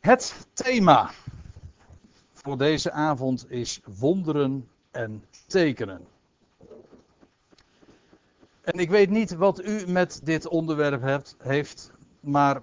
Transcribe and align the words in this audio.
Het 0.00 0.46
thema 0.52 1.10
voor 2.32 2.58
deze 2.58 2.90
avond 2.90 3.50
is 3.50 3.80
wonderen 3.98 4.68
en 4.90 5.24
tekenen. 5.46 6.06
En 8.60 8.78
ik 8.78 8.90
weet 8.90 9.10
niet 9.10 9.34
wat 9.34 9.64
u 9.64 9.86
met 9.86 10.20
dit 10.24 10.46
onderwerp 10.46 11.02
hebt, 11.02 11.36
heeft, 11.38 11.90
maar 12.20 12.62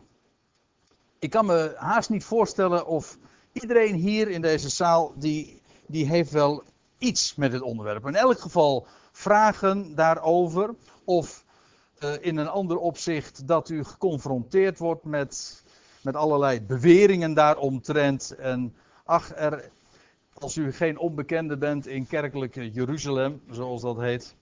ik 1.19 1.29
kan 1.29 1.45
me 1.45 1.73
haast 1.75 2.09
niet 2.09 2.23
voorstellen 2.23 2.85
of 2.85 3.17
iedereen 3.51 3.95
hier 3.95 4.29
in 4.29 4.41
deze 4.41 4.69
zaal 4.69 5.13
die, 5.15 5.61
die 5.85 6.05
heeft 6.05 6.31
wel 6.31 6.63
iets 6.97 7.35
met 7.35 7.51
dit 7.51 7.61
onderwerp. 7.61 8.05
In 8.07 8.15
elk 8.15 8.39
geval 8.39 8.87
vragen 9.11 9.95
daarover 9.95 10.75
of 11.03 11.45
uh, 11.99 12.13
in 12.19 12.37
een 12.37 12.49
ander 12.49 12.77
opzicht 12.77 13.47
dat 13.47 13.69
u 13.69 13.83
geconfronteerd 13.83 14.77
wordt 14.77 15.03
met, 15.03 15.63
met 16.07 16.15
allerlei 16.15 16.61
beweringen 16.61 17.33
daaromtrent. 17.33 18.35
En 18.35 18.75
ach, 19.03 19.35
er, 19.35 19.69
als 20.33 20.57
u 20.57 20.71
geen 20.71 20.97
onbekende 20.97 21.57
bent 21.57 21.87
in 21.87 22.07
kerkelijke 22.07 22.71
Jeruzalem, 22.71 23.41
zoals 23.49 23.81
dat 23.81 23.97
heet, 23.97 24.35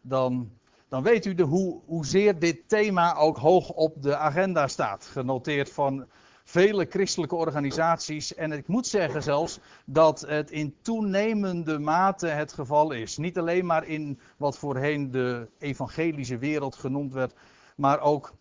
dan, 0.00 0.50
dan 0.88 1.02
weet 1.02 1.24
u 1.24 1.34
de, 1.34 1.42
hoe, 1.42 1.80
hoezeer 1.86 2.38
dit 2.38 2.68
thema 2.68 3.14
ook 3.14 3.36
hoog 3.36 3.68
op 3.68 4.02
de 4.02 4.16
agenda 4.16 4.68
staat. 4.68 5.04
Genoteerd 5.04 5.70
van 5.70 6.06
vele 6.44 6.86
christelijke 6.88 7.34
organisaties. 7.34 8.34
En 8.34 8.52
ik 8.52 8.68
moet 8.68 8.86
zeggen 8.86 9.22
zelfs 9.22 9.58
dat 9.84 10.20
het 10.20 10.50
in 10.50 10.74
toenemende 10.80 11.78
mate 11.78 12.26
het 12.26 12.52
geval 12.52 12.92
is. 12.92 13.16
Niet 13.16 13.38
alleen 13.38 13.66
maar 13.66 13.86
in 13.86 14.20
wat 14.36 14.58
voorheen 14.58 15.10
de 15.10 15.48
evangelische 15.58 16.38
wereld 16.38 16.74
genoemd 16.74 17.12
werd, 17.12 17.34
maar 17.76 18.00
ook 18.00 18.34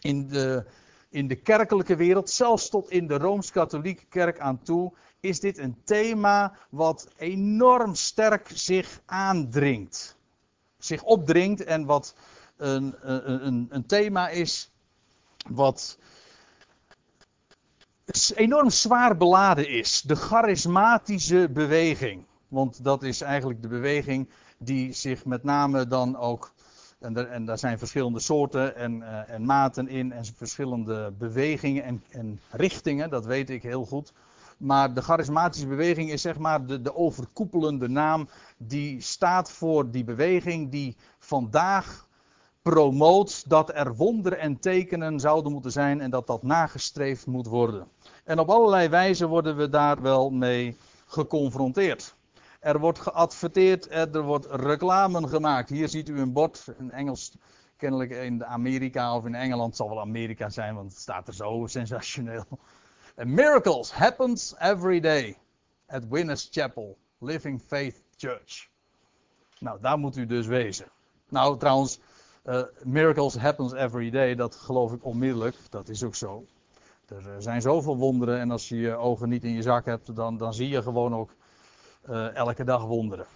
in 0.00 0.28
de, 0.28 0.64
in 1.10 1.28
de 1.28 1.36
kerkelijke 1.36 1.96
wereld, 1.96 2.30
zelfs 2.30 2.68
tot 2.68 2.90
in 2.90 3.06
de 3.06 3.18
rooms-katholieke 3.18 4.04
kerk 4.08 4.40
aan 4.40 4.62
toe, 4.62 4.92
is 5.20 5.40
dit 5.40 5.58
een 5.58 5.76
thema 5.84 6.56
wat 6.70 7.08
enorm 7.16 7.94
sterk 7.94 8.50
zich 8.54 9.00
aandringt. 9.06 10.16
Zich 10.78 11.02
opdringt 11.02 11.64
en 11.64 11.84
wat 11.84 12.14
een, 12.56 12.94
een, 13.02 13.66
een 13.70 13.86
thema 13.86 14.28
is 14.28 14.70
wat 15.48 15.98
enorm 18.34 18.70
zwaar 18.70 19.16
beladen 19.16 19.68
is. 19.68 20.02
De 20.02 20.16
charismatische 20.16 21.48
beweging. 21.52 22.26
Want 22.48 22.84
dat 22.84 23.02
is 23.02 23.20
eigenlijk 23.20 23.62
de 23.62 23.68
beweging 23.68 24.28
die 24.58 24.92
zich 24.92 25.24
met 25.24 25.42
name 25.42 25.86
dan 25.86 26.16
ook. 26.16 26.52
En, 27.00 27.30
en 27.30 27.44
daar 27.44 27.58
zijn 27.58 27.78
verschillende 27.78 28.20
soorten 28.20 28.76
en, 28.76 28.96
uh, 28.96 29.30
en, 29.30 29.44
maten 29.44 29.88
in. 29.88 30.12
En 30.12 30.24
verschillende 30.36 31.12
bewegingen 31.18 31.84
en, 31.84 32.02
en, 32.10 32.40
richtingen. 32.50 33.10
Dat 33.10 33.24
weet 33.24 33.50
ik 33.50 33.62
heel 33.62 33.84
goed. 33.84 34.12
Maar 34.56 34.94
de 34.94 35.02
charismatische 35.02 35.66
beweging 35.66 36.10
is 36.10 36.22
zeg 36.22 36.38
maar 36.38 36.66
de, 36.66 36.82
de 36.82 36.94
overkoepelende 36.94 37.88
naam. 37.88 38.28
Die 38.56 39.00
staat 39.00 39.50
voor 39.50 39.90
die 39.90 40.04
beweging 40.04 40.70
die 40.70 40.96
vandaag 41.18 42.08
promoot 42.62 43.48
dat 43.48 43.74
er 43.74 43.94
wonderen 43.94 44.38
en 44.38 44.60
tekenen 44.60 45.20
zouden 45.20 45.52
moeten 45.52 45.72
zijn 45.72 46.00
en 46.00 46.10
dat 46.10 46.26
dat 46.26 46.42
nagestreefd 46.42 47.26
moet 47.26 47.46
worden. 47.46 47.86
En 48.24 48.38
op 48.38 48.48
allerlei 48.48 48.88
wijzen 48.88 49.28
worden 49.28 49.56
we 49.56 49.68
daar 49.68 50.02
wel 50.02 50.30
mee 50.30 50.76
geconfronteerd. 51.06 52.14
Er 52.60 52.78
wordt 52.78 52.98
geadverteerd, 52.98 53.90
er 53.90 54.22
wordt 54.22 54.46
reclame 54.50 55.28
gemaakt. 55.28 55.68
Hier 55.68 55.88
ziet 55.88 56.08
u 56.08 56.20
een 56.20 56.32
bord, 56.32 56.66
in 56.78 56.90
Engels, 56.90 57.36
kennelijk 57.76 58.10
in 58.10 58.44
Amerika 58.44 59.16
of 59.16 59.24
in 59.24 59.34
Engeland, 59.34 59.76
zal 59.76 59.88
wel 59.88 60.00
Amerika 60.00 60.48
zijn, 60.48 60.74
want 60.74 60.90
het 60.90 61.00
staat 61.00 61.28
er 61.28 61.34
zo 61.34 61.66
sensationeel. 61.66 62.44
miracles 63.24 63.92
happens 63.92 64.54
every 64.58 65.00
day 65.00 65.38
at 65.86 66.08
Winners 66.08 66.48
Chapel, 66.50 66.98
Living 67.18 67.62
Faith 67.66 68.02
Church. 68.16 68.68
Nou, 69.58 69.80
daar 69.80 69.98
moet 69.98 70.16
u 70.16 70.26
dus 70.26 70.46
wezen. 70.46 70.86
Nou, 71.28 71.58
trouwens, 71.58 72.00
uh, 72.44 72.62
miracles 72.82 73.36
happens 73.36 73.72
every 73.72 74.10
day, 74.10 74.34
dat 74.34 74.54
geloof 74.54 74.92
ik 74.92 75.04
onmiddellijk, 75.04 75.56
dat 75.70 75.88
is 75.88 76.02
ook 76.02 76.14
zo. 76.14 76.44
Er 77.06 77.30
eh, 77.30 77.34
zijn 77.38 77.62
zoveel 77.62 77.96
wonderen 77.96 78.40
en 78.40 78.50
als 78.50 78.68
je 78.68 78.76
je 78.76 78.96
ogen 78.96 79.28
niet 79.28 79.44
in 79.44 79.52
je 79.52 79.62
zak 79.62 79.84
hebt, 79.84 80.16
dan, 80.16 80.36
dan 80.36 80.54
zie 80.54 80.68
je 80.68 80.82
gewoon 80.82 81.14
ook 81.14 81.30
uh, 82.08 82.34
elke 82.34 82.64
dag 82.64 82.84
wonderen. 82.84 83.26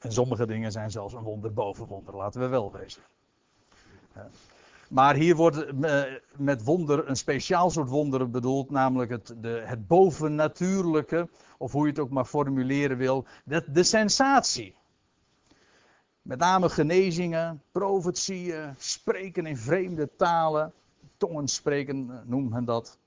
En 0.00 0.12
sommige 0.12 0.46
dingen 0.46 0.72
zijn 0.72 0.90
zelfs 0.90 1.14
een 1.14 1.22
wonder 1.22 1.52
boven 1.52 1.86
wonder, 1.86 2.16
laten 2.16 2.40
we 2.40 2.46
wel 2.46 2.72
wezen. 2.72 3.02
Maar 4.88 5.14
hier 5.14 5.36
wordt 5.36 5.72
uh, 5.72 6.02
met 6.36 6.64
wonder 6.64 7.08
een 7.08 7.16
speciaal 7.16 7.70
soort 7.70 7.88
wonderen 7.88 8.30
bedoeld, 8.30 8.70
namelijk 8.70 9.10
het, 9.10 9.34
de, 9.36 9.62
het 9.64 9.86
bovennatuurlijke, 9.86 11.28
of 11.58 11.72
hoe 11.72 11.82
je 11.82 11.90
het 11.90 11.98
ook 11.98 12.10
maar 12.10 12.24
formuleren 12.24 12.96
wil, 12.96 13.24
de, 13.44 13.64
de 13.72 13.82
sensatie. 13.82 14.74
Met 16.22 16.38
name 16.38 16.68
genezingen, 16.68 17.62
profetieën, 17.72 18.74
spreken 18.78 19.46
in 19.46 19.56
vreemde 19.56 20.08
talen, 20.16 20.72
tongen 21.16 21.48
spreken, 21.48 22.10
eh, 22.10 22.16
noemt 22.24 22.50
men 22.50 22.64
dat. 22.64 22.98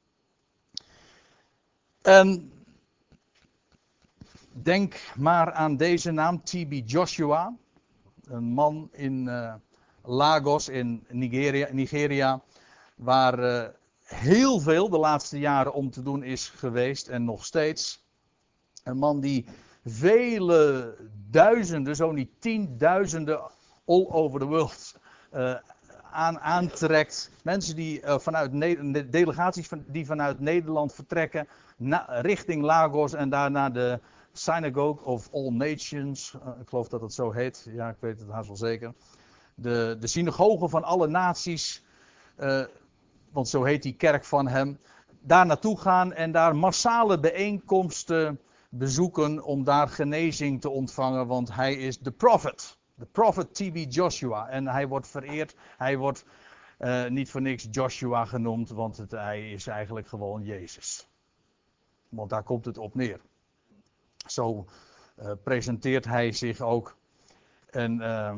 En 2.02 2.52
denk 4.52 5.14
maar 5.16 5.52
aan 5.52 5.78
deze 5.78 6.12
naam, 6.12 6.44
TB 6.44 6.82
Joshua. 6.86 7.56
Een 8.24 8.44
man 8.44 8.90
in 8.92 9.26
uh, 9.28 9.54
Lagos 10.04 10.70
in 10.70 11.06
Nigeria, 11.10 11.68
Nigeria 11.72 12.42
waar 12.96 13.40
uh, 13.40 13.68
heel 14.04 14.60
veel 14.60 14.90
de 14.90 14.98
laatste 14.98 15.40
jaren 15.40 15.74
om 15.74 15.92
te 15.92 16.04
doen 16.04 16.24
is 16.24 16.50
geweest 16.50 17.08
en 17.08 17.24
nog 17.24 17.46
steeds. 17.46 18.06
Een 18.84 18.98
man 18.98 19.20
die 19.20 19.46
vele 19.86 20.96
duizenden, 21.30 21.96
zo 21.96 22.12
niet 22.12 22.30
tienduizenden 22.40 23.42
all 23.86 24.08
over 24.10 24.40
the 24.40 24.46
world 24.46 24.96
uh, 25.34 25.56
aan, 26.12 26.40
aantrekt. 26.40 27.32
Mensen 27.44 27.76
die 27.76 28.02
vanuit 28.06 28.52
delegaties 29.12 29.68
van, 29.68 29.84
die 29.88 30.06
vanuit 30.06 30.40
Nederland 30.40 30.94
vertrekken 30.94 31.48
richting 32.08 32.64
Lagos 32.64 33.14
en 33.14 33.30
daarna 33.30 33.70
de 33.70 34.00
Synagogue 34.34 35.06
of 35.06 35.30
All 35.34 35.52
Nations. 35.52 36.34
Uh, 36.34 36.60
ik 36.62 36.70
geloof 36.70 36.88
dat 36.88 37.02
het 37.02 37.14
zo 37.14 37.32
heet. 37.32 37.68
Ja, 37.70 37.90
ik 37.90 37.98
weet 38.00 38.20
het 38.20 38.30
haast 38.30 38.48
wel 38.48 38.58
zeker. 38.58 38.94
De, 39.56 39.98
de 40.00 40.08
synagoge 40.08 40.70
van 40.70 40.84
alle 40.84 41.08
naties. 41.08 41.86
Uh, 42.40 42.64
want 43.32 43.48
zo 43.48 43.64
heet 43.64 43.84
die 43.84 43.96
kerk 43.96 44.26
van 44.26 44.48
hem. 44.48 44.80
Daar 45.20 45.46
naartoe 45.46 45.80
gaan 45.80 46.14
en 46.14 46.32
daar 46.32 46.56
massale 46.56 47.20
bijeenkomsten 47.20 48.40
bezoeken 48.70 49.44
om 49.44 49.64
daar 49.64 49.88
genezing 49.88 50.62
te 50.62 50.70
ontvangen. 50.70 51.28
Want 51.28 51.56
hij 51.56 51.74
is 51.74 52.00
de 52.00 52.12
prophet. 52.12 52.78
De 52.96 53.06
prophet 53.06 53.54
TB 53.54 53.86
Joshua. 53.90 54.48
En 54.48 54.68
hij 54.68 54.88
wordt 54.88 55.08
vereerd. 55.08 55.56
Hij 55.78 55.98
wordt 55.98 56.26
uh, 56.80 57.08
niet 57.08 57.30
voor 57.30 57.42
niks 57.42 57.68
Joshua 57.72 58.26
genoemd, 58.26 58.70
want 58.70 58.98
het, 58.98 59.12
hij 59.12 59.52
is 59.52 59.68
eigenlijk 59.68 60.08
gewoon 60.08 60.44
Jezus. 60.44 61.08
Want 62.10 62.30
daar 62.30 62.44
komt 62.44 62.66
het 62.66 62.78
op 62.78 62.96
neer. 62.96 63.20
Zo 64.26 64.66
uh, 65.20 65.32
presenteert 65.44 66.06
hij 66.06 66.32
zich 66.32 66.62
ook. 66.62 66.98
En, 67.70 68.02
uh, 68.02 68.36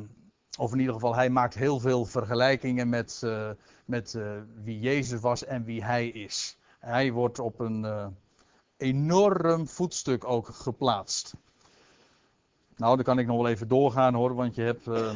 of 0.58 0.74
in 0.74 0.80
ieder 0.80 0.94
geval, 0.94 1.16
hij 1.16 1.30
maakt 1.30 1.54
heel 1.54 1.80
veel 1.80 2.06
vergelijkingen 2.06 2.90
met, 2.90 3.22
met 3.86 4.18
wie 4.64 4.80
Jezus 4.80 5.20
was 5.20 5.46
en 5.46 5.64
wie 5.64 5.84
hij 5.84 6.08
is. 6.08 6.58
Hij 6.80 7.12
wordt 7.12 7.40
op 7.40 7.60
een 7.60 8.16
enorm 8.78 9.68
voetstuk 9.68 10.24
ook 10.26 10.48
geplaatst. 10.48 11.34
Nou, 12.78 12.96
dan 12.96 13.06
kan 13.06 13.20
ik 13.20 13.28
nog 13.28 13.38
wel 13.38 13.48
even 13.48 13.68
doorgaan 13.68 14.14
hoor, 14.14 14.36
want 14.36 14.56
je 14.56 14.62
hebt. 14.62 14.88
Uh, 14.88 15.16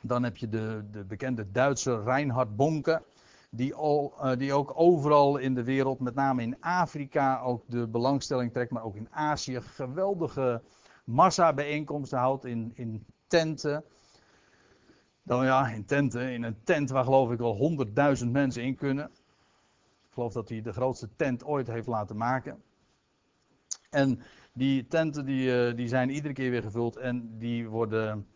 dan 0.00 0.22
heb 0.22 0.36
je 0.36 0.48
de, 0.48 0.84
de 0.90 1.04
bekende 1.04 1.50
Duitse 1.50 2.02
Reinhard 2.02 2.56
Bonke. 2.56 3.02
Die, 3.52 3.74
al, 3.74 4.14
uh, 4.22 4.36
die 4.36 4.52
ook 4.52 4.72
overal 4.74 5.36
in 5.36 5.54
de 5.54 5.64
wereld, 5.64 6.00
met 6.00 6.14
name 6.14 6.42
in 6.42 6.60
Afrika, 6.60 7.40
ook 7.40 7.64
de 7.66 7.88
belangstelling 7.88 8.52
trekt, 8.52 8.70
maar 8.70 8.84
ook 8.84 8.96
in 8.96 9.08
Azië, 9.10 9.60
geweldige 9.60 10.62
massa-bijeenkomsten 11.04 12.18
houdt 12.18 12.44
in, 12.44 12.70
in 12.74 13.06
tenten. 13.26 13.84
Dan 15.22 15.44
ja, 15.44 15.68
in 15.68 15.84
tenten, 15.84 16.32
in 16.32 16.42
een 16.42 16.62
tent 16.64 16.90
waar 16.90 17.04
geloof 17.04 17.30
ik 17.30 17.38
wel 17.38 17.56
honderdduizend 17.56 18.32
mensen 18.32 18.62
in 18.62 18.76
kunnen. 18.76 19.04
Ik 19.04 20.12
geloof 20.12 20.32
dat 20.32 20.48
hij 20.48 20.62
de 20.62 20.72
grootste 20.72 21.08
tent 21.16 21.44
ooit 21.44 21.66
heeft 21.66 21.86
laten 21.86 22.16
maken. 22.16 22.62
En 23.90 24.20
die 24.52 24.86
tenten 24.86 25.24
die, 25.24 25.68
uh, 25.68 25.76
die 25.76 25.88
zijn 25.88 26.10
iedere 26.10 26.34
keer 26.34 26.50
weer 26.50 26.62
gevuld 26.62 26.96
en 26.96 27.38
die 27.38 27.68
worden. 27.68 28.26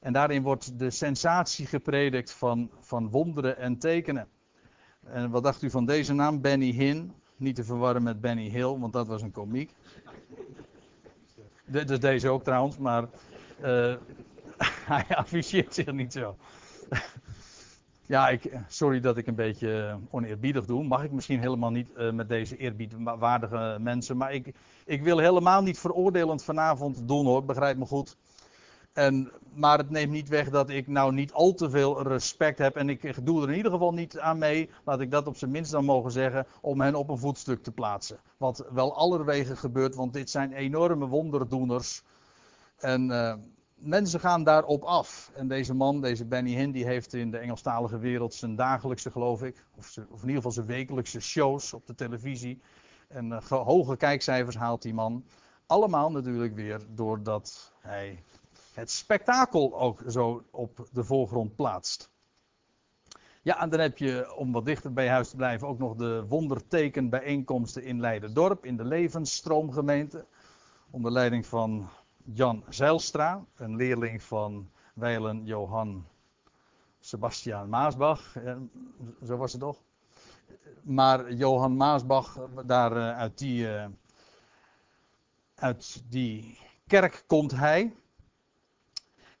En 0.00 0.12
daarin 0.12 0.42
wordt 0.42 0.78
de 0.78 0.90
sensatie 0.90 1.66
gepredikt 1.66 2.32
van, 2.32 2.70
van 2.80 3.10
wonderen 3.10 3.56
en 3.56 3.78
tekenen. 3.78 4.28
En 5.04 5.30
wat 5.30 5.42
dacht 5.42 5.62
u 5.62 5.70
van 5.70 5.84
deze 5.84 6.12
naam? 6.12 6.40
Benny 6.40 6.70
Hinn. 6.70 7.12
Niet 7.36 7.56
te 7.56 7.64
verwarren 7.64 8.02
met 8.02 8.20
Benny 8.20 8.48
Hill, 8.48 8.78
want 8.78 8.92
dat 8.92 9.06
was 9.06 9.22
een 9.22 9.30
komiek. 9.30 9.74
Dit 11.64 11.90
is 11.90 12.00
deze 12.00 12.28
ook 12.28 12.44
trouwens, 12.44 12.78
maar 12.78 13.02
uh, 13.02 13.94
hij 14.92 15.04
afficheert 15.08 15.74
zich 15.74 15.92
niet 15.92 16.12
zo. 16.12 16.36
Ja, 18.06 18.28
ik, 18.28 18.50
sorry 18.68 19.00
dat 19.00 19.16
ik 19.16 19.26
een 19.26 19.34
beetje 19.34 19.98
oneerbiedig 20.10 20.64
doe. 20.64 20.84
Mag 20.84 21.04
ik 21.04 21.10
misschien 21.10 21.40
helemaal 21.40 21.70
niet 21.70 21.88
uh, 21.96 22.12
met 22.12 22.28
deze 22.28 22.56
eerbiedwaardige 22.56 23.76
mensen. 23.80 24.16
Maar 24.16 24.32
ik, 24.32 24.54
ik 24.84 25.02
wil 25.02 25.18
helemaal 25.18 25.62
niet 25.62 25.78
veroordelend 25.78 26.44
vanavond 26.44 27.08
doen 27.08 27.24
hoor, 27.26 27.44
begrijp 27.44 27.76
me 27.76 27.86
goed. 27.86 28.16
En, 28.94 29.32
maar 29.54 29.78
het 29.78 29.90
neemt 29.90 30.12
niet 30.12 30.28
weg 30.28 30.50
dat 30.50 30.70
ik 30.70 30.86
nou 30.86 31.12
niet 31.12 31.32
al 31.32 31.54
te 31.54 31.70
veel 31.70 32.02
respect 32.02 32.58
heb. 32.58 32.76
En 32.76 32.88
ik 32.88 33.26
doe 33.26 33.42
er 33.42 33.48
in 33.48 33.56
ieder 33.56 33.70
geval 33.70 33.92
niet 33.92 34.18
aan 34.18 34.38
mee, 34.38 34.70
laat 34.84 35.00
ik 35.00 35.10
dat 35.10 35.26
op 35.26 35.36
zijn 35.36 35.50
minst 35.50 35.70
dan 35.70 35.84
mogen 35.84 36.10
zeggen, 36.10 36.46
om 36.60 36.80
hen 36.80 36.94
op 36.94 37.08
een 37.08 37.18
voetstuk 37.18 37.62
te 37.62 37.72
plaatsen. 37.72 38.18
Wat 38.36 38.66
wel 38.70 38.96
allerwege 38.96 39.56
gebeurt, 39.56 39.94
want 39.94 40.12
dit 40.12 40.30
zijn 40.30 40.52
enorme 40.52 41.06
wonderdoeners. 41.06 42.02
En 42.78 43.10
uh, 43.10 43.34
mensen 43.74 44.20
gaan 44.20 44.44
daarop 44.44 44.82
af. 44.82 45.30
En 45.34 45.48
deze 45.48 45.74
man, 45.74 46.00
deze 46.00 46.24
Benny 46.24 46.54
Hinn, 46.54 46.72
die 46.72 46.84
heeft 46.84 47.14
in 47.14 47.30
de 47.30 47.38
Engelstalige 47.38 47.98
wereld 47.98 48.34
zijn 48.34 48.56
dagelijkse, 48.56 49.10
geloof 49.10 49.42
ik, 49.42 49.64
of, 49.76 49.86
of 49.86 50.20
in 50.22 50.28
ieder 50.28 50.34
geval 50.34 50.52
zijn 50.52 50.66
wekelijkse 50.66 51.20
shows 51.20 51.72
op 51.72 51.86
de 51.86 51.94
televisie. 51.94 52.60
En 53.08 53.26
uh, 53.30 53.42
hoge 53.50 53.96
kijkcijfers 53.96 54.56
haalt 54.56 54.82
die 54.82 54.94
man. 54.94 55.24
Allemaal 55.66 56.10
natuurlijk 56.10 56.54
weer 56.54 56.80
doordat 56.88 57.72
hij 57.80 58.24
het 58.74 58.90
spektakel 58.90 59.80
ook 59.80 60.02
zo 60.08 60.44
op 60.50 60.88
de 60.92 61.04
voorgrond 61.04 61.56
plaatst. 61.56 62.12
Ja, 63.42 63.60
en 63.60 63.70
dan 63.70 63.80
heb 63.80 63.98
je, 63.98 64.34
om 64.36 64.52
wat 64.52 64.64
dichter 64.64 64.92
bij 64.92 65.08
huis 65.08 65.30
te 65.30 65.36
blijven, 65.36 65.68
ook 65.68 65.78
nog 65.78 65.94
de 65.94 66.24
wondertekenbijeenkomsten 66.28 67.82
in 67.82 68.00
Leiderdorp, 68.00 68.64
in 68.64 68.76
de 68.76 68.84
Levensstroomgemeente. 68.84 70.26
Onder 70.90 71.12
leiding 71.12 71.46
van 71.46 71.88
Jan 72.24 72.64
Zeilstra, 72.68 73.44
een 73.56 73.76
leerling 73.76 74.22
van 74.22 74.70
wijlen 74.94 75.44
Johan 75.44 76.06
Sebastian 77.00 77.68
Maasbach. 77.68 78.36
Zo 79.26 79.36
was 79.36 79.52
het 79.52 79.60
toch? 79.60 79.82
Maar 80.82 81.32
Johan 81.32 81.76
Maasbach, 81.76 82.38
daar 82.66 82.96
eh, 82.96 83.18
uit 83.18 83.38
die, 83.38 83.74
eh, 83.74 83.86
uit 85.54 86.02
die 86.08 86.58
kerk 86.86 87.24
komt 87.26 87.50
hij. 87.50 87.94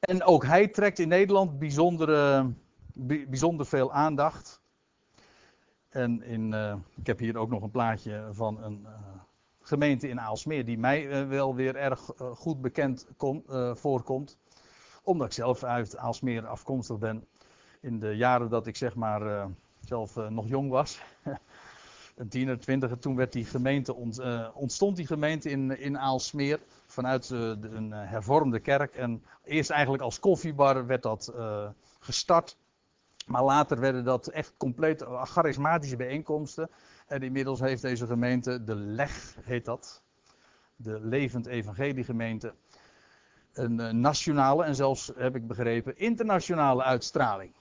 En 0.04 0.22
ook 0.22 0.44
hij 0.44 0.68
trekt 0.68 0.98
in 0.98 1.08
Nederland 1.08 1.58
bijzonder, 1.58 2.46
bijzonder 3.28 3.66
veel 3.66 3.92
aandacht. 3.92 4.60
En 5.88 6.22
in, 6.22 6.52
uh, 6.52 6.74
ik 6.96 7.06
heb 7.06 7.18
hier 7.18 7.36
ook 7.36 7.50
nog 7.50 7.62
een 7.62 7.70
plaatje 7.70 8.28
van 8.30 8.62
een 8.62 8.80
uh, 8.82 8.90
gemeente 9.60 10.08
in 10.08 10.20
Aalsmeer, 10.20 10.64
die 10.64 10.78
mij 10.78 11.22
uh, 11.22 11.28
wel 11.28 11.54
weer 11.54 11.76
erg 11.76 12.10
goed 12.34 12.60
bekend 12.60 13.06
kom, 13.16 13.42
voorkomt. 13.72 14.38
Omdat 15.02 15.26
ik 15.26 15.32
zelf 15.32 15.64
uit 15.64 15.96
Aalsmeer 15.96 16.46
afkomstig 16.46 16.98
ben. 16.98 17.26
In 17.80 17.98
de 17.98 18.16
jaren 18.16 18.48
dat 18.48 18.66
ik 18.66 18.76
zeg 18.76 18.94
maar 18.94 19.48
zelf 19.80 20.16
nog 20.28 20.48
jong 20.48 20.70
was. 20.70 21.00
een 22.16 22.28
tiener, 22.28 22.60
twintiger, 22.60 22.98
toen 22.98 23.16
werd 23.16 23.32
die 23.32 23.44
gemeente 23.44 23.94
ont, 23.94 24.20
ontstond 24.54 24.96
die 24.96 25.06
gemeente 25.06 25.50
in, 25.50 25.78
in 25.78 25.98
Aalsmeer 25.98 26.60
vanuit 26.94 27.30
uh, 27.30 27.40
een 27.60 27.90
uh, 27.90 28.10
hervormde 28.10 28.60
kerk. 28.60 28.94
En 28.94 29.24
eerst 29.44 29.70
eigenlijk 29.70 30.02
als 30.02 30.20
koffiebar 30.20 30.86
werd 30.86 31.02
dat 31.02 31.32
uh, 31.36 31.68
gestart. 31.98 32.56
Maar 33.26 33.44
later 33.44 33.80
werden 33.80 34.04
dat 34.04 34.26
echt 34.26 34.54
compleet 34.56 35.04
charismatische 35.08 35.96
bijeenkomsten. 35.96 36.70
En 37.06 37.22
inmiddels 37.22 37.60
heeft 37.60 37.82
deze 37.82 38.06
gemeente, 38.06 38.64
de 38.64 38.74
LEG 38.74 39.36
heet 39.42 39.64
dat, 39.64 40.02
de 40.76 41.00
Levend 41.00 41.46
Evangelie 41.46 42.04
Gemeente, 42.04 42.54
een 43.52 44.00
nationale 44.00 44.64
en 44.64 44.74
zelfs, 44.74 45.12
heb 45.16 45.36
ik 45.36 45.46
begrepen, 45.46 45.98
internationale 45.98 46.82
uitstraling. 46.82 47.52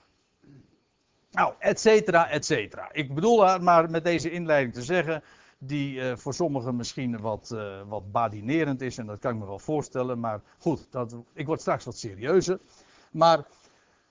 Nou, 1.31 1.53
et 1.59 1.79
cetera, 1.79 2.29
et 2.29 2.45
cetera. 2.45 2.89
Ik 2.91 3.15
bedoel 3.15 3.59
maar 3.59 3.89
met 3.89 4.03
deze 4.03 4.31
inleiding 4.31 4.73
te 4.73 4.81
zeggen 4.81 5.23
die 5.65 5.95
uh, 5.95 6.15
voor 6.15 6.33
sommigen 6.33 6.75
misschien 6.75 7.19
wat, 7.19 7.51
uh, 7.53 7.81
wat 7.87 8.11
badinerend 8.11 8.81
is. 8.81 8.97
En 8.97 9.05
dat 9.05 9.19
kan 9.19 9.33
ik 9.33 9.39
me 9.39 9.45
wel 9.45 9.59
voorstellen. 9.59 10.19
Maar 10.19 10.41
goed, 10.57 10.87
dat, 10.89 11.15
ik 11.33 11.45
word 11.45 11.61
straks 11.61 11.85
wat 11.85 11.97
serieuzer. 11.97 12.59
Maar 13.11 13.47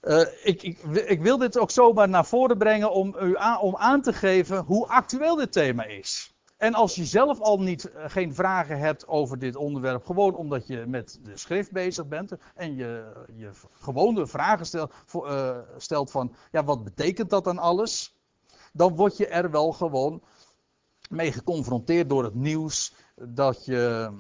uh, 0.03 0.21
ik, 0.43 0.63
ik, 0.63 0.79
ik, 1.07 1.23
wil 1.23 1.39
dit 1.39 1.59
ook 1.59 1.71
zomaar 1.71 2.09
naar 2.09 2.27
voren 2.27 2.59
brengen 2.59 2.93
om, 2.93 3.17
u 3.21 3.37
aan, 3.37 3.61
om 3.61 3.77
aan 3.77 4.03
te 4.03 4.13
geven 4.13 4.65
hoe 4.65 4.87
actueel 4.87 5.37
dit 5.37 5.53
thema 5.53 5.85
is. 5.85 6.35
En 6.57 6.75
als 6.75 6.95
je 6.95 7.05
zelf 7.05 7.41
al 7.41 7.61
niet, 7.61 7.93
geen 7.95 8.35
vragen 8.35 8.79
hebt 8.79 9.09
over 9.09 9.39
dit 9.39 9.57
onderwerp, 9.57 10.05
gewoon 10.05 10.35
omdat 10.35 10.67
je 10.67 10.85
met 10.87 11.19
de 11.23 11.37
schrift 11.37 11.73
bezig 11.73 12.07
bent 12.07 12.33
en 12.55 12.75
je, 12.75 13.13
je 13.35 13.51
gewone 13.73 14.27
vragen 14.27 14.67
stelt, 14.67 14.93
stelt 15.77 16.11
van, 16.11 16.35
ja, 16.51 16.65
wat 16.65 16.85
betekent 16.85 17.31
dat 17.31 17.45
dan 17.45 17.59
alles? 17.59 18.17
Dan 18.73 18.97
word 18.97 19.17
je 19.17 19.27
er 19.27 19.51
wel 19.51 19.73
gewoon 19.73 20.23
mee 21.11 21.33
geconfronteerd 21.33 22.09
door 22.09 22.25
het 22.25 22.35
nieuws 22.35 22.95
dat 23.15 23.65
je, 23.65 24.13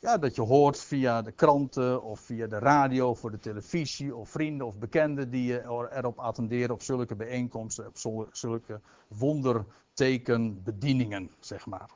ja, 0.00 0.18
dat 0.18 0.34
je 0.34 0.42
hoort 0.42 0.80
via 0.80 1.22
de 1.22 1.32
kranten 1.32 2.02
of 2.02 2.20
via 2.20 2.46
de 2.46 2.58
radio 2.58 3.14
voor 3.14 3.30
de 3.30 3.38
televisie 3.38 4.16
of 4.16 4.30
vrienden 4.30 4.66
of 4.66 4.78
bekenden 4.78 5.30
die 5.30 5.44
je 5.44 5.62
erop 5.92 6.18
attenderen 6.18 6.74
op 6.74 6.82
zulke 6.82 7.14
bijeenkomsten, 7.14 7.86
op 7.86 8.28
zulke 8.32 8.80
wondertekenbedieningen, 9.08 11.30
zeg 11.40 11.66
maar. 11.66 11.90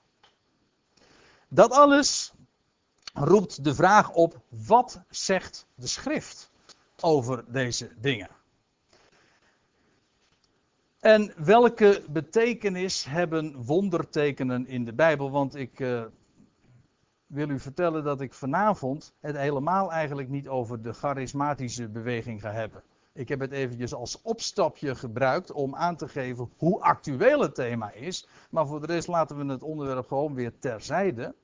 Dat 1.48 1.70
alles 1.70 2.32
roept 3.14 3.64
de 3.64 3.74
vraag 3.74 4.12
op: 4.12 4.40
wat 4.48 5.00
zegt 5.10 5.66
de 5.74 5.86
schrift 5.86 6.50
over 7.00 7.44
deze 7.52 7.90
dingen? 8.00 8.28
En 11.00 11.32
welke 11.36 12.02
betekenis 12.10 13.04
hebben 13.04 13.64
wondertekenen 13.64 14.66
in 14.66 14.84
de 14.84 14.92
Bijbel? 14.92 15.30
Want 15.30 15.54
ik 15.54 15.80
uh, 15.80 16.04
wil 17.26 17.50
u 17.50 17.60
vertellen 17.60 18.04
dat 18.04 18.20
ik 18.20 18.34
vanavond 18.34 19.14
het 19.20 19.36
helemaal 19.36 19.92
eigenlijk 19.92 20.28
niet 20.28 20.48
over 20.48 20.82
de 20.82 20.92
charismatische 20.92 21.88
beweging 21.88 22.40
ga 22.40 22.52
hebben. 22.52 22.82
Ik 23.12 23.28
heb 23.28 23.40
het 23.40 23.52
eventjes 23.52 23.94
als 23.94 24.22
opstapje 24.22 24.94
gebruikt 24.94 25.52
om 25.52 25.74
aan 25.74 25.96
te 25.96 26.08
geven 26.08 26.50
hoe 26.56 26.80
actueel 26.80 27.40
het 27.40 27.54
thema 27.54 27.92
is. 27.92 28.28
Maar 28.50 28.66
voor 28.66 28.80
de 28.80 28.86
rest 28.86 29.08
laten 29.08 29.46
we 29.46 29.52
het 29.52 29.62
onderwerp 29.62 30.06
gewoon 30.06 30.34
weer 30.34 30.58
terzijde. 30.58 31.34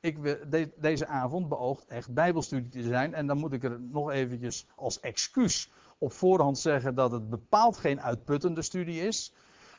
Ik, 0.00 0.22
de, 0.50 0.72
deze 0.76 1.06
avond 1.06 1.48
beoogt 1.48 1.86
echt 1.86 2.14
bijbelstudie 2.14 2.70
te 2.70 2.82
zijn. 2.82 3.14
En 3.14 3.26
dan 3.26 3.38
moet 3.38 3.52
ik 3.52 3.64
er 3.64 3.80
nog 3.80 4.10
eventjes 4.10 4.66
als 4.76 5.00
excuus 5.00 5.70
op 6.02 6.12
voorhand 6.12 6.58
zeggen 6.58 6.94
dat 6.94 7.12
het 7.12 7.30
bepaald 7.30 7.76
geen 7.76 8.00
uitputtende 8.00 8.62
studie 8.62 9.06
is. 9.06 9.32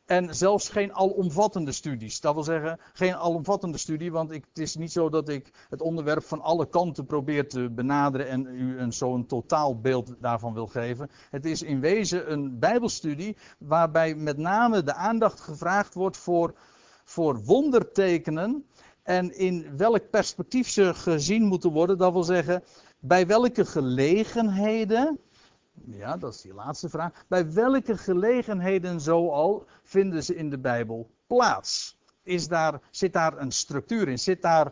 En 0.05 0.35
zelfs 0.35 0.69
geen 0.69 0.93
alomvattende 0.93 1.71
studies. 1.71 2.19
Dat 2.19 2.33
wil 2.33 2.43
zeggen, 2.43 2.79
geen 2.93 3.15
alomvattende 3.15 3.77
studie, 3.77 4.11
want 4.11 4.31
ik, 4.31 4.45
het 4.47 4.59
is 4.59 4.75
niet 4.75 4.91
zo 4.91 5.09
dat 5.09 5.29
ik 5.29 5.51
het 5.69 5.81
onderwerp 5.81 6.23
van 6.23 6.41
alle 6.41 6.69
kanten 6.69 7.05
probeer 7.05 7.49
te 7.49 7.69
benaderen 7.69 8.27
en 8.27 8.45
u 8.45 8.79
een, 8.79 8.93
zo'n 8.93 9.25
totaalbeeld 9.25 10.15
daarvan 10.19 10.53
wil 10.53 10.67
geven. 10.67 11.09
Het 11.29 11.45
is 11.45 11.61
in 11.61 11.79
wezen 11.79 12.31
een 12.31 12.59
Bijbelstudie 12.59 13.37
waarbij 13.57 14.15
met 14.15 14.37
name 14.37 14.83
de 14.83 14.93
aandacht 14.93 15.39
gevraagd 15.39 15.93
wordt 15.93 16.17
voor, 16.17 16.53
voor 17.03 17.43
wondertekenen. 17.43 18.65
En 19.03 19.37
in 19.37 19.77
welk 19.77 20.09
perspectief 20.09 20.69
ze 20.69 20.93
gezien 20.93 21.43
moeten 21.43 21.71
worden. 21.71 21.97
Dat 21.97 22.13
wil 22.13 22.23
zeggen, 22.23 22.63
bij 22.99 23.27
welke 23.27 23.65
gelegenheden 23.65 25.19
ja, 25.85 26.17
dat 26.17 26.33
is 26.33 26.41
die 26.41 26.53
laatste 26.53 26.89
vraag. 26.89 27.25
Bij 27.27 27.51
welke 27.53 27.97
gelegenheden 27.97 29.01
zoal 29.01 29.65
vinden 29.83 30.23
ze 30.23 30.35
in 30.35 30.49
de 30.49 30.59
Bijbel 30.59 31.09
plaats? 31.27 31.97
Is 32.23 32.47
daar, 32.47 32.79
zit 32.89 33.13
daar 33.13 33.37
een 33.37 33.51
structuur 33.51 34.07
in? 34.07 34.19
Zit 34.19 34.41
daar 34.41 34.71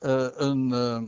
uh, 0.00 0.26
een, 0.34 0.68
uh, 0.68 1.02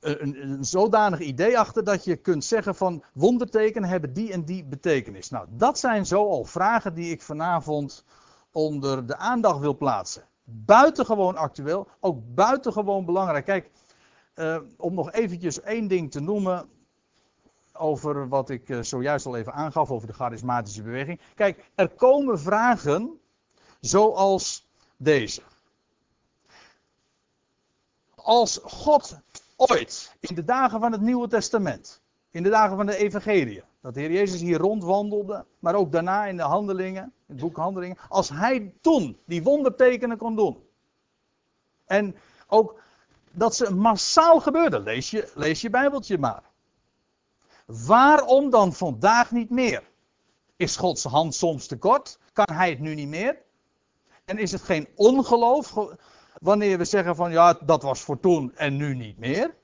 een, 0.00 0.42
een, 0.42 0.64
zodanig 0.64 1.20
idee 1.20 1.58
achter 1.58 1.84
dat 1.84 2.04
je 2.04 2.16
kunt 2.16 2.44
zeggen 2.44 2.74
van 2.74 3.04
wondertekenen 3.12 3.88
hebben 3.88 4.12
die 4.12 4.32
en 4.32 4.44
die 4.44 4.64
betekenis? 4.64 5.30
Nou, 5.30 5.46
dat 5.50 5.78
zijn 5.78 6.06
zoal 6.06 6.44
vragen 6.44 6.94
die 6.94 7.10
ik 7.10 7.22
vanavond 7.22 8.04
onder 8.52 9.06
de 9.06 9.16
aandacht 9.16 9.58
wil 9.58 9.76
plaatsen. 9.76 10.22
Buitengewoon 10.44 11.36
actueel, 11.36 11.88
ook 12.00 12.34
buitengewoon 12.34 13.04
belangrijk. 13.04 13.44
Kijk, 13.44 13.70
uh, 14.34 14.56
om 14.76 14.94
nog 14.94 15.12
eventjes 15.12 15.60
één 15.60 15.88
ding 15.88 16.10
te 16.10 16.20
noemen 16.20 16.68
over 17.78 18.28
wat 18.28 18.50
ik 18.50 18.68
eh, 18.68 18.80
zojuist 18.80 19.26
al 19.26 19.36
even 19.36 19.52
aangaf 19.52 19.90
over 19.90 20.06
de 20.06 20.12
charismatische 20.12 20.82
beweging. 20.82 21.20
Kijk, 21.34 21.70
er 21.74 21.88
komen 21.88 22.40
vragen 22.40 23.20
zoals 23.80 24.66
deze. 24.96 25.42
Als 28.14 28.60
God 28.62 29.18
ooit 29.56 30.16
in 30.20 30.34
de 30.34 30.44
dagen 30.44 30.80
van 30.80 30.92
het 30.92 31.00
Nieuwe 31.00 31.28
Testament, 31.28 32.02
in 32.30 32.42
de 32.42 32.48
dagen 32.50 32.76
van 32.76 32.86
de 32.86 32.96
Evangelie, 32.96 33.62
dat 33.80 33.94
de 33.94 34.00
Heer 34.00 34.12
Jezus 34.12 34.40
hier 34.40 34.58
rondwandelde, 34.58 35.44
maar 35.58 35.74
ook 35.74 35.92
daarna 35.92 36.26
in 36.26 36.36
de 36.36 36.42
handelingen, 36.42 37.02
in 37.02 37.34
het 37.34 37.40
boek 37.40 37.56
Handelingen, 37.56 37.96
als 38.08 38.28
hij 38.28 38.74
toen 38.80 39.18
die 39.26 39.42
wondertekenen 39.42 40.16
kon 40.16 40.36
doen. 40.36 40.66
En 41.86 42.16
ook 42.46 42.80
dat 43.30 43.54
ze 43.54 43.74
massaal 43.74 44.40
gebeurden, 44.40 44.82
lees 44.82 45.10
je, 45.10 45.32
lees 45.34 45.60
je 45.60 45.70
Bijbeltje 45.70 46.18
maar. 46.18 46.42
Waarom 47.64 48.50
dan 48.50 48.72
vandaag 48.72 49.30
niet 49.30 49.50
meer? 49.50 49.82
Is 50.56 50.76
Gods 50.76 51.04
hand 51.04 51.34
soms 51.34 51.66
te 51.66 51.78
kort? 51.78 52.18
Kan 52.32 52.48
hij 52.52 52.70
het 52.70 52.78
nu 52.78 52.94
niet 52.94 53.08
meer? 53.08 53.42
En 54.24 54.38
is 54.38 54.52
het 54.52 54.62
geen 54.62 54.88
ongeloof 54.94 55.74
wanneer 56.40 56.78
we 56.78 56.84
zeggen 56.84 57.16
van 57.16 57.32
ja, 57.32 57.52
dat 57.52 57.82
was 57.82 58.00
voor 58.00 58.20
toen 58.20 58.54
en 58.54 58.76
nu 58.76 58.94
niet 58.94 59.18
meer? 59.18 59.54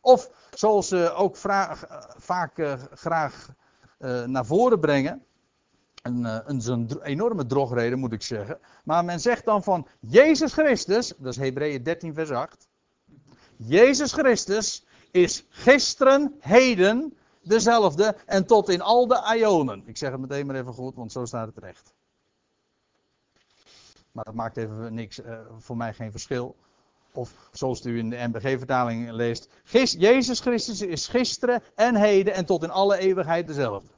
Of 0.00 0.30
zoals 0.50 0.88
ze 0.88 1.12
ook 1.12 1.36
vaak 2.16 2.58
uh, 2.58 2.72
graag 2.94 3.48
uh, 3.98 4.24
naar 4.24 4.46
voren 4.46 4.80
brengen, 4.80 5.24
een, 6.02 6.24
een, 6.24 6.70
een, 6.70 7.02
enorme 7.02 7.46
drogreden 7.46 7.98
moet 7.98 8.12
ik 8.12 8.22
zeggen, 8.22 8.58
maar 8.84 9.04
men 9.04 9.20
zegt 9.20 9.44
dan 9.44 9.62
van 9.62 9.86
Jezus 10.00 10.52
Christus, 10.52 11.12
dat 11.18 11.32
is 11.32 11.36
Hebreeën 11.36 11.82
13 11.82 12.14
vers 12.14 12.30
8, 12.30 12.68
Jezus 13.56 14.12
Christus 14.12 14.84
is 15.12 15.44
gisteren, 15.48 16.36
heden 16.40 17.16
dezelfde 17.42 18.16
en 18.26 18.46
tot 18.46 18.68
in 18.68 18.80
al 18.80 19.06
de 19.06 19.34
ionen. 19.36 19.82
Ik 19.86 19.96
zeg 19.96 20.10
het 20.10 20.20
meteen 20.20 20.46
maar 20.46 20.56
even 20.56 20.72
goed, 20.72 20.94
want 20.94 21.12
zo 21.12 21.24
staat 21.24 21.46
het 21.46 21.64
recht. 21.64 21.94
Maar 24.12 24.24
dat 24.24 24.34
maakt 24.34 24.56
even 24.56 24.94
niks, 24.94 25.18
uh, 25.18 25.38
voor 25.58 25.76
mij 25.76 25.94
geen 25.94 26.10
verschil. 26.10 26.56
Of 27.12 27.32
zoals 27.52 27.84
u 27.84 27.98
in 27.98 28.10
de 28.10 28.16
MBG-vertaling 28.16 29.10
leest. 29.10 29.48
Jezus 29.98 30.40
Christus 30.40 30.80
is 30.80 31.08
gisteren 31.08 31.62
en 31.74 31.96
heden 31.96 32.34
en 32.34 32.44
tot 32.44 32.62
in 32.62 32.70
alle 32.70 32.98
eeuwigheid 32.98 33.46
dezelfde. 33.46 33.88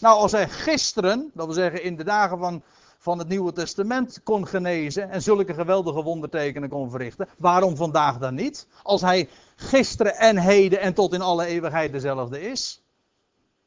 Nou, 0.00 0.18
als 0.18 0.32
hij 0.32 0.48
gisteren, 0.48 1.30
dat 1.34 1.46
wil 1.46 1.54
zeggen 1.54 1.82
in 1.82 1.96
de 1.96 2.04
dagen 2.04 2.38
van, 2.38 2.62
van 2.98 3.18
het 3.18 3.28
Nieuwe 3.28 3.52
Testament, 3.52 4.20
kon 4.22 4.46
genezen 4.46 5.10
en 5.10 5.22
zulke 5.22 5.54
geweldige 5.54 6.02
wondertekenen 6.02 6.68
kon 6.68 6.90
verrichten, 6.90 7.28
waarom 7.38 7.76
vandaag 7.76 8.18
dan 8.18 8.34
niet? 8.34 8.66
Als 8.82 9.00
hij 9.00 9.28
gisteren 9.56 10.16
en 10.16 10.36
heden 10.36 10.80
en 10.80 10.94
tot 10.94 11.12
in 11.12 11.20
alle 11.20 11.46
eeuwigheid 11.46 11.92
dezelfde 11.92 12.40
is. 12.40 12.82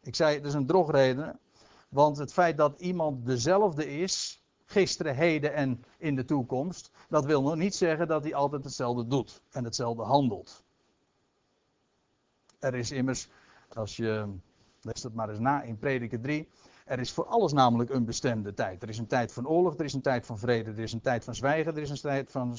Ik 0.02 0.16
zei, 0.16 0.36
het 0.36 0.46
is 0.46 0.54
een 0.54 0.66
drogreden, 0.66 1.40
want 1.90 2.18
het 2.18 2.34
feit 2.34 2.58
dat 2.58 2.80
iemand 2.80 3.26
dezelfde 3.26 4.00
is, 4.00 4.44
gisteren, 4.66 5.16
heden 5.16 5.54
en 5.54 5.84
in 5.98 6.16
de 6.16 6.26
toekomst, 6.26 6.92
dat 7.10 7.26
wil 7.26 7.42
nog 7.42 7.56
niet 7.56 7.76
zeggen 7.76 8.08
dat 8.08 8.24
hij 8.24 8.36
altijd 8.36 8.64
hetzelfde 8.64 9.08
doet 9.08 9.42
en 9.52 9.64
hetzelfde 9.64 10.04
handelt. 10.04 10.64
Er 12.60 12.76
is 12.76 12.92
immers, 12.92 13.28
als 13.74 13.96
je 13.96 14.26
leest 14.82 15.04
het 15.04 15.14
maar 15.14 15.30
eens 15.30 15.40
na 15.40 15.62
in 15.62 15.78
Prediker 15.78 16.22
3, 16.22 16.50
er 16.86 17.00
is 17.00 17.12
voor 17.12 17.26
alles 17.26 17.54
namelijk 17.54 17.90
een 17.90 18.06
bestemde 18.06 18.54
tijd. 18.54 18.84
Er 18.84 18.90
is 18.90 18.98
een 18.98 19.08
tijd 19.08 19.34
van 19.34 19.48
oorlog, 19.48 19.78
er 19.78 19.86
is 19.86 19.94
een 19.94 20.02
tijd 20.02 20.26
van 20.26 20.40
vrede, 20.40 20.72
er 20.72 20.80
is 20.80 20.94
een 20.94 21.02
tijd 21.02 21.24
van 21.24 21.36
zwijgen, 21.36 21.76
er 21.76 21.82
is 21.82 21.90
een 21.90 22.02
tijd 22.02 22.32
van, 22.32 22.58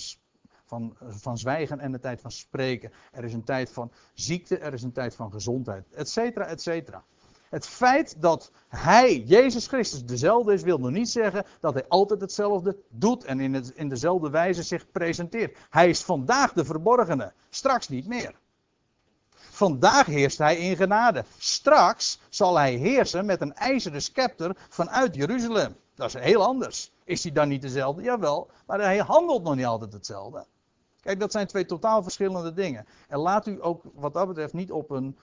van, 0.64 0.96
van 1.08 1.38
zwijgen 1.38 1.80
en 1.80 1.94
een 1.94 2.00
tijd 2.00 2.20
van 2.20 2.30
spreken. 2.30 2.92
Er 3.12 3.24
is 3.24 3.32
een 3.32 3.44
tijd 3.44 3.70
van 3.70 3.92
ziekte, 4.14 4.58
er 4.58 4.72
is 4.72 4.82
een 4.82 4.92
tijd 4.92 5.14
van 5.14 5.32
gezondheid, 5.32 5.92
et 5.92 6.08
cetera, 6.08 6.46
et 6.46 6.62
cetera. 6.62 7.04
Het 7.48 7.66
feit 7.66 8.16
dat 8.20 8.50
hij, 8.68 9.18
Jezus 9.18 9.66
Christus, 9.66 10.04
dezelfde 10.04 10.52
is, 10.52 10.62
wil 10.62 10.78
nog 10.78 10.90
niet 10.90 11.08
zeggen 11.10 11.44
dat 11.60 11.74
hij 11.74 11.88
altijd 11.88 12.20
hetzelfde 12.20 12.76
doet 12.88 13.24
en 13.24 13.40
in, 13.40 13.54
het, 13.54 13.70
in 13.70 13.88
dezelfde 13.88 14.30
wijze 14.30 14.62
zich 14.62 14.90
presenteert. 14.90 15.58
Hij 15.70 15.88
is 15.88 16.02
vandaag 16.02 16.52
de 16.52 16.64
verborgene, 16.64 17.32
straks 17.50 17.88
niet 17.88 18.06
meer. 18.06 18.40
Vandaag 19.62 20.06
heerst 20.06 20.38
hij 20.38 20.56
in 20.56 20.76
genade. 20.76 21.24
Straks 21.38 22.18
zal 22.28 22.56
hij 22.56 22.74
heersen 22.74 23.26
met 23.26 23.40
een 23.40 23.54
ijzeren 23.54 24.02
scepter 24.02 24.56
vanuit 24.68 25.14
Jeruzalem. 25.14 25.76
Dat 25.94 26.14
is 26.14 26.20
heel 26.20 26.44
anders. 26.44 26.92
Is 27.04 27.22
hij 27.22 27.32
dan 27.32 27.48
niet 27.48 27.62
dezelfde? 27.62 28.02
Jawel, 28.02 28.50
maar 28.66 28.80
hij 28.80 28.98
handelt 28.98 29.42
nog 29.42 29.54
niet 29.54 29.64
altijd 29.64 29.92
hetzelfde. 29.92 30.46
Kijk, 31.00 31.20
dat 31.20 31.32
zijn 31.32 31.46
twee 31.46 31.64
totaal 31.64 32.02
verschillende 32.02 32.52
dingen. 32.52 32.86
En 33.08 33.18
laat 33.18 33.46
u 33.46 33.58
ook 33.64 33.82
wat 33.94 34.14
dat 34.14 34.26
betreft 34.28 34.52
niet 34.52 34.72
op, 34.72 34.90
een, 34.90 35.18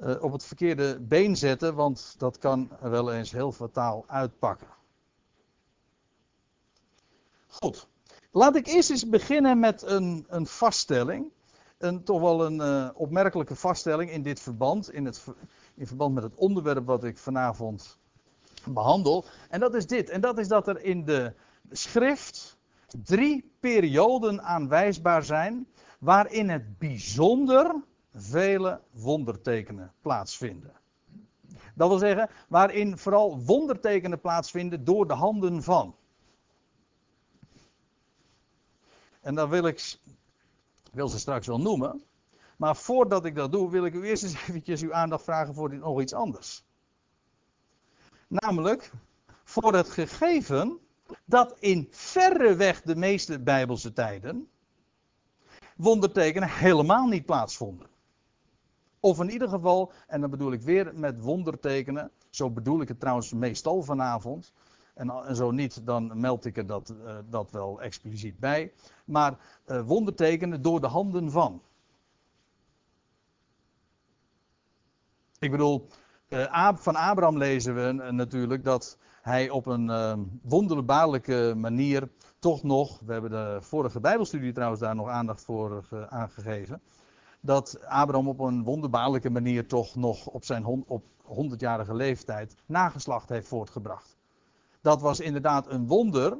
uh, 0.00 0.22
op 0.22 0.32
het 0.32 0.44
verkeerde 0.44 1.00
been 1.00 1.36
zetten, 1.36 1.74
want 1.74 2.14
dat 2.18 2.38
kan 2.38 2.70
wel 2.80 3.12
eens 3.12 3.32
heel 3.32 3.52
fataal 3.52 4.04
uitpakken. 4.06 4.68
Goed, 7.46 7.86
laat 8.30 8.56
ik 8.56 8.66
eerst 8.66 8.90
eens 8.90 9.08
beginnen 9.08 9.58
met 9.58 9.82
een, 9.82 10.26
een 10.28 10.46
vaststelling 10.46 11.30
een, 11.78 12.04
toch 12.04 12.20
wel 12.20 12.46
een 12.46 12.60
uh, 12.60 12.88
opmerkelijke 12.94 13.54
vaststelling 13.54 14.10
in 14.10 14.22
dit 14.22 14.40
verband, 14.40 14.92
in, 14.92 15.04
het, 15.04 15.24
in 15.74 15.86
verband 15.86 16.14
met 16.14 16.22
het 16.22 16.34
onderwerp 16.34 16.86
wat 16.86 17.04
ik 17.04 17.18
vanavond 17.18 17.98
behandel. 18.64 19.24
En 19.48 19.60
dat 19.60 19.74
is 19.74 19.86
dit, 19.86 20.10
en 20.10 20.20
dat 20.20 20.38
is 20.38 20.48
dat 20.48 20.68
er 20.68 20.82
in 20.82 21.04
de 21.04 21.34
schrift 21.70 22.58
drie 23.02 23.52
perioden 23.60 24.42
aanwijsbaar 24.42 25.24
zijn 25.24 25.66
waarin 25.98 26.48
het 26.48 26.78
bijzonder 26.78 27.74
vele 28.14 28.80
wondertekenen 28.90 29.92
plaatsvinden. 30.00 30.72
Dat 31.74 31.88
wil 31.88 31.98
zeggen, 31.98 32.30
waarin 32.48 32.98
vooral 32.98 33.38
wondertekenen 33.44 34.20
plaatsvinden 34.20 34.84
door 34.84 35.06
de 35.06 35.14
handen 35.14 35.62
van. 35.62 35.96
En 39.20 39.34
dan 39.34 39.48
wil 39.48 39.66
ik 39.66 39.98
wil 40.98 41.08
ze 41.08 41.18
straks 41.18 41.46
wel 41.46 41.60
noemen. 41.60 42.02
Maar 42.56 42.76
voordat 42.76 43.24
ik 43.24 43.34
dat 43.34 43.52
doe, 43.52 43.70
wil 43.70 43.84
ik 43.84 43.94
u 43.94 44.02
eerst 44.02 44.22
eens 44.22 44.34
eventjes 44.48 44.82
uw 44.82 44.94
aandacht 44.94 45.24
vragen 45.24 45.54
voor 45.54 45.74
nog 45.74 46.00
iets 46.00 46.12
anders. 46.12 46.64
Namelijk 48.28 48.92
voor 49.44 49.74
het 49.74 49.90
gegeven 49.90 50.78
dat 51.24 51.56
in 51.58 51.88
verreweg 51.90 52.82
de 52.82 52.96
meeste 52.96 53.38
Bijbelse 53.38 53.92
tijden 53.92 54.48
wondertekenen 55.76 56.48
helemaal 56.48 57.06
niet 57.06 57.26
plaatsvonden. 57.26 57.86
Of 59.00 59.20
in 59.20 59.30
ieder 59.30 59.48
geval, 59.48 59.92
en 60.06 60.20
dan 60.20 60.30
bedoel 60.30 60.52
ik 60.52 60.62
weer 60.62 60.94
met 60.94 61.20
wondertekenen, 61.20 62.10
zo 62.30 62.50
bedoel 62.50 62.80
ik 62.80 62.88
het 62.88 63.00
trouwens 63.00 63.32
meestal 63.32 63.82
vanavond, 63.82 64.52
en, 64.98 65.36
zo 65.36 65.50
niet, 65.50 65.86
dan 65.86 66.20
meld 66.20 66.44
ik 66.44 66.56
er 66.56 66.66
dat, 66.66 66.94
uh, 67.04 67.16
dat 67.30 67.50
wel 67.50 67.80
expliciet 67.80 68.38
bij. 68.38 68.72
Maar 69.04 69.36
uh, 69.66 69.82
wondertekenen 69.82 70.62
door 70.62 70.80
de 70.80 70.86
handen 70.86 71.30
van. 71.30 71.62
Ik 75.38 75.50
bedoel, 75.50 75.86
uh, 76.28 76.72
van 76.74 76.96
Abraham 76.96 77.38
lezen 77.38 77.74
we 77.74 78.10
natuurlijk 78.10 78.64
dat 78.64 78.98
hij 79.22 79.50
op 79.50 79.66
een 79.66 79.90
wonderbaarlijke 80.42 81.54
manier 81.56 82.08
toch 82.38 82.62
nog, 82.62 83.00
we 83.04 83.12
hebben 83.12 83.30
de 83.30 83.58
vorige 83.60 84.00
Bijbelstudie 84.00 84.52
trouwens 84.52 84.80
daar 84.80 84.94
nog 84.94 85.08
aandacht 85.08 85.44
voor 85.44 85.84
aangegeven, 86.08 86.80
dat 87.40 87.84
Abraham 87.84 88.28
op 88.28 88.38
een 88.38 88.62
wonderbaarlijke 88.62 89.30
manier 89.30 89.66
toch 89.66 89.94
nog 89.94 90.26
op 90.26 90.44
zijn 90.44 90.64
op 90.66 91.04
100-jarige 91.28 91.94
leeftijd 91.94 92.54
nageslacht 92.66 93.28
heeft 93.28 93.48
voortgebracht. 93.48 94.17
Dat 94.80 95.00
was 95.00 95.20
inderdaad 95.20 95.70
een 95.70 95.86
wonder. 95.86 96.38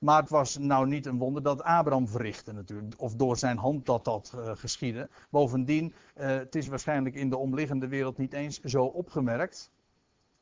Maar 0.00 0.20
het 0.20 0.30
was 0.30 0.58
nou 0.58 0.86
niet 0.86 1.06
een 1.06 1.18
wonder 1.18 1.42
dat 1.42 1.62
Abraham 1.62 2.08
verrichtte 2.08 2.52
natuurlijk. 2.52 2.94
Of 2.96 3.14
door 3.14 3.36
zijn 3.36 3.56
hand 3.56 3.86
dat 3.86 4.04
dat 4.04 4.32
uh, 4.34 4.50
geschiedde. 4.54 5.08
Bovendien, 5.30 5.94
uh, 6.16 6.26
het 6.26 6.54
is 6.54 6.68
waarschijnlijk 6.68 7.14
in 7.14 7.30
de 7.30 7.36
omliggende 7.36 7.88
wereld 7.88 8.18
niet 8.18 8.32
eens 8.32 8.60
zo 8.60 8.84
opgemerkt. 8.84 9.70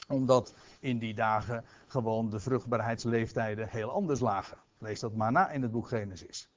Omdat 0.09 0.55
in 0.81 0.99
die 0.99 1.15
dagen 1.15 1.65
gewoon 1.87 2.31
de 2.31 2.41
vruchtbaarheidsleeftijden 2.41 3.69
heel 3.69 3.91
anders 3.91 4.21
lagen. 4.21 4.59
Lees 4.79 5.01
dat 5.01 5.15
maar 5.15 5.33
na 5.33 5.51
in 5.51 5.63
het 5.63 5.71
boek 5.71 5.89
Genesis. 5.89 6.49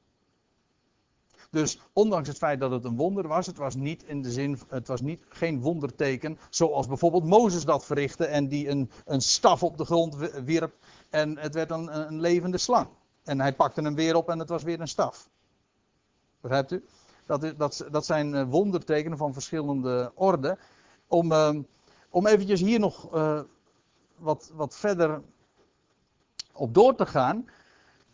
Dus 1.49 1.79
ondanks 1.93 2.27
het 2.27 2.37
feit 2.37 2.59
dat 2.59 2.71
het 2.71 2.83
een 2.83 2.95
wonder 2.95 3.27
was, 3.27 3.45
het 3.45 3.57
was 3.57 3.75
niet 3.75 4.03
in 4.03 4.21
de 4.21 4.31
zin, 4.31 4.59
het 4.67 4.87
was 4.87 5.01
niet, 5.01 5.23
geen 5.29 5.61
wonderteken 5.61 6.39
zoals 6.49 6.87
bijvoorbeeld 6.87 7.25
Mozes 7.25 7.65
dat 7.65 7.85
verrichtte 7.85 8.25
en 8.25 8.47
die 8.47 8.69
een, 8.69 8.91
een 9.05 9.21
staf 9.21 9.63
op 9.63 9.77
de 9.77 9.85
grond 9.85 10.15
wierp 10.43 10.73
en 11.09 11.37
het 11.37 11.53
werd 11.53 11.71
een, 11.71 12.07
een 12.07 12.19
levende 12.19 12.57
slang. 12.57 12.87
En 13.23 13.39
hij 13.39 13.53
pakte 13.53 13.81
hem 13.81 13.95
weer 13.95 14.15
op 14.15 14.29
en 14.29 14.39
het 14.39 14.49
was 14.49 14.63
weer 14.63 14.79
een 14.79 14.87
staf. 14.87 15.29
Begrijpt 16.41 16.71
u? 16.71 16.85
Dat, 17.25 17.43
is, 17.43 17.55
dat, 17.57 17.85
dat 17.91 18.05
zijn 18.05 18.35
eh, 18.35 18.49
wondertekenen 18.49 19.17
van 19.17 19.33
verschillende 19.33 20.11
orde. 20.15 20.57
Om, 21.07 21.31
uh, 21.31 21.55
om 22.09 22.27
eventjes 22.27 22.59
hier 22.59 22.79
nog 22.79 23.15
uh, 23.15 23.41
wat, 24.15 24.51
wat 24.53 24.75
verder 24.75 25.21
op 26.53 26.73
door 26.73 26.95
te 26.95 27.05
gaan 27.05 27.45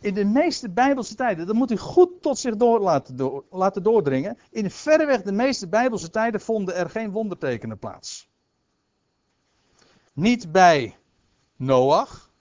in 0.06 0.14
de 0.14 0.26
meeste 0.26 0.70
Bijbelse 0.70 1.16
tijden, 1.16 1.48
dat 1.48 1.56
moet 1.56 1.72
u 1.72 1.78
goed 1.78 2.22
tot 2.22 2.38
zich 2.38 2.56
door 2.56 2.80
laten, 2.80 3.16
door, 3.16 3.46
laten 3.50 3.84
doordringen. 3.84 4.38
In 4.50 4.72
verreweg 4.72 5.22
de 5.22 5.32
meeste 5.32 5.68
Bijbelse 5.68 6.10
tijden 6.10 6.42
vonden 6.42 6.76
er 6.76 6.90
geen 6.90 7.12
wondertekenen 7.12 7.80
plaats. 7.80 8.30
Niet 10.14 10.52
bij 10.52 10.98
Noach. 11.56 12.32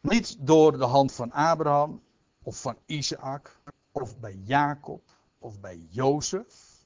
Niet 0.00 0.36
door 0.46 0.78
de 0.78 0.84
hand 0.84 1.12
van 1.12 1.32
Abraham 1.32 2.02
of 2.42 2.60
van 2.60 2.76
Isaac 2.86 3.60
of 3.92 4.18
bij 4.18 4.38
Jacob 4.44 5.02
of 5.38 5.60
bij 5.60 5.86
Jozef. 5.88 6.84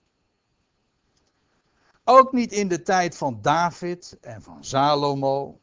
Ook 2.04 2.32
niet 2.32 2.52
in 2.52 2.68
de 2.68 2.82
tijd 2.82 3.16
van 3.16 3.38
David 3.42 4.18
en 4.20 4.42
van 4.42 4.64
Salomo 4.64 5.59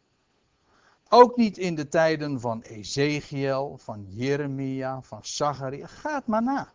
ook 1.09 1.35
niet 1.35 1.57
in 1.57 1.75
de 1.75 1.87
tijden 1.87 2.39
van 2.39 2.61
Ezekiel, 2.61 3.77
van 3.77 4.05
Jeremia, 4.09 5.01
van 5.01 5.19
Zacharia. 5.21 5.87
Ga 5.87 6.15
het 6.15 6.27
maar 6.27 6.43
na. 6.43 6.71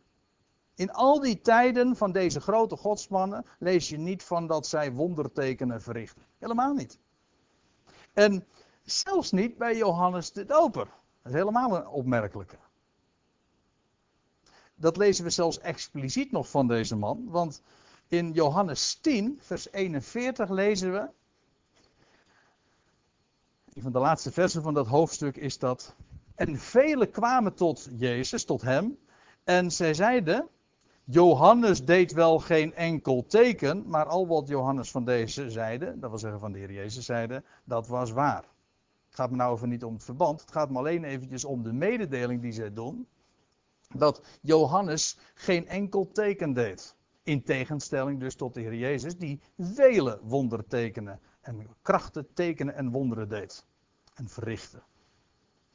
In 0.75 0.93
al 0.93 1.21
die 1.21 1.41
tijden 1.41 1.97
van 1.97 2.13
deze 2.13 2.41
grote 2.41 2.77
godsmannen 2.77 3.45
lees 3.59 3.89
je 3.89 3.99
niet 3.99 4.23
van 4.23 4.47
dat 4.47 4.67
zij 4.67 4.93
wondertekenen 4.93 5.83
verrichten. 5.83 6.23
Helemaal 6.39 6.75
niet. 6.75 6.99
En 8.13 8.47
zelfs 8.85 9.31
niet 9.31 9.59
bij 9.59 9.77
Johannes 9.77 10.33
de 10.33 10.45
Doper. 10.45 10.85
Dat 11.23 11.33
is 11.33 11.39
helemaal 11.39 11.77
een 11.77 11.87
opmerkelijke. 11.87 12.57
Dat 14.75 14.97
lezen 14.97 15.25
we 15.25 15.31
zelfs 15.31 15.59
expliciet 15.59 16.33
nog 16.33 16.49
van 16.49 16.69
deze 16.69 16.97
man. 16.97 17.29
Want 17.29 17.63
in 18.09 18.33
Johannes 18.33 18.95
10, 18.95 19.39
vers 19.41 19.73
41 19.73 20.51
lezen 20.51 20.93
we. 20.93 21.09
Een 23.73 23.83
van 23.83 23.93
de 23.93 23.99
laatste 23.99 24.33
versen 24.33 24.63
van 24.63 24.75
dat 24.75 24.87
hoofdstuk 24.87 25.37
is 25.37 25.59
dat. 25.59 25.95
En 26.35 26.59
velen 26.59 27.11
kwamen 27.11 27.55
tot 27.55 27.89
Jezus, 27.97 28.45
tot 28.45 28.63
hem. 28.63 28.99
En 29.45 29.71
zij 29.71 29.95
zeiden. 29.95 30.49
Johannes 31.05 31.85
deed 31.85 32.13
wel 32.13 32.39
geen 32.39 32.75
enkel 32.75 33.25
teken, 33.27 33.89
maar 33.89 34.07
al 34.07 34.27
wat 34.27 34.49
Johannes 34.49 34.91
van 34.91 35.05
deze 35.05 35.51
zeide, 35.51 35.99
dat 35.99 36.11
wil 36.11 36.19
zeggen 36.19 36.41
van 36.41 36.53
de 36.53 36.59
Heer 36.59 36.73
Jezus 36.73 37.05
zeide, 37.05 37.43
dat 37.65 37.87
was 37.89 38.11
waar. 38.11 38.45
Het 39.07 39.15
gaat 39.15 39.31
me 39.31 39.37
nou 39.37 39.53
over 39.53 39.69
niet 39.69 39.85
om 39.85 39.95
het 39.95 40.05
verband, 40.05 40.41
het 40.41 40.53
gaat 40.53 40.71
me 40.71 40.79
alleen 40.79 41.05
eventjes 41.05 41.45
om 41.45 41.63
de 41.63 41.73
mededeling 41.73 42.43
die 42.43 42.53
zij 42.53 42.73
doen, 42.73 43.07
dat 43.95 44.23
Johannes 44.41 45.19
geen 45.35 45.69
enkel 45.69 46.11
teken 46.13 46.53
deed. 46.53 46.97
In 47.23 47.43
tegenstelling 47.43 48.21
dus 48.21 48.35
tot 48.35 48.55
de 48.55 48.61
Heer 48.61 48.75
Jezus, 48.75 49.17
die 49.17 49.41
vele 49.59 50.21
wondertekenen 50.23 51.21
en 51.43 51.67
krachten, 51.83 52.27
tekenen 52.35 52.75
en 52.75 52.91
wonderen 52.91 53.29
deed 53.29 53.65
en 54.15 54.29
verrichtte. 54.29 54.83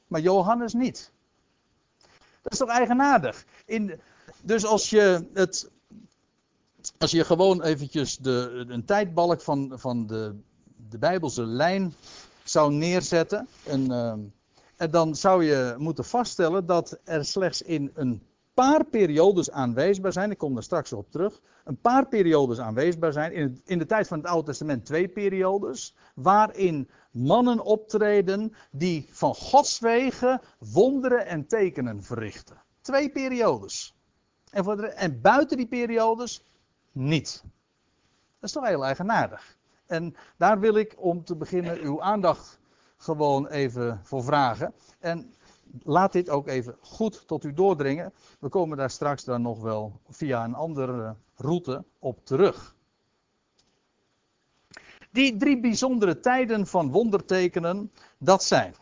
Maar 0.07 0.21
Johannes 0.21 0.73
niet. 0.73 1.11
Dat 2.41 2.51
is 2.51 2.57
toch 2.57 2.69
eigenaardig? 2.69 3.45
In, 3.65 3.99
dus 4.41 4.65
als 4.65 4.89
je 4.89 5.27
het. 5.33 5.69
Als 6.97 7.11
je 7.11 7.25
gewoon 7.25 7.61
eventjes 7.61 8.17
de, 8.17 8.65
een 8.67 8.85
tijdbalk 8.85 9.41
van, 9.41 9.71
van 9.75 10.07
de, 10.07 10.35
de 10.89 10.97
Bijbelse 10.97 11.45
lijn 11.45 11.93
zou 12.43 12.73
neerzetten. 12.73 13.47
En, 13.63 13.91
uh, 13.91 14.13
en 14.75 14.91
dan 14.91 15.15
zou 15.15 15.43
je 15.43 15.75
moeten 15.77 16.05
vaststellen 16.05 16.65
dat 16.65 16.99
er 17.03 17.25
slechts 17.25 17.61
in 17.61 17.91
een 17.93 18.21
paar 18.63 18.85
periodes 18.85 19.51
aanwezig 19.51 20.13
zijn. 20.13 20.31
Ik 20.31 20.37
kom 20.37 20.53
daar 20.53 20.63
straks 20.63 20.93
op 20.93 21.11
terug. 21.11 21.41
Een 21.63 21.81
paar 21.81 22.07
periodes 22.07 22.59
aanwezig 22.59 23.13
zijn. 23.13 23.33
In, 23.33 23.61
in 23.65 23.77
de 23.77 23.85
tijd 23.85 24.07
van 24.07 24.17
het 24.17 24.27
Oude 24.27 24.45
Testament 24.45 24.85
twee 24.85 25.07
periodes. 25.07 25.95
Waarin 26.15 26.89
mannen 27.11 27.59
optreden 27.59 28.53
die 28.71 29.07
van 29.11 29.35
Gods 29.35 29.79
wegen 29.79 30.41
wonderen 30.57 31.25
en 31.25 31.47
tekenen 31.47 32.03
verrichten. 32.03 32.61
Twee 32.81 33.09
periodes. 33.09 33.95
En, 34.51 34.63
voor 34.63 34.83
en 34.83 35.21
buiten 35.21 35.57
die 35.57 35.67
periodes 35.67 36.43
niet. 36.91 37.43
Dat 38.39 38.49
is 38.49 38.51
toch 38.51 38.67
heel 38.67 38.85
eigenaardig. 38.85 39.57
En 39.85 40.15
daar 40.37 40.59
wil 40.59 40.75
ik 40.75 40.95
om 40.97 41.23
te 41.23 41.35
beginnen 41.35 41.79
uw 41.79 42.01
aandacht 42.01 42.59
gewoon 42.97 43.47
even 43.47 43.99
voor 44.03 44.23
vragen. 44.23 44.73
En 44.99 45.33
laat 45.83 46.11
dit 46.11 46.29
ook 46.29 46.47
even 46.47 46.77
goed 46.81 47.27
tot 47.27 47.43
u 47.43 47.53
doordringen. 47.53 48.13
We 48.39 48.49
komen 48.49 48.77
daar 48.77 48.89
straks 48.89 49.23
dan 49.23 49.41
nog 49.41 49.61
wel 49.61 49.99
via 50.09 50.43
een 50.43 50.55
andere 50.55 51.15
route 51.35 51.83
op 51.99 52.25
terug. 52.25 52.75
Die 55.11 55.37
drie 55.37 55.59
bijzondere 55.59 56.19
tijden 56.19 56.67
van 56.67 56.91
wondertekenen, 56.91 57.91
dat 58.17 58.43
zijn. 58.43 58.75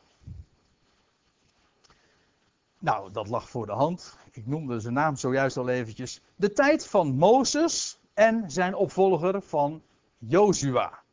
Nou, 2.79 3.11
dat 3.11 3.27
lag 3.27 3.49
voor 3.49 3.65
de 3.65 3.71
hand. 3.71 4.17
Ik 4.31 4.47
noemde 4.47 4.79
zijn 4.79 4.93
naam 4.93 5.15
zojuist 5.15 5.57
al 5.57 5.69
eventjes. 5.69 6.21
De 6.35 6.51
tijd 6.51 6.87
van 6.87 7.15
Mozes 7.15 7.99
en 8.13 8.51
zijn 8.51 8.75
opvolger 8.75 9.41
van 9.41 9.81
Jozua. 10.17 11.03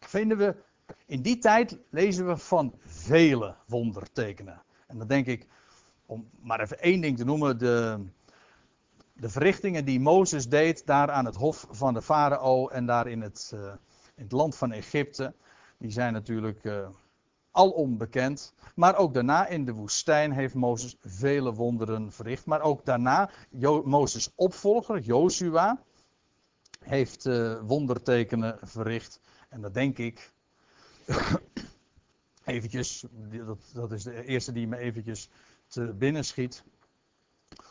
Vinden 0.00 0.38
we, 0.38 0.56
in 1.06 1.22
die 1.22 1.38
tijd 1.38 1.78
lezen 1.90 2.26
we 2.26 2.36
van 2.36 2.74
vele 2.84 3.56
wondertekenen. 3.66 4.62
En 4.88 4.98
dan 4.98 5.06
denk 5.06 5.26
ik, 5.26 5.46
om 6.06 6.28
maar 6.40 6.60
even 6.60 6.80
één 6.80 7.00
ding 7.00 7.16
te 7.16 7.24
noemen, 7.24 7.58
de, 7.58 8.04
de 9.12 9.28
verrichtingen 9.28 9.84
die 9.84 10.00
Mozes 10.00 10.48
deed 10.48 10.86
daar 10.86 11.10
aan 11.10 11.24
het 11.24 11.36
hof 11.36 11.66
van 11.70 11.94
de 11.94 12.02
farao 12.02 12.68
en 12.68 12.86
daar 12.86 13.06
in 13.06 13.20
het, 13.20 13.50
uh, 13.54 13.60
in 14.14 14.22
het 14.22 14.32
land 14.32 14.56
van 14.56 14.72
Egypte, 14.72 15.34
die 15.78 15.90
zijn 15.90 16.12
natuurlijk 16.12 16.64
uh, 16.64 16.88
alom 17.50 17.98
bekend. 17.98 18.54
Maar 18.74 18.96
ook 18.96 19.14
daarna 19.14 19.46
in 19.46 19.64
de 19.64 19.72
woestijn 19.72 20.32
heeft 20.32 20.54
Mozes 20.54 20.96
vele 21.00 21.54
wonderen 21.54 22.12
verricht. 22.12 22.46
Maar 22.46 22.60
ook 22.60 22.84
daarna, 22.84 23.30
jo 23.50 23.82
Mozes 23.84 24.32
opvolger, 24.34 25.00
Jozua, 25.00 25.82
heeft 26.84 27.26
uh, 27.26 27.60
wondertekenen 27.62 28.58
verricht. 28.62 29.20
En 29.48 29.60
dat 29.60 29.74
denk 29.74 29.98
ik, 29.98 30.32
eventjes, 32.48 33.04
dat, 33.46 33.70
dat 33.72 33.92
is 33.92 34.02
de 34.02 34.24
eerste 34.24 34.52
die 34.52 34.66
me 34.66 34.76
eventjes 34.76 35.30
te 35.66 35.94
binnen 35.94 36.24
schiet. 36.24 36.64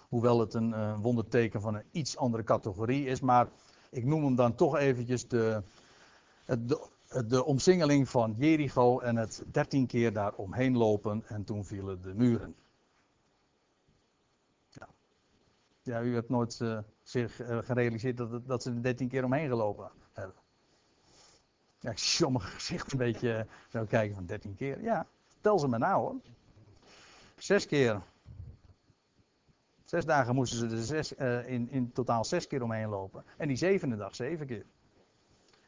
Hoewel 0.10 0.40
het 0.40 0.54
een 0.54 0.70
uh, 0.70 1.00
wonderteken 1.02 1.62
van 1.62 1.76
een 1.76 1.86
iets 1.92 2.18
andere 2.18 2.44
categorie 2.44 3.06
is. 3.06 3.20
Maar 3.20 3.48
ik 3.90 4.06
noem 4.06 4.24
hem 4.24 4.36
dan 4.36 4.56
toch 4.56 4.78
eventjes 4.78 5.28
de, 5.28 5.64
de, 6.46 6.90
de 7.28 7.46
omsingeling 7.46 8.10
van 8.10 8.36
Jericho 8.38 9.00
en 9.00 9.16
het 9.16 9.44
dertien 9.52 9.88
keer 9.88 10.14
daar 10.14 10.34
omheen 10.34 10.78
lopen 10.78 11.24
en 11.28 11.44
toen 11.44 11.66
vielen 11.66 12.02
de 12.02 12.14
muren. 12.14 12.56
Ja, 14.70 14.88
ja 15.82 16.02
u 16.02 16.14
hebt 16.14 16.30
nooit 16.30 16.60
uh, 16.60 16.80
zich 17.04 17.42
uh, 17.42 17.58
gerealiseerd 17.62 18.18
dat, 18.18 18.48
dat 18.48 18.64
ze 18.64 18.70
er 18.70 18.84
dertien 18.84 19.08
keer 19.08 19.24
omheen 19.24 19.48
gelopen 19.48 19.92
hebben. 20.14 20.36
Ja, 21.80 21.92
ik 21.92 21.98
zie 21.98 22.40
gezichten 22.40 22.92
een 22.92 23.06
beetje 23.06 23.48
zo 23.70 23.86
kijken 23.86 24.16
van 24.16 24.26
dertien 24.26 24.56
keer. 24.56 24.82
Ja, 24.82 25.08
tel 25.42 25.60
ze 25.60 25.68
maar 25.68 25.80
nou 25.80 26.02
hoor. 26.02 26.16
Zes 27.38 27.66
keer. 27.66 28.02
Zes 29.86 30.06
dagen 30.06 30.36
moesten 30.36 30.58
ze 30.58 30.76
er 30.76 30.84
zes, 30.84 31.14
uh, 31.18 31.48
in, 31.50 31.70
in 31.72 31.92
totaal 31.92 32.26
zes 32.26 32.48
keer 32.48 32.64
omheen 32.64 32.90
lopen. 32.90 33.24
En 33.38 33.48
die 33.48 33.58
zevende 33.58 33.96
dag 33.96 34.16
zeven 34.16 34.48
keer. 34.48 34.66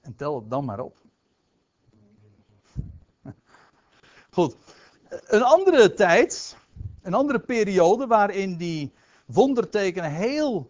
En 0.01 0.15
tel 0.15 0.35
het 0.35 0.49
dan 0.49 0.65
maar 0.65 0.79
op. 0.79 0.97
Goed. 4.29 4.55
Een 5.09 5.43
andere 5.43 5.93
tijd, 5.93 6.57
een 7.01 7.13
andere 7.13 7.39
periode 7.39 8.07
waarin 8.07 8.57
die 8.57 8.91
wondertekenen 9.25 10.11
heel 10.11 10.69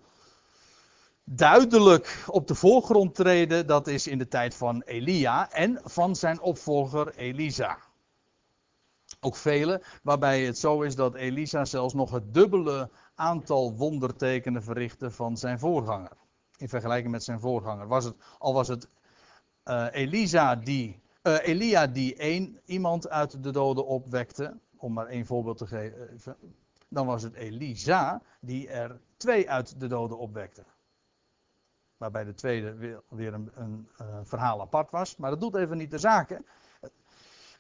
duidelijk 1.32 2.24
op 2.28 2.48
de 2.48 2.56
voorgrond 2.56 3.16
treden, 3.16 3.68
dat 3.68 3.88
is 3.88 4.08
in 4.08 4.18
de 4.18 4.28
tijd 4.28 4.56
van 4.56 4.82
Elia 4.82 5.52
en 5.52 5.82
van 5.84 6.16
zijn 6.16 6.42
opvolger 6.42 7.16
Elisa. 7.16 7.78
Ook 9.20 9.36
vele, 9.36 9.82
waarbij 10.04 10.46
het 10.46 10.58
zo 10.58 10.82
is 10.82 10.96
dat 10.96 11.16
Elisa 11.16 11.66
zelfs 11.66 11.94
nog 11.94 12.12
het 12.12 12.34
dubbele 12.34 12.90
aantal 13.16 13.76
wondertekenen 13.76 14.64
verrichtte 14.64 15.12
van 15.12 15.38
zijn 15.38 15.60
voorganger. 15.60 16.12
In 16.58 16.70
vergelijking 16.70 17.12
met 17.12 17.24
zijn 17.24 17.40
voorganger. 17.40 17.88
Was 17.88 18.04
het, 18.04 18.16
al 18.38 18.54
was 18.54 18.68
het 18.68 18.88
uh, 19.66 19.88
Elisa 19.92 20.56
die 20.56 21.00
uh, 21.24 21.48
Elia 21.48 21.88
die 21.88 22.16
één 22.16 22.60
iemand 22.66 23.10
uit 23.10 23.44
de 23.44 23.52
doden 23.52 23.86
opwekte, 23.86 24.58
om 24.78 24.94
maar 24.94 25.08
één 25.08 25.26
voorbeeld 25.26 25.58
te 25.58 25.68
geven, 25.68 26.36
dan 26.88 27.06
was 27.06 27.24
het 27.24 27.34
Elisa 27.34 28.22
die 28.42 28.70
er 28.70 29.00
twee 29.18 29.50
uit 29.50 29.80
de 29.80 29.88
doden 29.88 30.18
opwekte. 30.18 30.64
Waarbij 32.00 32.24
de 32.24 32.34
tweede 32.34 33.02
weer, 33.10 33.34
een, 33.34 33.52
een 33.56 33.88
uh, 34.02 34.08
verhaal 34.24 34.62
apart 34.62 34.92
was, 34.92 35.16
maar 35.16 35.30
dat 35.30 35.42
doet 35.42 35.56
even 35.56 35.78
niet 35.78 35.92
de 35.92 35.98
zaken. 35.98 36.46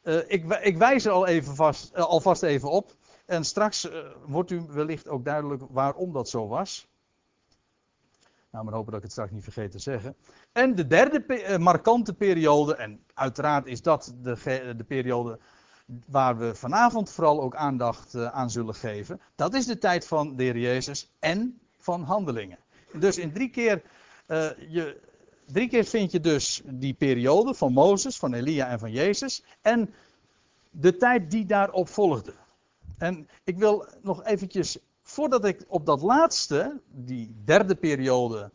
Uh, 0.03 0.17
ik, 0.27 0.53
ik, 0.61 0.77
wijs 0.77 1.05
er 1.05 1.11
al 1.11 1.27
even 1.27 1.55
vast, 1.55 1.95
alvast 1.95 2.43
even 2.43 2.71
op. 2.71 2.95
En 3.25 3.43
straks 3.43 3.89
wordt 4.25 4.51
u 4.51 4.61
wellicht 4.67 5.07
ook 5.07 5.25
duidelijk 5.25 5.63
waarom 5.69 6.13
dat 6.13 6.29
zo 6.29 6.47
was. 6.47 6.87
Nou, 8.51 8.65
maar 8.65 8.73
hopen 8.73 8.91
dat 8.91 8.97
ik 8.99 9.03
het 9.03 9.11
straks 9.11 9.31
niet 9.31 9.43
vergeet 9.43 9.71
te 9.71 9.79
zeggen. 9.79 10.15
En 10.51 10.75
de 10.75 10.87
derde 10.87 11.57
markante 11.59 12.13
periode, 12.13 12.75
en 12.75 13.03
uiteraard 13.13 13.65
is 13.65 13.81
dat 13.81 14.13
de, 14.21 14.73
de, 14.77 14.83
periode 14.83 15.39
waar 16.05 16.37
we 16.37 16.55
vanavond 16.55 17.11
vooral 17.11 17.41
ook 17.41 17.55
aandacht 17.55 18.15
aan 18.15 18.49
zullen 18.49 18.75
geven. 18.75 19.21
Dat 19.35 19.53
is 19.53 19.65
de 19.65 19.77
tijd 19.77 20.07
van 20.07 20.35
de 20.35 20.59
Jezus 20.59 21.11
en 21.19 21.59
van 21.77 22.03
handelingen. 22.03 22.59
Dus 22.93 23.17
in 23.17 23.33
drie 23.33 23.49
keer, 23.49 23.81
uh, 24.29 24.49
je, 24.69 25.01
drie 25.45 25.69
keer 25.69 25.83
vind 25.83 26.11
je 26.11 26.19
dus 26.19 26.61
die 26.65 26.93
periode 26.93 27.53
van 27.53 27.73
Mozes, 27.73 28.17
van 28.17 28.33
Elia 28.33 28.67
en 28.67 28.79
van 28.79 28.91
Jezus. 28.91 29.43
En 29.61 29.93
de 30.71 30.97
tijd 30.97 31.31
die 31.31 31.45
daarop 31.45 31.89
volgde. 31.89 32.33
En 32.97 33.27
ik 33.43 33.57
wil 33.57 33.85
nog 34.01 34.25
eventjes 34.25 34.77
voordat 35.01 35.45
ik 35.45 35.65
op 35.67 35.85
dat 35.85 36.01
laatste, 36.01 36.81
die 36.91 37.35
derde 37.45 37.75
periode, 37.75 38.51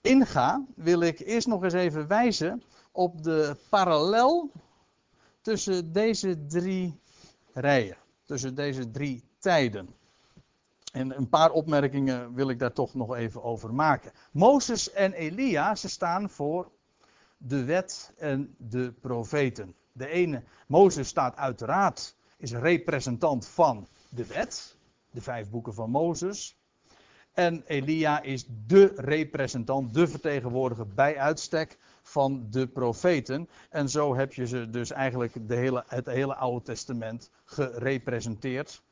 inga, 0.00 0.64
wil 0.74 1.00
ik 1.00 1.20
eerst 1.20 1.46
nog 1.46 1.62
eens 1.62 1.72
even 1.72 2.06
wijzen 2.06 2.62
op 2.92 3.22
de 3.22 3.56
parallel 3.68 4.50
tussen 5.40 5.92
deze 5.92 6.46
drie 6.46 7.00
rijen, 7.52 7.96
tussen 8.24 8.54
deze 8.54 8.90
drie 8.90 9.24
tijden. 9.38 9.88
En 10.90 11.16
een 11.16 11.28
paar 11.28 11.50
opmerkingen 11.50 12.34
wil 12.34 12.50
ik 12.50 12.58
daar 12.58 12.72
toch 12.72 12.94
nog 12.94 13.14
even 13.16 13.42
over 13.42 13.74
maken. 13.74 14.12
Mozes 14.32 14.92
en 14.92 15.12
Elia, 15.12 15.74
ze 15.74 15.88
staan 15.88 16.30
voor 16.30 16.70
de 17.36 17.64
wet 17.64 18.12
en 18.16 18.54
de 18.58 18.92
profeten. 19.00 19.74
De 19.92 20.08
ene, 20.08 20.42
Mozes 20.66 21.08
staat 21.08 21.36
uiteraard, 21.36 22.16
is 22.36 22.52
representant 22.52 23.48
van 23.48 23.88
de 24.08 24.26
wet, 24.26 24.76
de 25.10 25.20
vijf 25.20 25.50
boeken 25.50 25.74
van 25.74 25.90
Mozes. 25.90 26.58
En 27.32 27.62
Elia 27.66 28.22
is 28.22 28.46
de 28.66 28.92
representant, 28.96 29.94
de 29.94 30.08
vertegenwoordiger 30.08 30.88
bij 30.88 31.18
uitstek 31.18 31.78
van 32.02 32.46
de 32.50 32.66
profeten. 32.66 33.48
En 33.70 33.88
zo 33.88 34.14
heb 34.14 34.32
je 34.32 34.46
ze 34.46 34.70
dus 34.70 34.90
eigenlijk 34.90 35.48
de 35.48 35.54
hele, 35.54 35.84
het 35.86 36.06
hele 36.06 36.34
Oude 36.34 36.64
Testament 36.64 37.30
gerepresenteerd. 37.44 38.82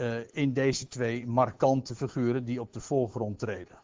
Uh, 0.00 0.20
in 0.32 0.52
deze 0.52 0.88
twee 0.88 1.26
markante 1.26 1.94
figuren 1.94 2.44
die 2.44 2.60
op 2.60 2.72
de 2.72 2.80
voorgrond 2.80 3.38
treden. 3.38 3.78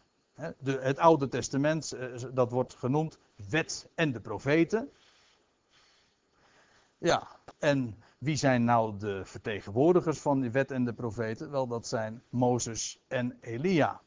De, 0.59 0.79
het 0.81 0.97
Oude 0.97 1.27
Testament, 1.27 1.93
uh, 1.93 2.23
dat 2.33 2.51
wordt 2.51 2.75
genoemd 2.75 3.17
wet 3.49 3.89
en 3.95 4.11
de 4.11 4.19
profeten. 4.19 4.89
Ja, 6.97 7.27
en 7.59 8.03
wie 8.17 8.35
zijn 8.35 8.63
nou 8.63 8.97
de 8.97 9.21
vertegenwoordigers 9.25 10.19
van 10.19 10.39
die 10.41 10.51
wet 10.51 10.71
en 10.71 10.85
de 10.85 10.93
profeten? 10.93 11.51
Wel, 11.51 11.67
dat 11.67 11.87
zijn 11.87 12.23
Mozes 12.29 12.99
en 13.07 13.37
Elia. 13.41 14.01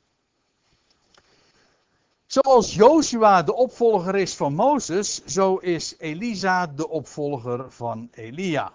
Zoals 2.26 2.74
Joshua 2.74 3.42
de 3.42 3.54
opvolger 3.54 4.16
is 4.16 4.36
van 4.36 4.54
Mozes, 4.54 5.24
zo 5.24 5.56
is 5.56 5.94
Elisa 5.98 6.66
de 6.66 6.88
opvolger 6.88 7.70
van 7.72 8.08
Elia. 8.10 8.72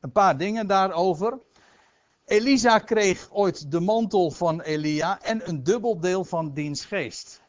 Een 0.00 0.12
paar 0.12 0.36
dingen 0.36 0.66
daarover. 0.66 1.38
Elisa 2.28 2.78
kreeg 2.78 3.28
ooit 3.32 3.70
de 3.70 3.80
mantel 3.80 4.30
van 4.30 4.60
Elia 4.60 5.22
en 5.22 5.48
een 5.48 5.62
dubbel 5.62 6.00
deel 6.00 6.24
van 6.24 6.52
diens 6.52 6.84
geest. 6.84 7.42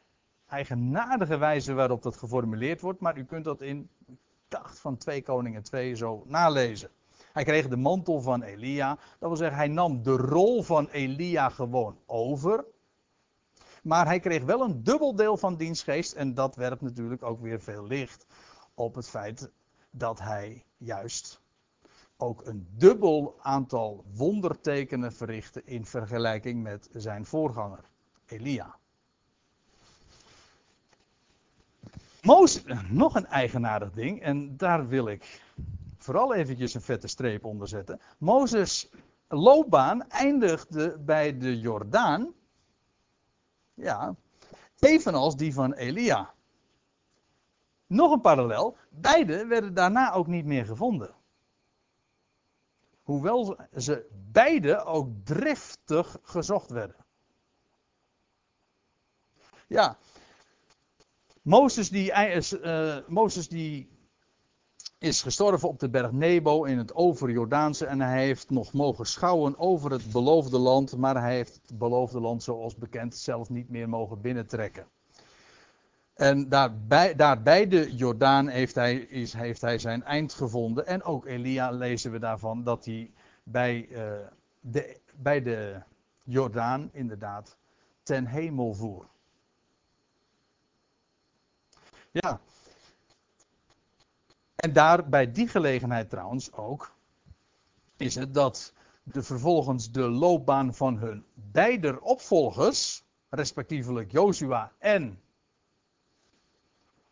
Eigenaardige 0.48 1.38
wijze 1.38 1.74
waarop 1.74 2.02
dat 2.02 2.18
geformuleerd 2.18 2.82
wordt, 2.82 3.00
maar 3.00 3.18
u 3.18 3.26
kunt 3.26 3.44
dat 3.44 3.62
in, 3.62 3.90
dacht 4.48 4.80
van 4.80 4.98
2 4.98 5.22
Koningen 5.22 5.64
2 5.64 5.96
zo 5.96 6.24
nalezen. 6.28 6.90
Hij 7.34 7.44
kreeg 7.44 7.68
de 7.68 7.78
mantel 7.78 8.22
van 8.22 8.42
Elia, 8.42 8.98
dat 9.20 9.30
wil 9.30 9.36
zeggen 9.38 9.58
hij 9.58 9.68
nam 9.68 10.04
de 10.04 10.16
rol 10.16 10.64
van 10.64 10.88
Elia 10.88 11.50
gewoon 11.50 11.98
over. 12.06 12.66
Maar 13.84 14.06
hij 14.06 14.20
kreeg 14.20 14.44
wel 14.44 14.62
een 14.62 14.84
dubbel 14.84 15.16
deel 15.16 15.38
van 15.38 15.58
diens 15.58 15.84
geest 15.84 16.14
en 16.14 16.34
dat 16.34 16.56
werpt 16.56 16.82
natuurlijk 16.82 17.24
ook 17.24 17.42
weer 17.42 17.62
veel 17.62 17.88
licht 17.88 18.26
op 18.74 18.96
het 18.96 19.10
feit 19.10 19.52
dat 19.92 20.20
hij 20.20 20.64
juist 20.78 21.42
ook 22.22 22.46
een 22.46 22.68
dubbel 22.78 23.36
aantal 23.42 24.06
wondertekenen 24.14 25.14
verrichtte 25.14 25.64
in 25.64 25.86
vergelijking 25.86 26.64
met 26.64 26.90
zijn 26.94 27.26
voorganger, 27.26 27.84
Elia. 28.26 28.76
Mozes, 32.22 32.64
nog 32.90 33.16
een 33.16 33.26
eigenaardig 33.26 33.92
ding, 33.92 34.22
en 34.22 34.58
daar 34.58 34.88
wil 34.88 35.08
ik 35.08 35.42
vooral 35.98 36.34
eventjes 36.34 36.74
een 36.74 36.82
vette 36.82 37.08
streep 37.08 37.46
onder 37.46 37.68
zetten. 37.68 38.00
Mozes' 38.18 38.92
loopbaan 39.28 40.10
eindigde 40.10 40.98
bij 41.00 41.38
de 41.38 41.60
Jordaan, 41.60 42.34
ja, 43.74 44.16
evenals 44.80 45.36
die 45.36 45.54
van 45.54 45.74
Elia. 45.74 46.34
Nog 47.88 48.12
een 48.12 48.22
parallel, 48.22 48.78
beide 48.90 49.46
werden 49.46 49.74
daarna 49.74 50.12
ook 50.14 50.28
niet 50.28 50.46
meer 50.46 50.66
gevonden. 50.66 51.18
Hoewel 53.10 53.58
ze 53.76 54.06
beide 54.32 54.84
ook 54.84 55.10
driftig 55.24 56.18
gezocht 56.22 56.70
werden. 56.70 57.06
Ja, 59.68 59.98
Mozes 61.42 61.90
die, 61.90 62.12
uh, 62.12 62.98
Mozes 63.08 63.48
die 63.48 63.90
is 64.98 65.22
gestorven 65.22 65.70
op 65.70 65.80
de 65.80 65.90
berg 65.90 66.12
Nebo 66.12 66.64
in 66.64 66.78
het 66.78 66.94
overjordaanse 66.94 67.86
en 67.86 68.02
hij 68.02 68.24
heeft 68.26 68.50
nog 68.50 68.74
mogen 68.74 69.06
schouwen 69.06 69.58
over 69.58 69.92
het 69.92 70.12
beloofde 70.12 70.58
land, 70.58 70.98
maar 70.98 71.22
hij 71.22 71.36
heeft 71.36 71.60
het 71.68 71.78
beloofde 71.78 72.20
land 72.20 72.44
zoals 72.44 72.76
bekend 72.76 73.16
zelf 73.16 73.50
niet 73.50 73.70
meer 73.70 73.90
mogen 73.90 74.22
binnentrekken. 74.22 74.88
En 76.20 76.50
daarbij, 76.50 77.16
daar 77.16 77.42
bij 77.42 77.68
de 77.68 77.96
Jordaan 77.96 78.48
heeft 78.48 78.76
hij, 78.76 78.96
is, 78.96 79.34
heeft 79.34 79.62
hij 79.62 79.80
zijn 79.80 80.04
eind 80.04 80.34
gevonden. 80.34 80.86
En 80.86 81.04
ook 81.04 81.26
Elia 81.26 81.72
lezen 81.72 82.12
we 82.12 82.20
daarvan 82.20 82.64
dat 82.64 82.86
hij 82.86 83.12
bij, 83.44 83.88
uh, 83.88 84.28
de, 84.60 84.98
bij 85.16 85.42
de 85.42 85.82
Jordaan 86.24 86.90
inderdaad 86.94 87.58
ten 88.04 88.26
hemel 88.26 88.74
voer. 88.74 89.08
Ja. 92.12 92.40
En 94.56 94.74
daar 94.74 95.10
bij 95.10 95.32
die 95.32 95.48
gelegenheid 95.48 96.10
trouwens 96.10 96.54
ook 96.54 96.94
is 97.98 98.16
het 98.16 98.34
dat 98.34 98.74
de 99.04 99.24
vervolgens 99.24 99.92
de 99.92 100.10
loopbaan 100.10 100.74
van 100.74 100.98
hun 100.98 101.26
beide 101.34 102.02
opvolgers, 102.02 103.04
respectievelijk 103.30 104.12
Joshua 104.12 104.72
en 104.78 105.20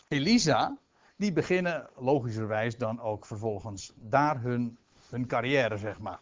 Elisa, 0.07 0.77
die 1.15 1.33
beginnen 1.33 1.89
logischerwijs 1.95 2.77
dan 2.77 3.01
ook 3.01 3.25
vervolgens 3.25 3.93
daar 3.95 4.41
hun, 4.41 4.77
hun 5.09 5.27
carrière, 5.27 5.77
zeg 5.77 5.99
maar. 5.99 6.19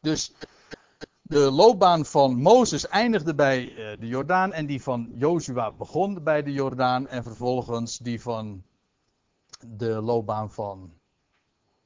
Dus 0.00 0.34
de 1.22 1.38
loopbaan 1.38 2.04
van 2.04 2.34
Mozes 2.34 2.88
eindigde 2.88 3.34
bij 3.34 3.68
eh, 3.68 4.00
de 4.00 4.06
Jordaan 4.06 4.52
en 4.52 4.66
die 4.66 4.82
van 4.82 5.10
Joshua 5.14 5.72
begon 5.72 6.22
bij 6.22 6.42
de 6.42 6.52
Jordaan 6.52 7.08
en 7.08 7.22
vervolgens 7.22 7.98
die 7.98 8.20
van 8.20 8.62
de 9.66 10.00
loopbaan 10.00 10.52
van 10.52 10.92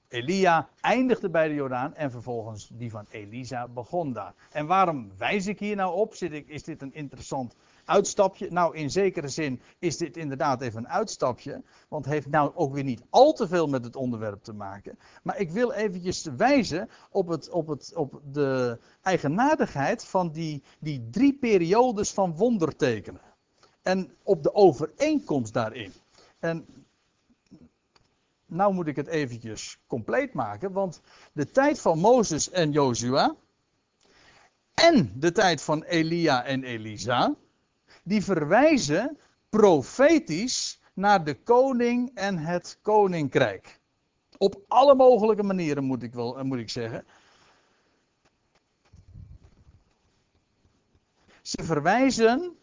Elia 0.09 0.69
eindigde 0.81 1.31
bij 1.31 1.49
de 1.49 1.55
Jordaan 1.55 1.95
en 1.95 2.11
vervolgens 2.11 2.69
die 2.73 2.91
van 2.91 3.07
Elisa 3.11 3.69
begon 3.69 4.13
daar. 4.13 4.35
En 4.51 4.67
waarom 4.67 5.13
wijs 5.19 5.47
ik 5.47 5.59
hier 5.59 5.77
nou 5.77 5.95
op? 5.95 6.15
Zit 6.15 6.33
ik, 6.33 6.49
is 6.49 6.63
dit 6.63 6.83
een 6.83 6.95
interessant 6.95 7.55
uitstapje? 7.85 8.51
Nou, 8.51 8.77
in 8.77 8.91
zekere 8.91 9.29
zin 9.29 9.61
is 9.79 9.97
dit 9.97 10.17
inderdaad 10.17 10.61
even 10.61 10.79
een 10.79 10.89
uitstapje, 10.89 11.63
want 11.89 12.05
het 12.05 12.15
heeft 12.15 12.29
nou 12.29 12.53
ook 12.55 12.73
weer 12.73 12.85
niet 12.85 13.03
al 13.11 13.33
te 13.33 13.49
veel 13.49 13.67
met 13.67 13.85
het 13.85 13.97
onderwerp 13.97 14.43
te 14.43 14.53
maken. 14.53 14.99
Maar 15.23 15.39
ik 15.39 15.51
wil 15.51 15.73
eventjes 15.73 16.29
wijzen 16.37 16.89
op, 17.11 17.29
het, 17.29 17.51
op, 17.51 17.67
het, 17.67 17.93
op 17.95 18.21
de 18.33 18.79
eigenaardigheid 19.03 20.05
van 20.05 20.31
die, 20.31 20.63
die 20.81 21.09
drie 21.11 21.39
periodes 21.39 22.13
van 22.13 22.37
wondertekenen. 22.37 23.33
En 23.83 24.15
op 24.23 24.43
de 24.43 24.55
overeenkomst 24.55 25.53
daarin. 25.53 25.93
En 26.39 26.67
nou 28.47 28.75
moet 28.75 28.87
ik 28.87 28.97
het 28.97 29.07
eventjes 29.07 29.79
compleet 29.87 30.33
maken, 30.33 30.73
want 30.73 31.01
de 31.33 31.51
tijd 31.51 31.81
van 31.81 31.99
Mozes 31.99 32.51
en 32.51 32.73
Jozua 32.73 33.35
en 34.75 35.13
de 35.17 35.33
tijd 35.33 35.63
van 35.63 35.83
Elia 35.83 36.45
en 36.45 36.65
Elisa, 36.65 37.35
die 38.05 38.25
verwijzen 38.25 39.19
profetisch 39.49 40.81
naar 40.95 41.25
de 41.25 41.35
koning 41.35 42.11
en 42.15 42.39
het 42.39 42.79
koninkrijk. 42.83 43.81
Op 44.39 44.65
alle 44.69 44.95
mogelijke 44.95 45.43
manieren 45.43 45.85
moet 45.85 46.03
ik, 46.03 46.15
wel, 46.15 46.45
moet 46.45 46.59
ik 46.59 46.71
zeggen. 46.71 47.05
Ze 51.43 51.65
verwijzen 51.65 52.57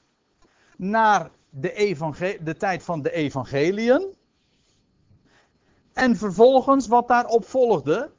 naar 0.78 1.32
de, 1.50 2.38
de 2.44 2.58
tijd 2.58 2.84
van 2.84 3.02
de 3.02 3.12
evangeliën 3.12 4.16
en 5.94 6.16
vervolgens 6.16 6.88
wat 6.88 7.08
daarop 7.08 7.46
volgde, 7.46 8.12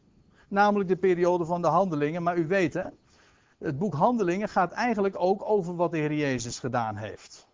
namelijk 0.49 0.89
de 0.89 0.97
periode 0.97 1.45
van 1.45 1.63
de 1.63 1.69
handelingen. 1.69 2.23
Maar 2.23 2.39
u 2.39 2.47
weet 2.47 2.75
hè, 2.75 2.85
het 3.63 3.79
boek 3.79 3.95
Handelingen 3.95 4.49
gaat 4.49 4.73
eigenlijk 4.73 5.15
ook 5.19 5.43
over 5.45 5.77
wat 5.77 5.91
de 5.91 5.99
Heer 5.99 6.13
Jezus 6.13 6.59
gedaan 6.59 6.97
heeft. 6.97 7.47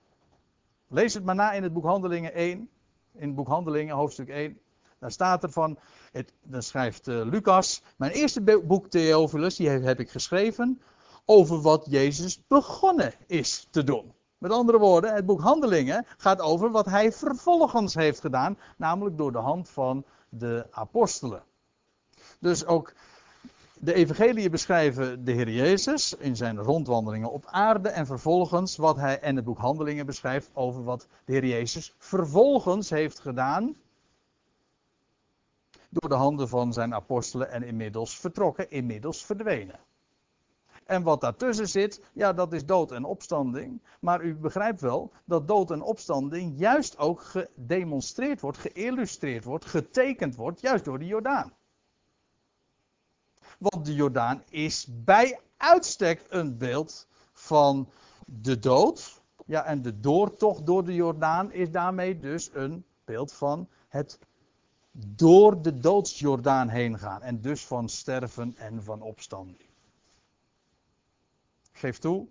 Lees 0.89 1.15
het 1.15 1.25
maar 1.25 1.35
na 1.35 1.53
in 1.53 1.63
het 1.63 1.73
boek 1.73 1.85
Handelingen 1.85 2.35
1. 2.35 2.69
In 3.15 3.27
het 3.27 3.35
boek 3.35 3.49
Handelingen, 3.49 3.95
hoofdstuk 3.95 4.29
1. 4.29 4.59
Daar 4.99 5.11
staat 5.11 5.43
er 5.43 5.51
van, 5.51 5.79
het, 6.13 6.33
dan 6.43 6.63
schrijft 6.63 7.09
uh, 7.09 7.25
Lucas, 7.25 7.83
mijn 7.97 8.13
eerste 8.13 8.61
boek 8.61 8.87
Theophilus, 8.87 9.57
die 9.57 9.69
heb, 9.69 9.83
heb 9.83 10.01
ik 10.01 10.11
geschreven 10.11 10.81
over 11.25 11.61
wat 11.61 11.87
Jezus 11.89 12.47
begonnen 12.47 13.15
is 13.27 13.69
te 13.71 13.85
doen. 13.85 14.13
Met 14.39 14.51
andere 14.51 14.79
woorden, 14.79 15.15
het 15.15 15.27
boek 15.27 15.41
Handelingen 15.41 16.07
gaat 16.17 16.41
over 16.41 16.71
wat 16.71 16.87
hij 16.87 17.13
vervolgens 17.13 17.95
heeft 17.95 18.21
gedaan, 18.21 18.59
namelijk 18.77 19.17
door 19.17 19.33
de 19.33 19.39
hand 19.39 19.69
van 19.69 20.05
de 20.29 20.67
apostelen. 20.71 21.43
Dus 22.41 22.67
ook 22.67 22.93
de 23.81 23.95
evangeliën 23.95 24.51
beschrijven 24.51 25.25
de 25.25 25.33
Heer 25.33 25.51
Jezus 25.51 26.15
in 26.15 26.37
zijn 26.37 26.59
rondwandelingen 26.59 27.31
op 27.31 27.47
aarde 27.47 27.89
en 27.89 28.07
vervolgens 28.07 28.77
wat 28.77 28.97
hij 28.97 29.21
en 29.21 29.37
het 29.37 29.45
boek 29.45 29.59
Handelingen 29.59 30.07
beschrijft 30.07 30.51
over 30.53 30.85
wat 30.85 31.07
de 31.25 31.33
Heer 31.33 31.45
Jezus 31.45 31.95
vervolgens 31.99 32.91
heeft 32.91 33.19
gedaan 33.19 33.77
door 35.91 36.09
de 36.09 36.15
handen 36.15 36.49
van 36.49 36.73
zijn 36.73 36.95
apostelen 36.95 37.51
en 37.51 37.63
inmiddels 37.63 38.19
vertrokken, 38.19 38.71
inmiddels 38.71 39.25
verdwenen. 39.25 39.81
En 40.85 41.03
wat 41.03 41.21
daartussen 41.21 41.69
zit, 41.69 42.03
ja, 42.13 42.33
dat 42.33 42.53
is 42.53 42.67
dood 42.67 42.93
en 42.93 43.05
opstanding. 43.05 43.83
Maar 44.01 44.23
u 44.23 44.35
begrijpt 44.35 44.81
wel 44.81 45.13
dat 45.25 45.49
dood 45.49 45.71
en 45.71 45.83
opstanding 45.83 46.59
juist 46.59 46.99
ook 46.99 47.23
gedemonstreerd 47.23 48.41
wordt, 48.41 48.59
geïllustreerd 48.59 49.45
wordt, 49.45 49.65
getekend 49.65 50.37
wordt, 50.37 50.61
juist 50.61 50.85
door 50.85 50.99
de 50.99 51.07
Jordaan. 51.07 51.53
Want 53.59 53.87
de 53.87 53.95
Jordaan 53.95 54.43
is 54.49 54.87
bij 55.05 55.41
uitstek 55.57 56.27
een 56.29 56.59
beeld 56.59 57.07
van 57.33 57.89
de 58.27 58.59
dood. 58.59 59.21
Ja, 59.47 59.65
en 59.65 59.83
de 59.83 60.01
doortocht 60.01 60.67
door 60.67 60.85
de 60.85 60.95
Jordaan 60.95 61.53
is 61.53 61.71
daarmee 61.71 62.19
dus 62.19 62.51
een 62.55 62.85
beeld 63.05 63.33
van 63.33 63.69
het 63.89 64.19
door 65.17 65.63
de 65.63 65.79
doodsjordaan 65.79 66.69
heen 66.69 66.99
gaan. 66.99 67.23
En 67.23 67.41
dus 67.41 67.67
van 67.67 67.89
sterven 67.89 68.57
en 68.57 68.83
van 68.83 69.03
opstanding. 69.03 69.69
Geef 71.73 71.99
toe. 71.99 72.27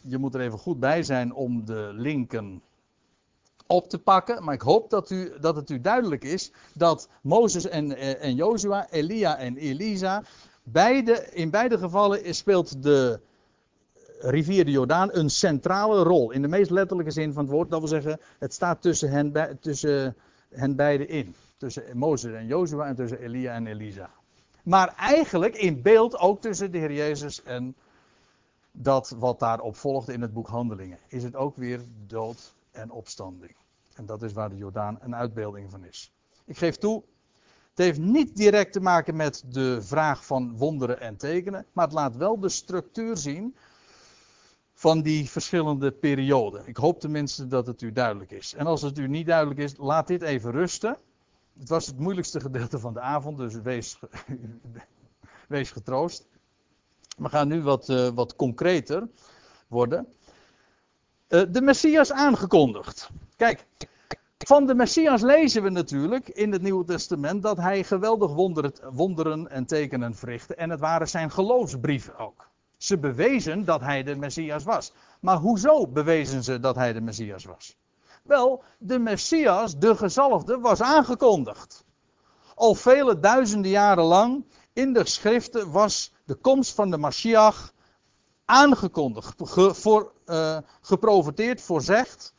Je 0.00 0.18
moet 0.18 0.34
er 0.34 0.40
even 0.40 0.58
goed 0.58 0.80
bij 0.80 1.02
zijn 1.02 1.32
om 1.34 1.64
de 1.64 1.90
linken 1.92 2.62
op 3.70 3.88
te 3.88 3.98
pakken. 3.98 4.44
Maar 4.44 4.54
ik 4.54 4.60
hoop 4.60 4.90
dat, 4.90 5.10
u, 5.10 5.32
dat 5.40 5.56
het 5.56 5.70
u 5.70 5.80
duidelijk 5.80 6.24
is 6.24 6.52
dat 6.74 7.08
Mozes 7.22 7.68
en, 7.68 7.96
eh, 7.96 8.24
en 8.24 8.34
Jozua, 8.34 8.90
Elia 8.90 9.36
en 9.36 9.56
Elisa, 9.56 10.22
beide, 10.62 11.28
in 11.32 11.50
beide 11.50 11.78
gevallen 11.78 12.34
speelt 12.34 12.82
de 12.82 13.20
rivier 14.18 14.64
de 14.64 14.70
Jordaan 14.70 15.08
een 15.12 15.30
centrale 15.30 16.02
rol. 16.02 16.30
In 16.30 16.42
de 16.42 16.48
meest 16.48 16.70
letterlijke 16.70 17.12
zin 17.12 17.32
van 17.32 17.42
het 17.42 17.52
woord. 17.52 17.70
Dat 17.70 17.78
wil 17.78 17.88
zeggen, 17.88 18.20
het 18.38 18.52
staat 18.52 18.82
tussen 18.82 19.10
hen, 19.10 19.58
tussen 19.60 20.16
hen 20.50 20.76
beiden 20.76 21.08
in. 21.08 21.34
Tussen 21.56 21.82
Mozes 21.94 22.32
en 22.32 22.46
Jozua 22.46 22.86
en 22.86 22.94
tussen 22.94 23.18
Elia 23.18 23.54
en 23.54 23.66
Elisa. 23.66 24.10
Maar 24.62 24.94
eigenlijk 24.96 25.56
in 25.56 25.82
beeld 25.82 26.18
ook 26.18 26.40
tussen 26.40 26.72
de 26.72 26.78
Heer 26.78 26.92
Jezus 26.92 27.42
en 27.42 27.74
dat 28.72 29.14
wat 29.18 29.38
daarop 29.38 29.76
volgde 29.76 30.12
in 30.12 30.22
het 30.22 30.32
boek 30.32 30.48
Handelingen. 30.48 30.98
Is 31.08 31.22
het 31.22 31.36
ook 31.36 31.56
weer 31.56 31.80
dood 32.06 32.52
en 32.70 32.90
opstanding. 32.90 33.56
En 33.94 34.06
dat 34.06 34.22
is 34.22 34.32
waar 34.32 34.50
de 34.50 34.56
Jordaan 34.56 34.98
een 35.00 35.14
uitbeelding 35.14 35.70
van 35.70 35.84
is. 35.84 36.12
Ik 36.44 36.58
geef 36.58 36.76
toe, 36.76 37.04
het 37.70 37.78
heeft 37.78 37.98
niet 37.98 38.36
direct 38.36 38.72
te 38.72 38.80
maken 38.80 39.16
met 39.16 39.44
de 39.46 39.82
vraag 39.82 40.26
van 40.26 40.56
wonderen 40.56 41.00
en 41.00 41.16
tekenen, 41.16 41.66
maar 41.72 41.84
het 41.84 41.94
laat 41.94 42.16
wel 42.16 42.40
de 42.40 42.48
structuur 42.48 43.16
zien 43.16 43.56
van 44.72 45.02
die 45.02 45.30
verschillende 45.30 45.92
perioden. 45.92 46.66
Ik 46.66 46.76
hoop 46.76 47.00
tenminste 47.00 47.46
dat 47.46 47.66
het 47.66 47.82
u 47.82 47.92
duidelijk 47.92 48.30
is. 48.30 48.54
En 48.54 48.66
als 48.66 48.82
het 48.82 48.98
u 48.98 49.08
niet 49.08 49.26
duidelijk 49.26 49.60
is, 49.60 49.76
laat 49.76 50.06
dit 50.06 50.22
even 50.22 50.50
rusten. 50.50 50.96
Het 51.58 51.68
was 51.68 51.86
het 51.86 51.98
moeilijkste 51.98 52.40
gedeelte 52.40 52.78
van 52.78 52.94
de 52.94 53.00
avond, 53.00 53.38
dus 53.38 53.54
wees, 53.54 53.98
wees 55.48 55.70
getroost. 55.70 56.28
We 57.16 57.28
gaan 57.28 57.48
nu 57.48 57.62
wat, 57.62 57.88
uh, 57.88 58.08
wat 58.08 58.36
concreter 58.36 59.08
worden. 59.68 60.06
Uh, 61.30 61.42
de 61.48 61.62
Messias 61.62 62.12
aangekondigd. 62.12 63.10
Kijk, 63.36 63.66
van 64.38 64.66
de 64.66 64.74
Messias 64.74 65.22
lezen 65.22 65.62
we 65.62 65.70
natuurlijk 65.70 66.28
in 66.28 66.52
het 66.52 66.62
Nieuwe 66.62 66.84
Testament 66.84 67.42
dat 67.42 67.56
hij 67.56 67.84
geweldig 67.84 68.32
wonderen, 68.32 68.72
wonderen 68.92 69.50
en 69.50 69.66
tekenen 69.66 70.14
verrichtte. 70.14 70.54
En 70.54 70.70
het 70.70 70.80
waren 70.80 71.08
zijn 71.08 71.30
geloofsbrieven 71.30 72.18
ook. 72.18 72.48
Ze 72.76 72.98
bewezen 72.98 73.64
dat 73.64 73.80
hij 73.80 74.02
de 74.02 74.16
Messias 74.16 74.64
was. 74.64 74.92
Maar 75.20 75.36
hoezo 75.36 75.86
bewezen 75.86 76.44
ze 76.44 76.60
dat 76.60 76.74
hij 76.74 76.92
de 76.92 77.00
Messias 77.00 77.44
was? 77.44 77.76
Wel, 78.22 78.62
de 78.78 78.98
Messias, 78.98 79.78
de 79.78 79.96
gezalfde, 79.96 80.58
was 80.58 80.82
aangekondigd. 80.82 81.84
Al 82.54 82.74
vele 82.74 83.20
duizenden 83.20 83.70
jaren 83.70 84.04
lang 84.04 84.44
in 84.72 84.92
de 84.92 85.06
schriften 85.06 85.70
was 85.70 86.12
de 86.24 86.34
komst 86.34 86.74
van 86.74 86.90
de 86.90 86.96
Mashiach 86.96 87.72
aangekondigd, 88.50 89.34
ge, 89.44 89.74
voor, 89.74 90.12
uh, 90.26 90.58
geprofeteerd, 90.80 91.60
voorzegd. 91.60 92.34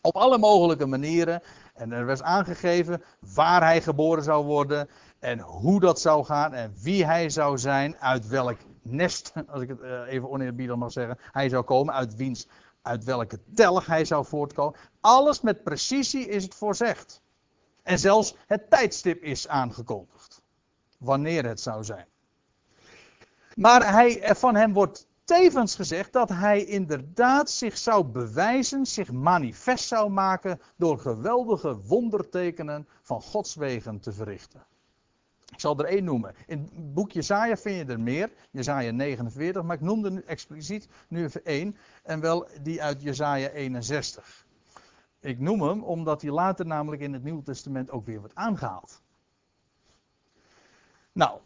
Op 0.00 0.16
alle 0.16 0.38
mogelijke 0.38 0.86
manieren. 0.86 1.42
En 1.74 1.92
er 1.92 2.06
was 2.06 2.22
aangegeven 2.22 3.02
waar 3.34 3.62
hij 3.62 3.82
geboren 3.82 4.22
zou 4.22 4.44
worden. 4.44 4.88
En 5.18 5.38
hoe 5.38 5.80
dat 5.80 6.00
zou 6.00 6.24
gaan. 6.24 6.54
En 6.54 6.74
wie 6.82 7.04
hij 7.04 7.30
zou 7.30 7.58
zijn. 7.58 7.96
Uit 7.96 8.28
welk 8.28 8.58
nest, 8.82 9.32
als 9.48 9.62
ik 9.62 9.68
het 9.68 9.80
uh, 9.80 10.00
even 10.08 10.30
oneerbiedig 10.30 10.76
mag 10.76 10.92
zeggen. 10.92 11.18
Hij 11.32 11.48
zou 11.48 11.64
komen. 11.64 11.94
Uit 11.94 12.16
wiens, 12.16 12.46
uit 12.82 13.04
welke 13.04 13.40
telg 13.54 13.86
hij 13.86 14.04
zou 14.04 14.24
voortkomen. 14.24 14.78
Alles 15.00 15.40
met 15.40 15.62
precisie 15.62 16.28
is 16.28 16.42
het 16.42 16.54
voorzegd. 16.54 17.22
En 17.82 17.98
zelfs 17.98 18.36
het 18.46 18.70
tijdstip 18.70 19.22
is 19.22 19.48
aangekondigd. 19.48 20.42
Wanneer 20.98 21.44
het 21.44 21.60
zou 21.60 21.84
zijn. 21.84 22.06
Maar 23.54 23.92
hij, 23.92 24.34
van 24.34 24.54
hem 24.54 24.72
wordt 24.72 25.08
tevens 25.30 25.74
gezegd 25.74 26.12
dat 26.12 26.28
hij 26.28 26.64
inderdaad 26.64 27.50
zich 27.50 27.78
zou 27.78 28.04
bewijzen, 28.04 28.86
zich 28.86 29.12
manifest 29.12 29.86
zou 29.86 30.10
maken 30.10 30.60
door 30.76 30.98
geweldige 30.98 31.80
wondertekenen 31.80 32.88
van 33.02 33.22
Gods 33.22 33.54
wegen 33.54 34.00
te 34.00 34.12
verrichten. 34.12 34.66
Ik 35.52 35.60
zal 35.60 35.78
er 35.78 35.84
één 35.84 36.04
noemen. 36.04 36.34
In 36.46 36.58
het 36.58 36.94
boek 36.94 37.10
Jezaja 37.12 37.56
vind 37.56 37.76
je 37.76 37.92
er 37.92 38.00
meer, 38.00 38.32
Jezaja 38.50 38.90
49, 38.90 39.62
maar 39.62 39.76
ik 39.76 39.82
noemde 39.82 40.10
nu 40.10 40.20
expliciet 40.20 40.88
nu 41.08 41.24
even 41.24 41.44
één, 41.44 41.76
en 42.02 42.20
wel 42.20 42.48
die 42.62 42.82
uit 42.82 43.02
Jezaja 43.02 43.48
61. 43.48 44.46
Ik 45.20 45.38
noem 45.38 45.62
hem 45.62 45.82
omdat 45.82 46.22
hij 46.22 46.30
later 46.30 46.66
namelijk 46.66 47.02
in 47.02 47.12
het 47.12 47.22
Nieuwe 47.22 47.42
Testament 47.42 47.90
ook 47.90 48.06
weer 48.06 48.18
wordt 48.18 48.34
aangehaald. 48.34 49.02
Nou, 51.12 51.40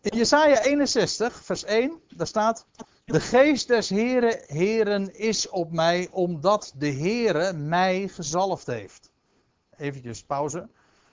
in 0.00 0.18
Jesaja 0.18 0.62
61, 0.62 1.44
vers 1.44 1.64
1, 1.64 2.00
daar 2.08 2.26
staat: 2.26 2.66
De 3.08 3.20
geest 3.20 3.68
des 3.68 3.88
Heren, 3.88 4.40
Heren 4.46 5.14
is 5.14 5.48
op 5.48 5.72
mij, 5.72 6.08
omdat 6.10 6.74
de 6.76 6.92
Heere 6.92 7.52
mij 7.52 8.08
gezalfd 8.08 8.66
heeft. 8.66 9.12
Eventjes 9.76 10.24
pauze. 10.24 10.68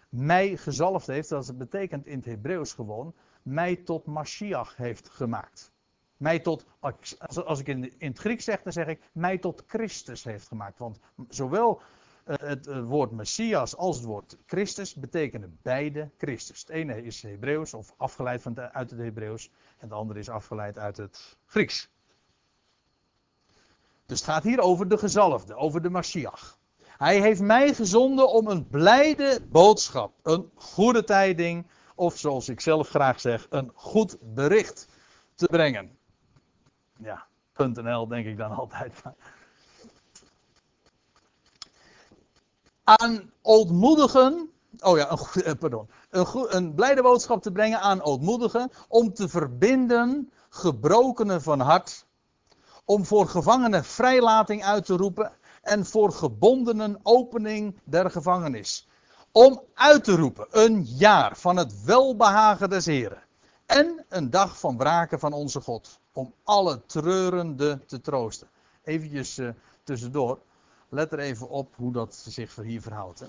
Mij 0.10 0.58
gezalfd 0.58 1.08
heeft, 1.08 1.29
dat 1.29 1.58
betekent 1.58 2.05
in 2.05 2.17
het 2.17 2.25
Hebreeuws 2.25 2.73
gewoon, 2.73 3.13
mij 3.43 3.75
tot 3.75 4.05
Mashiach 4.05 4.75
heeft 4.77 5.10
gemaakt. 5.10 5.71
Mij 6.17 6.39
tot, 6.39 6.65
als 7.45 7.60
ik 7.60 7.67
in 7.67 7.93
het 7.97 8.19
Grieks 8.19 8.43
zeg, 8.43 8.62
dan 8.62 8.73
zeg 8.73 8.88
ik, 8.88 9.01
mij 9.12 9.38
tot 9.38 9.63
Christus 9.67 10.23
heeft 10.23 10.47
gemaakt. 10.47 10.79
Want 10.79 10.99
zowel 11.27 11.81
het 12.25 12.67
eh, 12.67 12.83
woord 12.83 13.11
Messias 13.11 13.75
als 13.75 13.95
het 13.95 14.05
woord 14.05 14.38
Christus 14.45 14.95
betekenen 14.95 15.59
beide 15.61 16.09
Christus. 16.17 16.59
Het 16.59 16.69
ene 16.69 17.03
is 17.03 17.21
Hebreeuws 17.21 17.73
of 17.73 17.93
afgeleid 17.97 18.41
van 18.41 18.59
uit 18.59 18.89
het 18.89 18.99
Hebreeuws 18.99 19.49
en 19.77 19.88
het 19.88 19.91
andere 19.91 20.19
is 20.19 20.29
afgeleid 20.29 20.77
uit 20.77 20.97
het 20.97 21.38
Grieks. 21.45 21.89
Dus 24.05 24.19
het 24.19 24.29
gaat 24.29 24.43
hier 24.43 24.59
over 24.59 24.88
de 24.88 24.97
gezalfde, 24.97 25.55
over 25.55 25.81
de 25.81 25.89
Mashiach. 25.89 26.57
Hij 26.97 27.21
heeft 27.21 27.41
mij 27.41 27.73
gezonden 27.73 28.29
om 28.29 28.47
een 28.47 28.67
blijde 28.67 29.39
boodschap, 29.49 30.13
een 30.23 30.51
goede 30.55 31.03
tijding, 31.03 31.67
of 31.95 32.17
zoals 32.17 32.49
ik 32.49 32.61
zelf 32.61 32.89
graag 32.89 33.19
zeg, 33.19 33.47
een 33.49 33.71
goed 33.73 34.17
bericht 34.21 34.88
te 35.35 35.45
brengen. 35.45 35.97
Ja, 36.97 37.27
.nl 37.55 38.07
denk 38.07 38.25
ik 38.25 38.38
dan 38.38 38.51
altijd 38.61 39.01
aan 42.86 43.32
ootmoedigen. 43.41 44.50
Oh 44.80 44.98
ja, 44.98 45.12
een, 45.12 45.43
eh, 45.43 45.54
pardon. 45.60 45.89
Een, 46.10 46.56
een 46.56 46.74
blijde 46.74 47.02
boodschap 47.02 47.41
te 47.41 47.52
brengen 47.52 47.80
aan 47.80 48.02
ootmoedigen. 48.02 48.71
Om 48.88 49.13
te 49.13 49.30
verbinden 49.30 50.32
gebrokenen 50.50 51.41
van 51.41 51.60
hart. 51.60 52.06
Om 52.86 53.06
voor 53.06 53.28
gevangenen 53.28 53.84
vrijlating 53.84 54.63
uit 54.63 54.86
te 54.86 54.95
roepen. 54.95 55.32
En 55.62 55.86
voor 55.86 56.12
gebondenen 56.12 57.00
opening 57.04 57.80
der 57.84 58.12
gevangenis. 58.12 58.88
Om 59.32 59.62
uit 59.74 60.04
te 60.04 60.15
roepen 60.15 60.48
een 60.50 60.84
jaar 60.84 61.38
van 61.38 61.58
het 61.58 61.84
welbehagen 61.84 62.69
des 62.69 62.86
Heren. 62.86 63.24
En 63.65 64.06
een 64.10 64.30
dag 64.30 64.60
van 64.60 64.78
braken 64.78 65.19
van 65.19 65.34
onze 65.34 65.62
God. 65.62 66.00
Om 66.13 66.34
alle 66.43 66.86
treurenden 66.86 67.84
te 67.86 68.02
troosten. 68.02 68.50
Eventjes 68.84 69.38
uh, 69.38 69.50
tussendoor. 69.84 70.39
Let 70.89 71.12
er 71.12 71.19
even 71.19 71.50
op 71.50 71.76
hoe 71.76 71.91
dat 71.91 72.15
zich 72.15 72.56
hier 72.56 72.82
verhoudt. 72.82 73.19
Hè. 73.19 73.28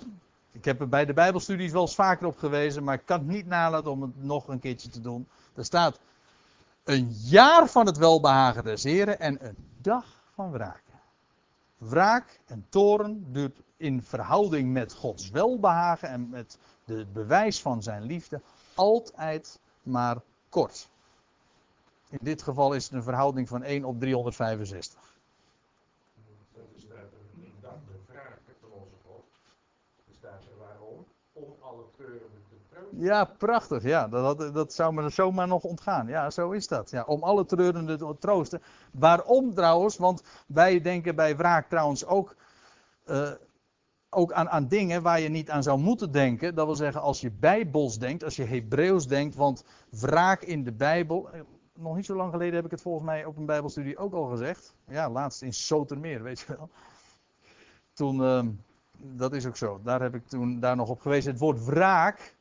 Ik 0.52 0.64
heb 0.64 0.80
er 0.80 0.88
bij 0.88 1.04
de 1.04 1.12
Bijbelstudies 1.12 1.72
wel 1.72 1.82
eens 1.82 1.94
vaker 1.94 2.26
op 2.26 2.38
gewezen, 2.38 2.84
maar 2.84 2.94
ik 2.94 3.02
kan 3.04 3.18
het 3.18 3.28
niet 3.28 3.46
nalaten 3.46 3.90
om 3.90 4.02
het 4.02 4.24
nog 4.24 4.48
een 4.48 4.58
keertje 4.58 4.88
te 4.88 5.00
doen. 5.00 5.28
Er 5.54 5.64
staat 5.64 5.98
een 6.84 7.08
jaar 7.10 7.68
van 7.68 7.86
het 7.86 7.96
welbehagen 7.96 8.64
des 8.64 8.82
Heren 8.82 9.20
en 9.20 9.46
een 9.46 9.56
dag 9.80 10.06
van 10.34 10.50
wraak. 10.50 10.82
Wraak 11.78 12.40
en 12.46 12.66
toren 12.68 13.32
duurt 13.32 13.62
in 13.76 14.02
verhouding 14.02 14.72
met 14.72 14.92
Gods 14.92 15.30
welbehagen 15.30 16.08
en 16.08 16.28
met 16.28 16.58
het 16.84 17.12
bewijs 17.12 17.60
van 17.60 17.82
zijn 17.82 18.02
liefde 18.02 18.40
altijd 18.74 19.58
maar 19.82 20.16
kort. 20.48 20.88
In 22.10 22.18
dit 22.20 22.42
geval 22.42 22.74
is 22.74 22.84
het 22.84 22.92
een 22.92 23.02
verhouding 23.02 23.48
van 23.48 23.62
1 23.62 23.84
op 23.84 24.00
365. 24.00 25.15
Ja, 32.98 33.24
prachtig. 33.24 33.82
Ja, 33.82 34.08
dat, 34.08 34.54
dat, 34.54 34.72
zou 34.72 34.94
me 34.94 35.10
zomaar 35.10 35.48
nog 35.48 35.62
ontgaan. 35.62 36.06
Ja, 36.06 36.30
zo 36.30 36.50
is 36.50 36.68
dat. 36.68 36.90
Ja, 36.90 37.04
om 37.04 37.22
alle 37.22 37.44
treurenden 37.44 37.98
te 37.98 38.16
troosten. 38.18 38.62
Waarom 38.92 39.54
trouwens? 39.54 39.96
Want 39.96 40.22
wij 40.46 40.80
denken 40.80 41.14
bij 41.14 41.36
wraak 41.36 41.68
trouwens 41.68 42.06
ook, 42.06 42.36
uh, 43.06 43.30
ook 44.10 44.32
aan, 44.32 44.48
aan 44.48 44.68
dingen 44.68 45.02
waar 45.02 45.20
je 45.20 45.28
niet 45.28 45.50
aan 45.50 45.62
zou 45.62 45.78
moeten 45.78 46.12
denken. 46.12 46.54
Dat 46.54 46.66
wil 46.66 46.74
zeggen, 46.74 47.00
als 47.00 47.20
je 47.20 47.30
bijbels 47.30 47.98
denkt, 47.98 48.24
als 48.24 48.36
je 48.36 48.44
Hebreeuws 48.44 49.06
denkt. 49.06 49.34
Want 49.34 49.64
wraak 49.90 50.42
in 50.42 50.64
de 50.64 50.72
Bijbel. 50.72 51.30
Eh, 51.30 51.40
nog 51.74 51.96
niet 51.96 52.06
zo 52.06 52.16
lang 52.16 52.32
geleden 52.32 52.54
heb 52.54 52.64
ik 52.64 52.70
het 52.70 52.82
volgens 52.82 53.04
mij 53.04 53.24
op 53.24 53.36
een 53.36 53.46
Bijbelstudie 53.46 53.98
ook 53.98 54.12
al 54.12 54.24
gezegd. 54.24 54.74
Ja, 54.88 55.10
laatst 55.10 55.42
in 55.42 55.52
Sotermeer, 55.52 56.22
weet 56.22 56.40
je 56.40 56.56
wel. 56.56 56.70
Toen. 57.92 58.20
Uh, 58.20 58.46
dat 58.98 59.32
is 59.32 59.46
ook 59.46 59.56
zo. 59.56 59.80
Daar 59.82 60.02
heb 60.02 60.14
ik 60.14 60.26
toen 60.26 60.60
daar 60.60 60.76
nog 60.76 60.88
op 60.88 61.00
gewezen. 61.00 61.30
Het 61.30 61.40
woord 61.40 61.64
wraak 61.64 62.36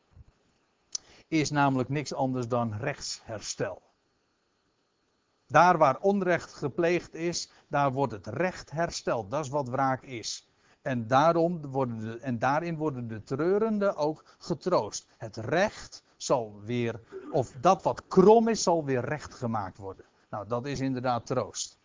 is 1.28 1.52
namelijk 1.52 1.90
niks 1.90 2.14
anders 2.14 2.48
dan 2.48 2.74
rechtsherstel. 2.74 3.82
Daar 5.48 5.78
waar 5.78 6.00
onrecht 6.00 6.54
gepleegd 6.54 7.14
is, 7.14 7.52
daar 7.68 7.92
wordt 7.92 8.14
het 8.14 8.28
recht 8.28 8.72
hersteld. 8.72 9.32
Dat 9.32 9.44
is 9.44 9.50
wat 9.50 9.70
wraak 9.70 10.02
is. 10.02 10.50
En, 10.82 11.08
daarom 11.08 11.62
worden 11.62 12.00
de, 12.00 12.20
en 12.20 12.40
daarin 12.40 12.78
worden 12.78 13.08
de 13.08 13.24
treurenden 13.24 13.96
ook 13.96 14.36
getroost. 14.38 15.08
Het 15.18 15.38
recht 15.38 16.04
zal 16.18 16.62
weer, 16.64 17.00
of 17.32 17.52
dat 17.62 17.84
wat 17.84 18.08
krom 18.08 18.48
is, 18.48 18.64
zal 18.64 18.86
weer 18.86 19.06
recht 19.06 19.34
gemaakt 19.34 19.78
worden. 19.78 20.06
Nou, 20.30 20.48
dat 20.48 20.66
is 20.66 20.80
inderdaad 20.80 21.26
troost. 21.26 21.80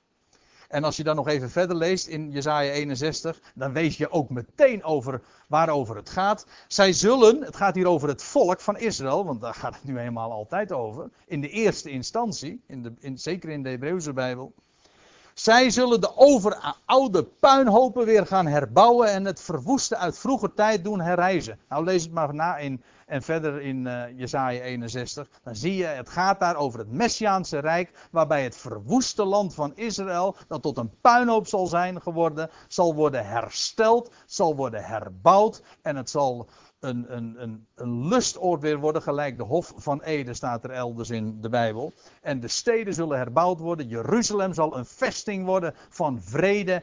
En 0.71 0.85
als 0.85 0.97
je 0.97 1.03
dan 1.03 1.17
nog 1.17 1.29
even 1.29 1.51
verder 1.51 1.77
leest 1.77 2.07
in 2.07 2.31
Jesaja 2.31 2.71
61, 2.71 3.41
dan 3.55 3.73
weet 3.73 3.97
je 3.97 4.11
ook 4.11 4.31
meteen 4.31 4.85
over 4.85 5.23
waarover 5.47 5.97
het 5.97 6.11
gaat. 6.11 6.47
Zij 6.69 6.93
zullen, 6.93 7.43
het 7.43 7.57
gaat 7.57 7.75
hier 7.75 7.87
over 7.87 8.09
het 8.09 8.23
volk 8.23 8.61
van 8.61 8.79
Israël, 8.79 9.25
want 9.25 9.41
daar 9.41 9.55
gaat 9.55 9.75
het 9.75 9.85
nu 9.85 9.99
eenmaal 9.99 10.33
altijd 10.33 10.73
over. 10.73 11.11
In 11.27 11.41
de 11.41 11.49
eerste 11.49 11.91
instantie, 11.91 12.61
in 12.67 12.83
de, 12.83 12.93
in, 12.99 13.19
zeker 13.19 13.49
in 13.51 13.63
de 13.63 13.69
Hebreeuwse 13.69 14.13
Bijbel. 14.13 14.55
Zij 15.41 15.71
zullen 15.71 16.01
de 16.01 16.17
overoude 16.17 17.25
puinhopen 17.25 18.05
weer 18.05 18.27
gaan 18.27 18.47
herbouwen 18.47 19.09
en 19.09 19.25
het 19.25 19.41
verwoeste 19.41 19.97
uit 19.97 20.19
vroeger 20.19 20.55
tijd 20.55 20.85
doen 20.85 21.01
herrijzen. 21.01 21.59
Nou 21.69 21.85
lees 21.85 22.03
het 22.03 22.13
maar 22.13 22.35
na 22.35 22.57
in, 22.57 22.83
en 23.07 23.23
verder 23.23 23.61
in 23.61 23.87
uh, 23.87 24.19
Jesaja 24.19 24.61
61. 24.61 25.29
Dan 25.43 25.55
zie 25.57 25.77
je, 25.77 25.85
het 25.85 26.09
gaat 26.09 26.41
daar 26.41 26.57
over 26.57 26.79
het 26.79 26.91
Messiaanse 26.91 27.59
Rijk, 27.59 28.09
waarbij 28.11 28.43
het 28.43 28.57
verwoeste 28.57 29.25
land 29.25 29.55
van 29.55 29.77
Israël, 29.77 30.37
dat 30.49 30.63
tot 30.63 30.79
een 30.79 31.01
puinhoop 31.01 31.47
zal 31.47 31.67
zijn 31.67 32.03
geworden, 32.03 32.51
zal 32.69 32.95
worden 32.95 33.27
hersteld, 33.27 34.11
zal 34.27 34.57
worden 34.57 34.85
herbouwd 34.85 35.63
en 35.83 35.97
het 35.97 36.11
zal 36.11 36.49
een, 36.81 37.43
een, 37.75 38.09
lustoord 38.09 38.61
weer 38.61 38.79
worden, 38.79 39.03
gelijk 39.03 39.37
de 39.37 39.43
Hof 39.43 39.73
van 39.77 40.03
Ede 40.03 40.35
staat 40.35 40.65
er 40.65 40.71
elders 40.71 41.11
in 41.11 41.41
de 41.41 41.49
Bijbel. 41.49 41.93
En 42.23 42.41
de 42.41 42.49
steden 42.49 42.95
zullen 42.95 43.19
herbouwd 43.19 43.59
worden. 43.59 43.89
Jeruzalem 43.89 44.55
zal 44.55 44.77
een 44.77 44.87
vesting 44.87 45.45
worden 45.45 45.75
van 45.89 46.23
vrede. 46.23 46.83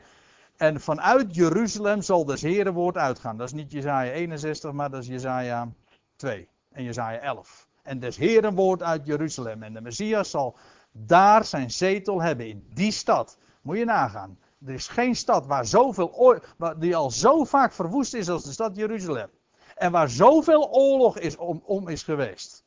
En 0.58 0.82
vanuit 0.82 1.36
Jeruzalem 1.36 2.02
zal 2.02 2.26
dus 2.26 2.42
Herenwoord 2.42 2.98
uitgaan. 2.98 3.38
Dat 3.38 3.48
is 3.48 3.54
niet 3.54 3.72
Jezaja 3.72 4.12
61, 4.12 4.72
maar 4.72 4.90
dat 4.90 5.02
is 5.02 5.08
Jezaja 5.08 5.72
2 6.16 6.48
en 6.72 6.84
Jezaja 6.84 7.20
11. 7.20 7.68
En 7.84 8.00
des 8.00 8.18
Herenwoord 8.18 8.84
uit 8.84 9.06
Jeruzalem. 9.06 9.64
En 9.64 9.74
de 9.74 9.82
Messias 9.82 10.30
zal 10.30 10.58
daar 10.92 11.46
zijn 11.46 11.72
zetel 11.72 12.22
hebben, 12.22 12.48
in 12.48 12.68
die 12.74 12.92
stad. 12.92 13.38
Moet 13.62 13.78
je 13.78 13.86
nagaan. 13.86 14.38
Er 14.66 14.74
is 14.74 14.88
geen 14.88 15.16
stad 15.16 15.46
waar 15.46 15.66
zoveel, 15.66 16.42
die 16.78 16.96
al 16.96 17.12
zo 17.12 17.44
vaak 17.44 17.74
verwoest 17.74 18.14
is 18.14 18.30
als 18.30 18.44
de 18.44 18.52
stad 18.52 18.76
Jeruzalem. 18.76 19.30
En 19.78 19.92
waar 19.92 20.10
zoveel 20.10 20.70
oorlog 20.70 21.18
is 21.18 21.36
om, 21.36 21.62
om 21.66 21.88
is 21.88 22.04
geweest. 22.04 22.66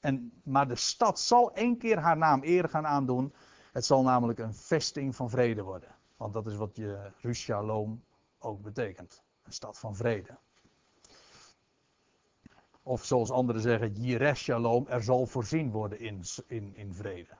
En, 0.00 0.40
maar 0.44 0.68
de 0.68 0.76
stad 0.76 1.20
zal 1.20 1.54
één 1.54 1.78
keer 1.78 1.98
haar 1.98 2.16
naam 2.16 2.42
eer 2.42 2.68
gaan 2.68 2.86
aandoen. 2.86 3.34
Het 3.72 3.84
zal 3.84 4.02
namelijk 4.02 4.38
een 4.38 4.54
vesting 4.54 5.16
van 5.16 5.30
vrede 5.30 5.62
worden. 5.62 5.94
Want 6.16 6.32
dat 6.32 6.46
is 6.46 6.56
wat 6.56 6.76
je 6.76 7.10
Shalom 7.32 8.04
ook 8.38 8.62
betekent. 8.62 9.22
Een 9.42 9.52
stad 9.52 9.78
van 9.78 9.96
vrede. 9.96 10.38
Of 12.82 13.04
zoals 13.04 13.30
anderen 13.30 13.62
zeggen, 13.62 14.36
Shalom, 14.36 14.86
er 14.88 15.02
zal 15.02 15.26
voorzien 15.26 15.70
worden 15.70 16.00
in, 16.00 16.22
in, 16.46 16.76
in 16.76 16.94
vrede. 16.94 17.36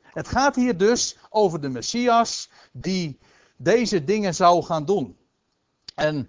Het 0.00 0.28
gaat 0.28 0.56
hier 0.56 0.76
dus 0.76 1.18
over 1.28 1.60
de 1.60 1.68
Messias 1.68 2.50
die 2.72 3.18
deze 3.56 4.04
dingen 4.04 4.34
zou 4.34 4.62
gaan 4.62 4.84
doen. 4.84 5.18
En 5.94 6.28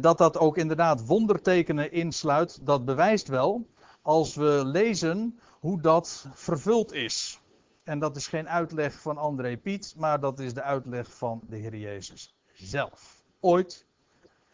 dat 0.00 0.18
dat 0.18 0.38
ook 0.38 0.56
inderdaad 0.56 1.06
wondertekenen 1.06 1.92
insluit, 1.92 2.66
dat 2.66 2.84
bewijst 2.84 3.28
wel 3.28 3.66
als 4.02 4.34
we 4.34 4.62
lezen 4.64 5.38
hoe 5.60 5.80
dat 5.80 6.26
vervuld 6.32 6.92
is. 6.92 7.40
En 7.84 7.98
dat 7.98 8.16
is 8.16 8.26
geen 8.26 8.48
uitleg 8.48 9.00
van 9.00 9.18
André 9.18 9.56
Piet, 9.56 9.94
maar 9.96 10.20
dat 10.20 10.38
is 10.38 10.54
de 10.54 10.62
uitleg 10.62 11.14
van 11.14 11.40
de 11.48 11.56
Heer 11.56 11.76
Jezus 11.76 12.34
zelf. 12.52 13.22
Ooit 13.40 13.86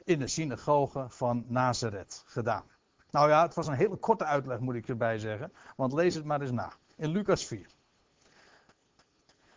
in 0.05 0.19
de 0.19 0.27
synagoge 0.27 1.07
van 1.09 1.45
Nazareth 1.49 2.23
gedaan. 2.27 2.65
Nou 3.11 3.29
ja, 3.29 3.43
het 3.43 3.55
was 3.55 3.67
een 3.67 3.75
hele 3.75 3.97
korte 3.97 4.25
uitleg 4.25 4.59
moet 4.59 4.75
ik 4.75 4.89
erbij 4.89 5.19
zeggen, 5.19 5.53
want 5.77 5.93
lees 5.93 6.15
het 6.15 6.25
maar 6.25 6.41
eens 6.41 6.51
na. 6.51 6.73
In 6.97 7.11
Lucas 7.11 7.47
4. 7.47 7.67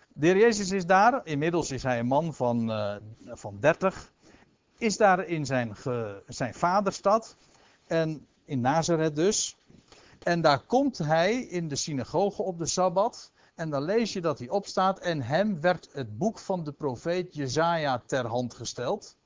De 0.08 0.28
Heer 0.28 0.38
Jezus 0.38 0.72
is 0.72 0.86
daar, 0.86 1.22
inmiddels 1.24 1.72
is 1.72 1.84
hij 1.84 2.00
een 2.00 2.06
man 2.06 2.34
van, 2.34 2.70
uh, 2.70 2.96
van 3.26 3.60
30 3.60 4.12
is 4.82 4.98
daar 4.98 5.26
in 5.28 5.46
zijn, 5.46 5.76
zijn 6.28 6.54
vaderstad. 6.54 7.36
En 7.88 8.28
in 8.46 8.62
Nazareth 8.62 9.16
dus. 9.16 9.56
En 10.24 10.42
daar 10.42 10.60
komt 10.60 10.98
hij 10.98 11.42
in 11.42 11.68
de 11.68 11.76
synagoge 11.76 12.42
op 12.42 12.58
de 12.58 12.66
Sabbat. 12.66 13.32
En 13.56 13.70
dan 13.70 13.84
lees 13.84 14.14
je 14.14 14.22
dat 14.22 14.40
hij 14.40 14.50
opstaat. 14.50 15.00
En 15.00 15.22
hem 15.22 15.62
werd 15.62 15.90
het 15.92 16.18
boek 16.18 16.40
van 16.40 16.64
de 16.64 16.72
profeet 16.72 17.36
Jezaja 17.36 18.02
ter 18.06 18.26
hand 18.26 18.54
gesteld. 18.54 19.18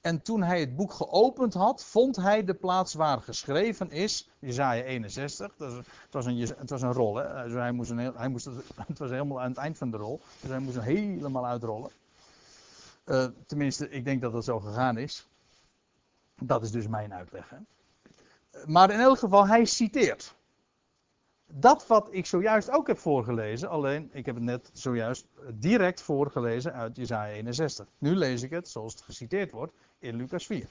En 0.00 0.22
toen 0.22 0.42
hij 0.42 0.60
het 0.60 0.76
boek 0.76 0.92
geopend 0.92 1.54
had, 1.54 1.84
vond 1.84 2.16
hij 2.16 2.44
de 2.44 2.54
plaats 2.54 2.94
waar 2.94 3.20
geschreven 3.20 3.90
is, 3.90 4.28
Jezaja 4.38 4.82
61. 4.82 5.54
Dat 5.56 5.72
het, 5.72 5.86
was 6.10 6.26
een, 6.26 6.38
het 6.38 6.70
was 6.70 6.82
een 6.82 6.92
rol, 6.92 7.16
hè? 7.16 7.44
Dus 7.44 7.52
hij 7.52 7.72
moest 7.72 7.90
een, 7.90 7.98
hij 7.98 8.28
moest, 8.28 8.48
het 8.86 8.98
was 8.98 9.10
helemaal 9.10 9.40
aan 9.40 9.48
het 9.48 9.58
eind 9.58 9.78
van 9.78 9.90
de 9.90 9.96
rol. 9.96 10.20
Dus 10.40 10.50
hij 10.50 10.58
moest 10.58 10.74
hem 10.74 10.84
helemaal 10.84 11.46
uitrollen. 11.46 11.90
Uh, 13.08 13.26
tenminste, 13.46 13.88
ik 13.90 14.04
denk 14.04 14.22
dat 14.22 14.32
dat 14.32 14.44
zo 14.44 14.60
gegaan 14.60 14.98
is. 14.98 15.28
Dat 16.40 16.62
is 16.62 16.70
dus 16.70 16.88
mijn 16.88 17.14
uitleg. 17.14 17.50
Hè. 17.50 17.56
Maar 18.66 18.90
in 18.90 19.00
elk 19.00 19.18
geval, 19.18 19.46
hij 19.46 19.64
citeert. 19.64 20.36
Dat 21.46 21.86
wat 21.86 22.08
ik 22.10 22.26
zojuist 22.26 22.70
ook 22.70 22.86
heb 22.86 22.98
voorgelezen, 22.98 23.68
alleen 23.68 24.10
ik 24.12 24.26
heb 24.26 24.34
het 24.34 24.44
net 24.44 24.70
zojuist 24.72 25.26
direct 25.54 26.00
voorgelezen 26.00 26.72
uit 26.72 26.96
Jesaja 26.96 27.32
61. 27.32 27.86
Nu 27.98 28.16
lees 28.16 28.42
ik 28.42 28.50
het 28.50 28.68
zoals 28.68 28.92
het 28.92 29.02
geciteerd 29.02 29.50
wordt 29.50 29.72
in 29.98 30.16
Lucas 30.16 30.46
4. 30.46 30.68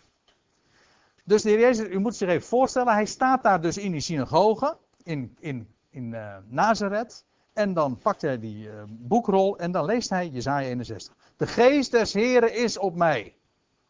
Dus 1.24 1.42
de 1.42 1.50
Heer 1.50 1.60
Jezus, 1.60 1.88
u 1.88 2.00
moet 2.00 2.16
zich 2.16 2.30
even 2.30 2.48
voorstellen, 2.48 2.94
hij 2.94 3.06
staat 3.06 3.44
daar 3.44 3.62
dus 3.62 3.78
in 3.78 3.92
die 3.92 4.02
synagoge 4.02 4.78
in, 5.04 5.36
in, 5.40 5.68
in 5.90 6.12
uh, 6.12 6.38
Nazareth. 6.48 7.26
En 7.54 7.74
dan 7.74 7.98
pakt 7.98 8.22
hij 8.22 8.40
die 8.40 8.70
boekrol 8.88 9.58
en 9.58 9.72
dan 9.72 9.86
leest 9.86 10.10
hij 10.10 10.28
Jesaja 10.28 10.68
61. 10.68 11.16
De 11.38 11.48
geest 11.48 11.92
des 11.92 12.14
Heren 12.14 12.54
is 12.54 12.78
op 12.78 12.96
mij. 12.96 13.36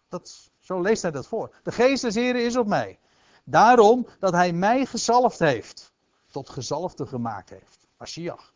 Dat, 0.09 0.51
zo 0.59 0.81
leest 0.81 1.01
hij 1.01 1.11
dat 1.11 1.27
voor. 1.27 1.55
De 1.63 1.71
geest 1.71 2.01
des 2.01 2.15
Heren 2.15 2.45
is 2.45 2.57
op 2.57 2.67
mij. 2.67 2.99
Daarom 3.43 4.07
dat 4.19 4.33
hij 4.33 4.53
mij 4.53 4.85
gezalfd 4.85 5.39
heeft. 5.39 5.93
Tot 6.31 6.49
gezalfde 6.49 7.05
gemaakt 7.05 7.49
heeft. 7.49 7.87
Mashiach. 7.97 8.53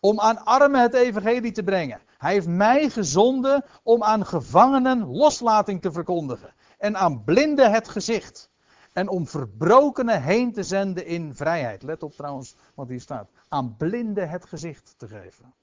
Om 0.00 0.20
aan 0.20 0.44
armen 0.44 0.80
het 0.80 0.94
evangelie 0.94 1.52
te 1.52 1.62
brengen. 1.62 2.00
Hij 2.18 2.32
heeft 2.32 2.46
mij 2.46 2.90
gezonden 2.90 3.64
om 3.82 4.02
aan 4.02 4.26
gevangenen 4.26 5.06
loslating 5.06 5.82
te 5.82 5.92
verkondigen. 5.92 6.54
En 6.78 6.96
aan 6.96 7.24
blinden 7.24 7.70
het 7.70 7.88
gezicht. 7.88 8.50
En 8.92 9.08
om 9.08 9.26
verbrokenen 9.26 10.22
heen 10.22 10.52
te 10.52 10.62
zenden 10.62 11.06
in 11.06 11.34
vrijheid. 11.34 11.82
Let 11.82 12.02
op 12.02 12.12
trouwens 12.12 12.56
wat 12.74 12.88
hier 12.88 13.00
staat. 13.00 13.30
Aan 13.48 13.76
blinden 13.76 14.28
het 14.28 14.46
gezicht 14.46 14.94
te 14.96 15.08
geven. 15.08 15.54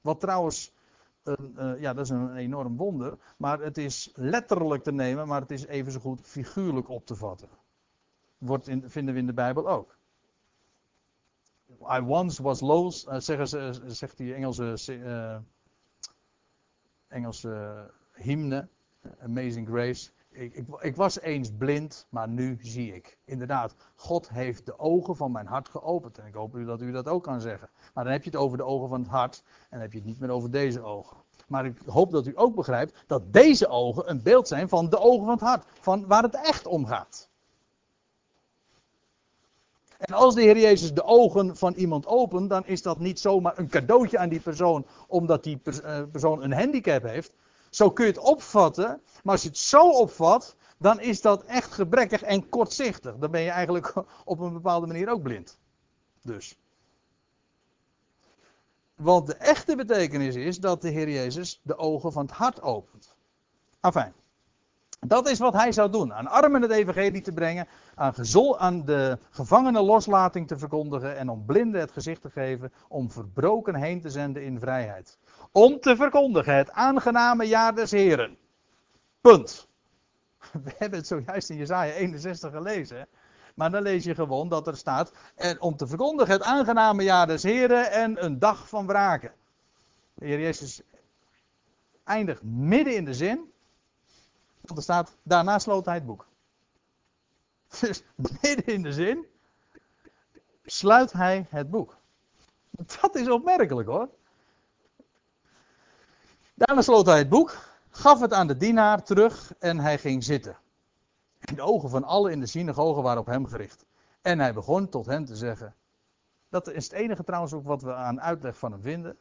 Wat 0.00 0.20
trouwens 0.20 0.72
uh, 1.24 1.80
ja, 1.80 1.92
dat 1.94 2.04
is 2.04 2.10
een 2.10 2.36
enorm 2.36 2.76
wonder. 2.76 3.18
Maar 3.36 3.60
het 3.60 3.78
is 3.78 4.12
letterlijk 4.14 4.82
te 4.82 4.92
nemen, 4.92 5.28
maar 5.28 5.40
het 5.40 5.50
is 5.50 5.66
even 5.66 5.92
zo 5.92 6.00
goed 6.00 6.20
figuurlijk 6.20 6.88
op 6.88 7.06
te 7.06 7.16
vatten. 7.16 7.48
Wordt 8.38 8.68
in, 8.68 8.90
vinden 8.90 9.14
we 9.14 9.20
in 9.20 9.26
de 9.26 9.32
Bijbel 9.32 9.68
ook. 9.68 9.96
I 11.80 12.00
once 12.00 12.42
was 12.42 12.60
lost, 12.60 13.08
uh, 13.08 13.18
zeggen 13.18 13.48
ze, 13.48 13.82
zegt 13.86 14.16
die 14.16 14.34
Engelse, 14.34 15.42
Engelse 17.08 17.90
hymne, 18.12 18.68
Amazing 19.20 19.68
Grace. 19.68 20.10
Ik, 20.36 20.54
ik, 20.54 20.66
ik, 20.80 20.96
was 20.96 21.20
eens 21.20 21.50
blind, 21.58 22.06
maar 22.08 22.28
nu 22.28 22.58
zie 22.60 22.94
ik. 22.94 23.18
Inderdaad, 23.24 23.74
God 23.94 24.28
heeft 24.28 24.66
de 24.66 24.78
ogen 24.78 25.16
van 25.16 25.32
mijn 25.32 25.46
hart 25.46 25.68
geopend. 25.68 26.18
En 26.18 26.26
ik 26.26 26.34
hoop 26.34 26.52
dat 26.66 26.80
u 26.80 26.92
dat 26.92 27.08
ook 27.08 27.22
kan 27.22 27.40
zeggen. 27.40 27.68
Maar 27.94 28.04
dan 28.04 28.12
heb 28.12 28.24
je 28.24 28.30
het 28.30 28.38
over 28.38 28.56
de 28.56 28.64
ogen 28.64 28.88
van 28.88 29.00
het 29.00 29.10
hart. 29.10 29.42
En 29.46 29.66
dan 29.70 29.80
heb 29.80 29.92
je 29.92 29.98
het 29.98 30.06
niet 30.06 30.20
meer 30.20 30.30
over 30.30 30.50
deze 30.50 30.82
ogen. 30.82 31.16
Maar 31.46 31.66
ik 31.66 31.78
hoop 31.86 32.10
dat 32.10 32.26
u 32.26 32.32
ook 32.34 32.54
begrijpt 32.54 33.04
dat 33.06 33.32
deze 33.32 33.68
ogen 33.68 34.10
een 34.10 34.22
beeld 34.22 34.48
zijn 34.48 34.68
van 34.68 34.90
de 34.90 34.98
ogen 34.98 35.24
van 35.24 35.34
het 35.34 35.40
hart. 35.40 35.66
Van 35.80 36.06
waar 36.06 36.22
het 36.22 36.34
echt 36.34 36.66
om 36.66 36.86
gaat. 36.86 37.28
En 39.98 40.14
als 40.14 40.34
de 40.34 40.42
Heer 40.42 40.58
Jezus 40.58 40.94
de 40.94 41.04
ogen 41.04 41.56
van 41.56 41.72
iemand 41.72 42.06
opent, 42.06 42.50
dan 42.50 42.66
is 42.66 42.82
dat 42.82 42.98
niet 42.98 43.20
zomaar 43.20 43.58
een 43.58 43.68
cadeautje 43.68 44.18
aan 44.18 44.28
die 44.28 44.40
persoon, 44.40 44.86
omdat 45.06 45.44
die 45.44 45.60
eh, 45.62 46.02
persoon 46.10 46.42
een 46.42 46.52
handicap 46.52 47.02
heeft. 47.02 47.34
Zo 47.74 47.90
kun 47.90 48.04
je 48.06 48.10
het 48.10 48.20
opvatten, 48.20 49.02
maar 49.22 49.32
als 49.32 49.42
je 49.42 49.48
het 49.48 49.58
zo 49.58 49.90
opvat, 49.90 50.56
dan 50.78 51.00
is 51.00 51.20
dat 51.20 51.44
echt 51.44 51.72
gebrekkig 51.72 52.22
en 52.22 52.48
kortzichtig. 52.48 53.16
Dan 53.16 53.30
ben 53.30 53.40
je 53.40 53.50
eigenlijk 53.50 53.92
op 54.24 54.38
een 54.38 54.52
bepaalde 54.52 54.86
manier 54.86 55.08
ook 55.08 55.22
blind. 55.22 55.58
Dus. 56.22 56.58
Want 58.94 59.26
de 59.26 59.34
echte 59.34 59.76
betekenis 59.76 60.34
is 60.34 60.58
dat 60.58 60.82
de 60.82 60.88
Heer 60.88 61.08
Jezus 61.08 61.60
de 61.62 61.76
ogen 61.76 62.12
van 62.12 62.22
het 62.26 62.34
hart 62.34 62.62
opent. 62.62 63.14
Afijn. 63.80 64.14
Dat 65.06 65.28
is 65.28 65.38
wat 65.38 65.52
hij 65.52 65.72
zou 65.72 65.90
doen. 65.90 66.14
Aan 66.14 66.26
armen 66.26 66.62
het 66.62 66.70
evangelie 66.70 67.20
te 67.20 67.32
brengen, 67.32 67.68
aan, 67.94 68.14
aan 68.58 68.84
de 68.84 69.18
gevangenen 69.30 69.82
loslating 69.82 70.48
te 70.48 70.58
verkondigen 70.58 71.16
en 71.16 71.28
om 71.28 71.44
blinden 71.44 71.80
het 71.80 71.92
gezicht 71.92 72.20
te 72.20 72.30
geven, 72.30 72.72
om 72.88 73.10
verbroken 73.10 73.74
heen 73.74 74.00
te 74.00 74.10
zenden 74.10 74.44
in 74.44 74.60
vrijheid. 74.60 75.18
Om 75.52 75.80
te 75.80 75.96
verkondigen 75.96 76.56
het 76.56 76.70
aangename 76.70 77.44
jaar 77.44 77.74
des 77.74 77.90
Heren. 77.90 78.36
Punt. 79.20 79.68
We 80.64 80.74
hebben 80.78 80.98
het 80.98 81.08
zojuist 81.08 81.50
in 81.50 81.56
Jezaja 81.56 81.92
61 81.92 82.50
gelezen. 82.52 83.08
Maar 83.54 83.70
dan 83.70 83.82
lees 83.82 84.04
je 84.04 84.14
gewoon 84.14 84.48
dat 84.48 84.66
er 84.66 84.76
staat, 84.76 85.12
en 85.34 85.60
om 85.60 85.76
te 85.76 85.86
verkondigen 85.86 86.32
het 86.32 86.42
aangename 86.42 87.02
jaar 87.02 87.26
des 87.26 87.42
Heren 87.42 87.90
en 87.90 88.24
een 88.24 88.38
dag 88.38 88.68
van 88.68 88.86
wraken. 88.86 89.32
De 90.14 90.26
Heer 90.26 90.40
Jezus 90.40 90.82
eindigt 92.04 92.42
midden 92.42 92.96
in 92.96 93.04
de 93.04 93.14
zin. 93.14 93.52
Want 94.64 94.78
er 94.78 94.82
staat, 94.82 95.16
daarna 95.22 95.58
sloot 95.58 95.84
hij 95.84 95.94
het 95.94 96.06
boek. 96.06 96.26
Dus 97.80 98.02
midden 98.16 98.66
in 98.66 98.82
de 98.82 98.92
zin 98.92 99.26
sluit 100.64 101.12
hij 101.12 101.46
het 101.48 101.70
boek. 101.70 101.96
Dat 102.70 103.14
is 103.14 103.30
opmerkelijk 103.30 103.88
hoor. 103.88 104.08
Daarna 106.54 106.82
sloot 106.82 107.06
hij 107.06 107.18
het 107.18 107.28
boek, 107.28 107.58
gaf 107.90 108.20
het 108.20 108.32
aan 108.32 108.46
de 108.46 108.56
dienaar 108.56 109.04
terug 109.04 109.54
en 109.58 109.78
hij 109.78 109.98
ging 109.98 110.24
zitten. 110.24 110.56
En 111.38 111.54
de 111.54 111.62
ogen 111.62 111.90
van 111.90 112.04
allen 112.04 112.32
in 112.32 112.40
de 112.40 112.46
synagoge 112.46 113.02
waren 113.02 113.20
op 113.20 113.26
hem 113.26 113.46
gericht. 113.46 113.84
En 114.22 114.38
hij 114.38 114.54
begon 114.54 114.88
tot 114.88 115.06
hen 115.06 115.24
te 115.24 115.36
zeggen. 115.36 115.74
Dat 116.48 116.68
is 116.68 116.84
het 116.84 116.92
enige 116.92 117.24
trouwens 117.24 117.52
ook 117.52 117.64
wat 117.64 117.82
we 117.82 117.94
aan 117.94 118.20
uitleg 118.20 118.58
van 118.58 118.72
hem 118.72 118.82
vinden. 118.82 119.18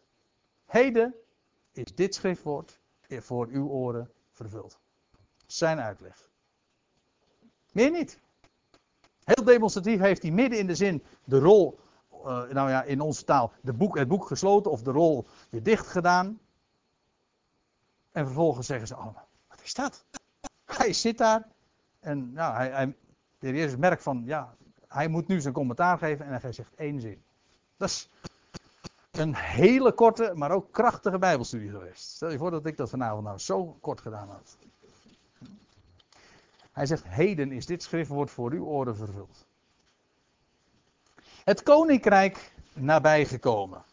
Heden 0.66 1.16
is 1.72 1.96
dit 1.96 2.16
schriftwoord 2.16 2.80
voor 3.08 3.48
uw 3.48 3.68
oren 3.68 4.12
vervuld. 4.32 4.80
Zijn 5.54 5.80
uitleg. 5.80 6.30
Meer 7.72 7.92
niet. 7.92 8.20
Heel 9.24 9.44
demonstratief 9.44 10.00
heeft 10.00 10.22
hij 10.22 10.32
midden 10.32 10.60
in 10.60 10.68
de 10.68 10.76
zin 10.76 11.04
de 11.24 11.40
rol, 11.40 11.80
uh, 12.12 12.22
nou 12.26 12.70
ja, 12.70 12.84
in 12.84 13.02
onze 13.02 13.24
taal, 13.24 13.52
de 13.62 13.74
boek, 13.74 13.98
het 13.98 14.08
boek 14.08 14.28
gesloten 14.28 14.72
of 14.72 14.82
de 14.82 14.92
rol 14.92 15.28
weer 15.50 15.64
dicht 15.64 15.88
gedaan. 15.88 16.40
En 18.12 18.26
vervolgens 18.26 18.68
zeggen 18.68 18.88
ze 18.88 18.96
allemaal, 18.96 19.28
wat 19.48 19.62
is 19.64 19.74
dat? 19.74 20.06
Hij 20.66 20.94
zit 20.94 21.18
daar 21.18 21.48
en 22.00 22.34
nou, 22.34 22.56
hij, 22.56 22.70
hij, 22.70 22.86
de 23.40 23.48
heer 23.48 23.56
Jezus 23.56 23.78
merkt 23.78 24.04
van, 24.04 24.22
ja, 24.26 24.56
hij 24.88 25.08
moet 25.08 25.28
nu 25.28 25.42
zijn 25.42 25.54
commentaar 25.54 25.98
geven 25.98 26.26
en 26.26 26.42
hij 26.42 26.52
zegt 26.52 26.76
één 26.76 27.02
zin. 27.02 27.24
Dat 27.78 27.90
is 27.90 28.10
een 29.12 29.36
hele 29.36 29.94
korte, 29.94 30.32
maar 30.36 30.52
ook 30.52 30.72
krachtige 30.72 31.20
bijbelstudie 31.20 31.70
geweest. 31.70 32.10
Stel 32.10 32.30
je 32.30 32.38
voor 32.38 32.52
dat 32.52 32.66
ik 32.66 32.78
dat 32.78 32.90
vanavond 32.90 33.24
nou 33.24 33.38
zo 33.38 33.78
kort 33.82 34.02
gedaan 34.02 34.30
had. 34.30 34.58
Hij 36.74 36.86
zegt, 36.86 37.04
heden 37.08 37.52
is 37.52 37.66
dit 37.66 37.84
schriftwoord 37.84 38.32
voor 38.32 38.52
uw 38.52 38.66
oren 38.66 38.96
vervuld. 38.96 39.46
Het 41.44 41.64
koninkrijk 41.64 42.54
nabijgekomen. 42.74 43.84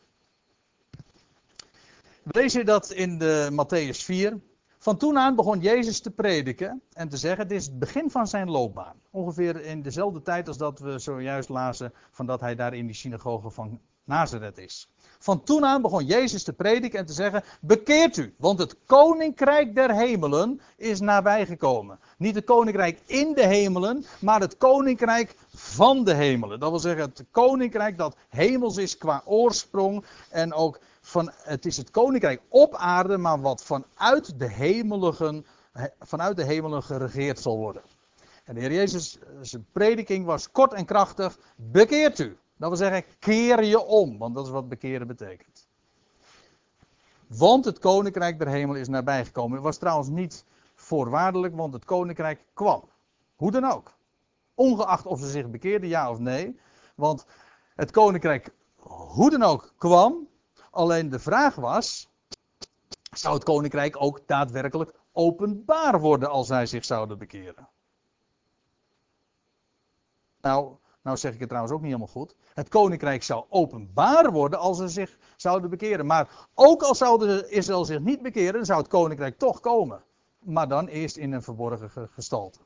We 2.22 2.40
lezen 2.40 2.66
dat 2.66 2.90
in 2.90 3.18
de 3.18 3.48
Matthäus 3.52 4.04
4. 4.04 4.40
Van 4.78 4.96
toen 4.96 5.18
aan 5.18 5.34
begon 5.34 5.60
Jezus 5.60 6.00
te 6.00 6.10
prediken 6.10 6.82
en 6.92 7.08
te 7.08 7.16
zeggen: 7.16 7.48
Dit 7.48 7.58
is 7.58 7.66
het 7.66 7.78
begin 7.78 8.10
van 8.10 8.26
zijn 8.26 8.50
loopbaan. 8.50 9.00
Ongeveer 9.10 9.60
in 9.64 9.82
dezelfde 9.82 10.22
tijd 10.22 10.48
als 10.48 10.56
dat 10.56 10.78
we 10.78 10.98
zojuist 10.98 11.48
lazen 11.48 11.92
van 12.10 12.26
dat 12.26 12.40
hij 12.40 12.54
daar 12.54 12.74
in 12.74 12.86
die 12.86 12.94
synagoge 12.94 13.50
van 13.50 13.80
Nazareth 14.04 14.58
is. 14.58 14.90
Van 15.22 15.42
toen 15.42 15.64
aan 15.64 15.82
begon 15.82 16.04
Jezus 16.04 16.42
te 16.42 16.52
prediken 16.52 16.98
en 16.98 17.06
te 17.06 17.12
zeggen: 17.12 17.44
Bekeert 17.60 18.16
u, 18.16 18.34
want 18.38 18.58
het 18.58 18.76
koninkrijk 18.86 19.74
der 19.74 19.94
hemelen 19.94 20.60
is 20.76 21.00
nabijgekomen. 21.00 21.98
Niet 22.16 22.34
het 22.34 22.44
koninkrijk 22.44 23.00
in 23.06 23.34
de 23.34 23.46
hemelen, 23.46 24.04
maar 24.20 24.40
het 24.40 24.56
koninkrijk 24.56 25.34
van 25.54 26.04
de 26.04 26.14
hemelen. 26.14 26.60
Dat 26.60 26.70
wil 26.70 26.78
zeggen, 26.78 27.02
het 27.02 27.24
koninkrijk 27.30 27.98
dat 27.98 28.16
hemels 28.28 28.76
is 28.76 28.98
qua 28.98 29.22
oorsprong 29.24 30.04
en 30.30 30.52
ook 30.52 30.78
van, 31.00 31.30
het 31.42 31.66
is 31.66 31.76
het 31.76 31.90
koninkrijk 31.90 32.40
op 32.48 32.74
aarde, 32.74 33.16
maar 33.16 33.40
wat 33.40 33.64
vanuit 33.64 34.38
de 34.38 34.48
hemelen, 34.48 35.44
vanuit 36.00 36.36
de 36.36 36.44
hemelen 36.44 36.82
geregeerd 36.82 37.40
zal 37.40 37.56
worden. 37.56 37.82
En 38.44 38.54
de 38.54 38.60
Heer 38.60 38.72
Jezus, 38.72 39.18
zijn 39.40 39.66
prediking 39.72 40.24
was 40.24 40.50
kort 40.50 40.72
en 40.72 40.84
krachtig, 40.84 41.38
bekeert 41.56 42.18
u. 42.18 42.36
Dat 42.60 42.68
wil 42.68 42.78
zeggen, 42.78 43.04
keer 43.18 43.64
je 43.64 43.84
om, 43.84 44.18
want 44.18 44.34
dat 44.34 44.44
is 44.44 44.50
wat 44.50 44.68
bekeren 44.68 45.06
betekent. 45.06 45.68
Want 47.26 47.64
het 47.64 47.78
koninkrijk 47.78 48.38
der 48.38 48.48
hemel 48.48 48.74
is 48.74 48.88
nabijgekomen. 48.88 49.52
Het 49.52 49.64
was 49.64 49.76
trouwens 49.76 50.08
niet 50.08 50.44
voorwaardelijk, 50.74 51.56
want 51.56 51.72
het 51.72 51.84
koninkrijk 51.84 52.44
kwam. 52.54 52.88
Hoe 53.36 53.50
dan 53.50 53.64
ook. 53.64 53.92
Ongeacht 54.54 55.06
of 55.06 55.20
ze 55.20 55.30
zich 55.30 55.50
bekeerden, 55.50 55.88
ja 55.88 56.10
of 56.10 56.18
nee. 56.18 56.60
Want 56.94 57.26
het 57.74 57.90
koninkrijk, 57.90 58.54
hoe 58.86 59.30
dan 59.30 59.42
ook, 59.42 59.72
kwam. 59.78 60.28
Alleen 60.70 61.08
de 61.08 61.18
vraag 61.18 61.54
was: 61.54 62.08
zou 63.12 63.34
het 63.34 63.44
koninkrijk 63.44 64.02
ook 64.02 64.26
daadwerkelijk 64.26 64.94
openbaar 65.12 66.00
worden 66.00 66.30
als 66.30 66.46
zij 66.46 66.66
zich 66.66 66.84
zouden 66.84 67.18
bekeren? 67.18 67.68
Nou, 70.40 70.76
nou 71.02 71.16
zeg 71.16 71.32
ik 71.32 71.38
het 71.38 71.48
trouwens 71.48 71.74
ook 71.74 71.80
niet 71.80 71.92
helemaal 71.92 72.12
goed. 72.12 72.34
Het 72.54 72.68
koninkrijk 72.68 73.22
zou 73.22 73.44
openbaar 73.48 74.32
worden 74.32 74.58
als 74.58 74.78
ze 74.78 74.88
zich 74.88 75.18
zouden 75.36 75.70
bekeren. 75.70 76.06
Maar 76.06 76.48
ook 76.54 76.82
al 76.82 76.94
zouden 76.94 77.50
Israël 77.50 77.84
zich 77.84 78.00
niet 78.00 78.22
bekeren, 78.22 78.64
zou 78.64 78.78
het 78.78 78.88
koninkrijk 78.88 79.38
toch 79.38 79.60
komen. 79.60 80.02
Maar 80.38 80.68
dan 80.68 80.86
eerst 80.86 81.16
in 81.16 81.32
een 81.32 81.42
verborgen 81.42 82.08
gestalte. 82.10 82.58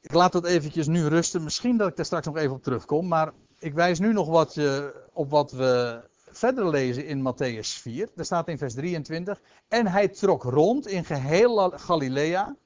Ik 0.00 0.12
laat 0.12 0.32
dat 0.32 0.44
eventjes 0.44 0.86
nu 0.86 1.06
rusten. 1.06 1.44
Misschien 1.44 1.76
dat 1.76 1.88
ik 1.88 1.96
daar 1.96 2.04
straks 2.04 2.26
nog 2.26 2.36
even 2.36 2.54
op 2.54 2.62
terugkom. 2.62 3.08
Maar 3.08 3.32
ik 3.58 3.74
wijs 3.74 3.98
nu 3.98 4.12
nog 4.12 4.28
wat, 4.28 4.56
uh, 4.56 4.84
op 5.12 5.30
wat 5.30 5.52
we 5.52 6.02
verder 6.30 6.68
lezen 6.68 7.06
in 7.06 7.32
Matthäus 7.32 7.80
4. 7.80 8.08
Daar 8.14 8.24
staat 8.24 8.48
in 8.48 8.58
vers 8.58 8.74
23. 8.74 9.40
En 9.68 9.86
hij 9.86 10.08
trok 10.08 10.42
rond 10.42 10.86
in 10.86 11.04
geheel 11.04 11.70
Galilea. 11.70 12.56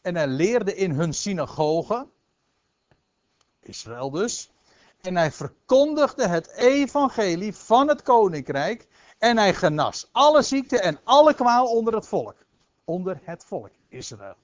En 0.00 0.14
hij 0.14 0.26
leerde 0.26 0.74
in 0.74 0.90
hun 0.90 1.12
synagogen. 1.12 2.10
Israël 3.62 4.10
dus. 4.10 4.50
En 5.00 5.16
hij 5.16 5.32
verkondigde 5.32 6.26
het 6.26 6.50
evangelie 6.50 7.54
van 7.54 7.88
het 7.88 8.02
koninkrijk. 8.02 8.86
En 9.18 9.38
hij 9.38 9.54
genas 9.54 10.08
alle 10.12 10.42
ziekte 10.42 10.80
en 10.80 11.00
alle 11.04 11.34
kwaal 11.34 11.66
onder 11.66 11.94
het 11.94 12.06
volk. 12.06 12.36
Onder 12.84 13.20
het 13.22 13.44
volk, 13.44 13.70
Israël. 13.88 14.36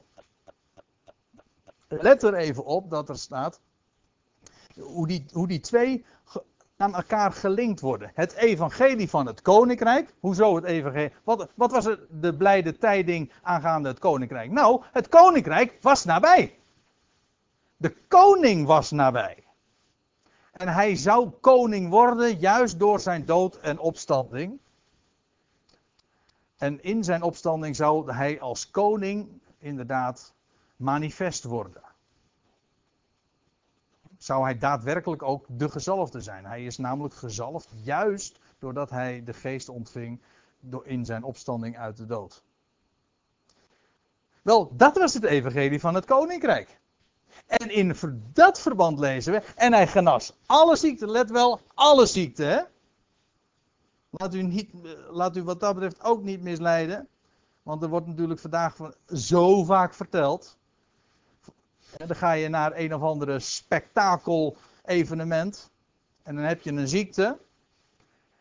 Let 1.89 2.23
er 2.23 2.35
even 2.35 2.65
op 2.65 2.91
dat 2.91 3.09
er 3.09 3.19
staat 3.19 3.61
hoe 4.81 5.07
die, 5.07 5.25
hoe 5.33 5.49
die 5.49 5.61
twee 5.61 6.05
aan 6.77 6.95
elkaar 6.95 7.33
gelinkt 7.33 7.81
worden. 7.81 8.11
Het 8.15 8.33
evangelie 8.33 9.09
van 9.09 9.27
het 9.27 9.43
koninkrijk. 9.43 10.15
Hoezo 10.21 10.55
het 10.55 10.65
evangelie? 10.65 11.13
Wat, 11.25 11.49
wat 11.55 11.71
was 11.71 11.85
de 12.11 12.37
blijde 12.37 12.79
tijding 12.79 13.33
aangaande 13.43 13.89
het 13.89 13.99
koninkrijk? 13.99 14.51
Nou, 14.51 14.83
het 14.93 15.09
koninkrijk 15.09 15.79
was 15.81 16.05
nabij. 16.05 16.59
De 17.77 17.97
koning 18.09 18.67
was 18.67 18.91
nabij. 18.91 19.45
En 20.53 20.69
hij 20.69 20.97
zou 20.97 21.31
koning 21.31 21.91
worden 21.91 22.39
juist 22.39 22.79
door 22.79 23.01
zijn 23.01 23.25
dood 23.25 23.57
en 23.57 23.79
opstanding. 23.79 24.59
En 26.57 26.83
in 26.83 27.05
zijn 27.05 27.23
opstanding 27.23 27.77
zou 27.77 28.13
hij 28.13 28.41
als 28.41 28.71
koning 28.71 29.41
inderdaad 29.59 30.35
manifest 30.77 31.45
worden 31.45 31.87
zou 34.19 34.43
hij 34.43 34.59
daadwerkelijk 34.59 35.23
ook 35.23 35.45
de 35.49 35.71
gezalfde 35.71 36.21
zijn. 36.21 36.45
Hij 36.45 36.65
is 36.65 36.79
namelijk 36.79 37.15
gezalfd 37.15 37.69
juist 37.83 38.39
doordat 38.59 38.91
hij 38.91 39.25
de 39.25 39.33
geest 39.33 39.69
ontving 39.69 40.21
in 40.83 41.05
zijn 41.05 41.23
opstanding 41.23 41.79
uit 41.79 41.97
de 41.97 42.07
dood. 42.07 42.43
Wel, 44.43 44.77
dat 44.77 44.99
was 44.99 45.15
het 45.15 45.25
evangelie 45.25 45.81
van 45.81 45.95
het 45.95 46.05
koninkrijk. 46.05 46.81
En 47.47 47.71
in 47.71 47.97
dat 48.33 48.61
verband 48.61 48.99
lezen 48.99 49.33
we, 49.33 49.43
en 49.55 49.73
hij 49.73 49.87
genas 49.87 50.33
alle 50.47 50.77
ziekten, 50.77 51.11
let 51.11 51.31
wel, 51.31 51.61
alle 51.75 52.07
ziekten. 52.07 52.49
Hè? 52.49 52.61
Laat 54.11 54.35
u, 54.35 54.43
niet, 54.43 54.71
laat 55.11 55.37
u 55.37 55.43
wat 55.43 55.61
dat 55.61 55.75
betreft 55.75 56.03
ook 56.03 56.23
niet 56.23 56.43
misleiden. 56.43 57.09
Want 57.63 57.83
er 57.83 57.89
wordt 57.89 58.07
natuurlijk 58.07 58.41
vandaag 58.41 58.77
zo 59.15 59.65
vaak 59.65 59.95
verteld. 59.95 60.57
Dan 61.97 62.17
ga 62.17 62.33
je 62.33 62.49
naar 62.49 62.73
een 62.75 62.95
of 62.95 63.03
andere 63.03 63.39
spektakel-evenement. 63.39 65.71
En 66.23 66.35
dan 66.35 66.45
heb 66.45 66.61
je 66.61 66.71
een 66.71 66.89
ziekte. 66.89 67.39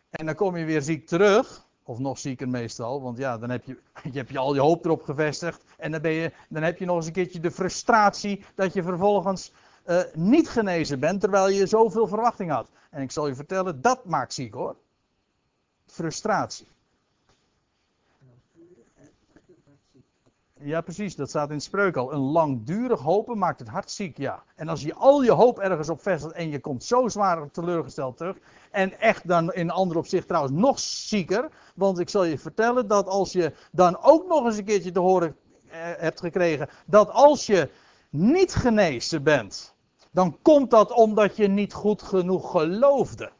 En 0.09 0.25
dan 0.25 0.35
kom 0.35 0.57
je 0.57 0.65
weer 0.65 0.81
ziek 0.81 1.07
terug. 1.07 1.64
Of 1.87 1.99
nog 1.99 2.19
zieker 2.19 2.49
meestal. 2.49 3.01
Want 3.01 3.17
ja, 3.17 3.37
dan 3.37 3.49
heb 3.49 3.63
je, 3.63 3.77
je, 4.11 4.17
hebt 4.17 4.29
je 4.29 4.37
al 4.37 4.53
je 4.53 4.59
hoop 4.59 4.85
erop 4.85 5.01
gevestigd. 5.01 5.63
En 5.77 5.91
dan, 5.91 6.01
ben 6.01 6.11
je, 6.11 6.31
dan 6.49 6.63
heb 6.63 6.77
je 6.77 6.85
nog 6.85 6.95
eens 6.95 7.05
een 7.05 7.11
keertje 7.11 7.39
de 7.39 7.51
frustratie 7.51 8.45
dat 8.55 8.73
je 8.73 8.83
vervolgens 8.83 9.51
uh, 9.85 10.01
niet 10.13 10.49
genezen 10.49 10.99
bent. 10.99 11.21
Terwijl 11.21 11.49
je 11.49 11.65
zoveel 11.65 12.07
verwachting 12.07 12.51
had. 12.51 12.69
En 12.89 13.01
ik 13.01 13.11
zal 13.11 13.27
je 13.27 13.35
vertellen, 13.35 13.81
dat 13.81 14.05
maakt 14.05 14.33
ziek 14.33 14.53
hoor. 14.53 14.75
Frustratie. 15.85 16.67
Ja, 20.65 20.81
precies, 20.81 21.15
dat 21.15 21.29
staat 21.29 21.51
in 21.51 21.61
spreuk 21.61 21.97
al. 21.97 22.13
Een 22.13 22.19
langdurig 22.19 22.99
hopen 22.99 23.37
maakt 23.37 23.59
het 23.59 23.67
hart 23.67 23.91
ziek, 23.91 24.17
ja. 24.17 24.43
En 24.55 24.67
als 24.67 24.81
je 24.81 24.93
al 24.93 25.23
je 25.23 25.31
hoop 25.31 25.59
ergens 25.59 25.89
op 25.89 26.01
vestigt 26.01 26.33
en 26.33 26.49
je 26.49 26.59
komt 26.59 26.83
zo 26.83 27.07
zwaar 27.07 27.51
teleurgesteld 27.51 28.17
terug. 28.17 28.37
En 28.71 28.99
echt 28.99 29.27
dan 29.27 29.53
in 29.53 29.69
ander 29.71 29.97
opzicht 29.97 30.27
trouwens 30.27 30.53
nog 30.53 30.79
zieker. 30.79 31.49
Want 31.75 31.99
ik 31.99 32.09
zal 32.09 32.23
je 32.23 32.37
vertellen 32.37 32.87
dat 32.87 33.07
als 33.07 33.31
je 33.31 33.53
dan 33.71 34.01
ook 34.01 34.27
nog 34.27 34.45
eens 34.45 34.57
een 34.57 34.65
keertje 34.65 34.91
te 34.91 34.99
horen 34.99 35.35
eh, 35.67 35.79
hebt 35.79 36.19
gekregen. 36.19 36.69
Dat 36.85 37.09
als 37.09 37.45
je 37.45 37.69
niet 38.09 38.55
genezen 38.55 39.23
bent. 39.23 39.75
Dan 40.11 40.37
komt 40.41 40.71
dat 40.71 40.91
omdat 40.91 41.35
je 41.35 41.47
niet 41.47 41.73
goed 41.73 42.01
genoeg 42.01 42.51
geloofde. 42.51 43.31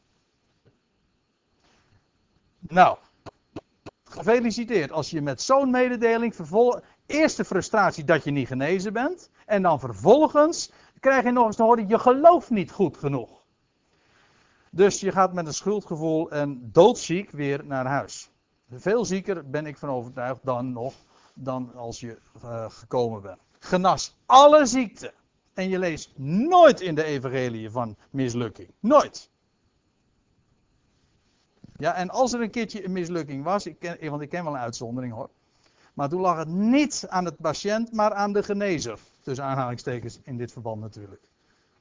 Nou, 2.59 2.97
gefeliciteerd 4.03 4.91
als 4.91 5.09
je 5.09 5.21
met 5.21 5.41
zo'n 5.41 5.69
mededeling 5.69 6.35
vervolgt. 6.35 6.81
Eerst 7.05 7.37
de 7.37 7.45
frustratie 7.45 8.03
dat 8.03 8.23
je 8.23 8.31
niet 8.31 8.47
genezen 8.47 8.93
bent. 8.93 9.29
En 9.45 9.61
dan 9.61 9.79
vervolgens 9.79 10.71
krijg 10.99 11.23
je 11.23 11.31
nog 11.31 11.45
eens 11.45 11.55
te 11.55 11.63
horen, 11.63 11.87
je 11.87 11.99
gelooft 11.99 12.49
niet 12.49 12.71
goed 12.71 12.97
genoeg. 12.97 13.43
Dus 14.71 14.99
je 14.99 15.11
gaat 15.11 15.33
met 15.33 15.47
een 15.47 15.53
schuldgevoel 15.53 16.31
en 16.31 16.69
doodziek 16.71 17.31
weer 17.31 17.65
naar 17.65 17.85
huis. 17.85 18.31
Veel 18.69 19.05
zieker 19.05 19.49
ben 19.49 19.65
ik 19.65 19.77
van 19.77 19.89
overtuigd 19.89 20.39
dan 20.43 20.71
nog, 20.71 20.93
dan 21.33 21.75
als 21.75 21.99
je 21.99 22.17
uh, 22.43 22.69
gekomen 22.69 23.21
bent. 23.21 23.39
Genas 23.59 24.15
alle 24.25 24.65
ziekten. 24.65 25.13
En 25.53 25.69
je 25.69 25.79
leest 25.79 26.17
nooit 26.17 26.81
in 26.81 26.95
de 26.95 27.03
evangelie 27.03 27.69
van 27.69 27.97
mislukking. 28.09 28.69
Nooit. 28.79 29.29
Ja, 31.77 31.93
en 31.93 32.09
als 32.09 32.33
er 32.33 32.41
een 32.41 32.49
keertje 32.49 32.85
een 32.85 32.91
mislukking 32.91 33.43
was, 33.43 33.65
ik 33.65 33.97
want 34.09 34.21
ik 34.21 34.29
ken 34.29 34.43
wel 34.43 34.53
een 34.53 34.59
uitzondering 34.59 35.13
hoor. 35.13 35.29
Maar 35.95 36.09
toen 36.09 36.21
lag 36.21 36.37
het 36.37 36.47
niet 36.47 37.05
aan 37.09 37.25
het 37.25 37.37
patiënt, 37.37 37.91
maar 37.91 38.13
aan 38.13 38.33
de 38.33 38.43
genezer. 38.43 38.99
Tussen 39.21 39.45
aanhalingstekens 39.45 40.19
in 40.23 40.37
dit 40.37 40.51
verband 40.51 40.81
natuurlijk. 40.81 41.21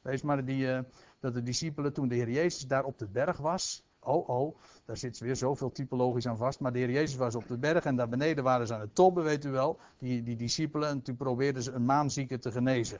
Wees 0.02 0.22
maar 0.22 0.44
die, 0.44 0.66
uh, 0.66 0.78
dat 1.20 1.34
de 1.34 1.42
discipelen 1.42 1.92
toen 1.92 2.08
de 2.08 2.14
Heer 2.14 2.30
Jezus 2.30 2.66
daar 2.66 2.84
op 2.84 2.98
de 2.98 3.06
berg 3.06 3.36
was. 3.36 3.84
Oh, 3.98 4.28
oh, 4.28 4.56
daar 4.84 4.96
zit 4.96 5.18
weer 5.18 5.36
zoveel 5.36 5.72
typologisch 5.72 6.26
aan 6.26 6.36
vast. 6.36 6.60
Maar 6.60 6.72
de 6.72 6.78
Heer 6.78 6.90
Jezus 6.90 7.16
was 7.16 7.34
op 7.34 7.48
de 7.48 7.58
berg 7.58 7.84
en 7.84 7.96
daar 7.96 8.08
beneden 8.08 8.44
waren 8.44 8.66
ze 8.66 8.74
aan 8.74 8.80
het 8.80 8.94
tobben, 8.94 9.24
weet 9.24 9.44
u 9.44 9.50
wel. 9.50 9.78
Die, 9.98 10.22
die 10.22 10.36
discipelen. 10.36 10.88
En 10.88 11.02
toen 11.02 11.16
probeerden 11.16 11.62
ze 11.62 11.72
een 11.72 11.84
maanzieke 11.84 12.38
te 12.38 12.52
genezen. 12.52 12.98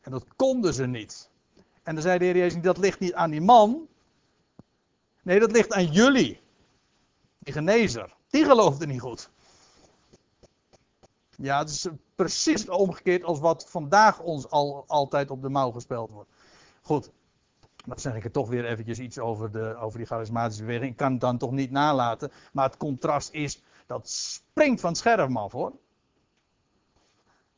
En 0.00 0.10
dat 0.10 0.24
konden 0.36 0.74
ze 0.74 0.86
niet. 0.86 1.30
En 1.82 1.94
dan 1.94 2.02
zei 2.02 2.18
de 2.18 2.24
Heer 2.24 2.36
Jezus: 2.36 2.62
dat 2.62 2.78
ligt 2.78 3.00
niet 3.00 3.14
aan 3.14 3.30
die 3.30 3.40
man. 3.40 3.86
Nee, 5.22 5.40
dat 5.40 5.52
ligt 5.52 5.72
aan 5.72 5.86
jullie. 5.86 6.40
Die 7.38 7.52
genezer. 7.52 8.14
Die 8.30 8.44
geloofde 8.44 8.86
niet 8.86 9.00
goed. 9.00 9.30
Ja, 11.36 11.58
het 11.58 11.70
is 11.70 11.88
precies 12.14 12.68
omgekeerd 12.68 13.24
als 13.24 13.40
wat 13.40 13.66
vandaag 13.68 14.20
ons 14.20 14.50
al, 14.50 14.84
altijd 14.86 15.30
op 15.30 15.42
de 15.42 15.48
mouw 15.48 15.70
gespeld 15.70 16.10
wordt. 16.10 16.30
Goed, 16.82 17.10
dan 17.84 17.98
zeg 17.98 18.14
ik 18.14 18.24
er 18.24 18.30
toch 18.30 18.48
weer 18.48 18.64
eventjes 18.64 18.98
iets 18.98 19.18
over, 19.18 19.52
de, 19.52 19.76
over 19.76 19.98
die 19.98 20.06
charismatische 20.06 20.64
beweging. 20.64 20.90
Ik 20.90 20.96
kan 20.96 21.12
het 21.12 21.20
dan 21.20 21.38
toch 21.38 21.50
niet 21.50 21.70
nalaten. 21.70 22.32
Maar 22.52 22.64
het 22.64 22.76
contrast 22.76 23.32
is, 23.32 23.62
dat 23.86 24.08
springt 24.08 24.80
van 24.80 24.90
het 24.90 24.98
scherm 24.98 25.36
af 25.36 25.52
hoor. 25.52 25.72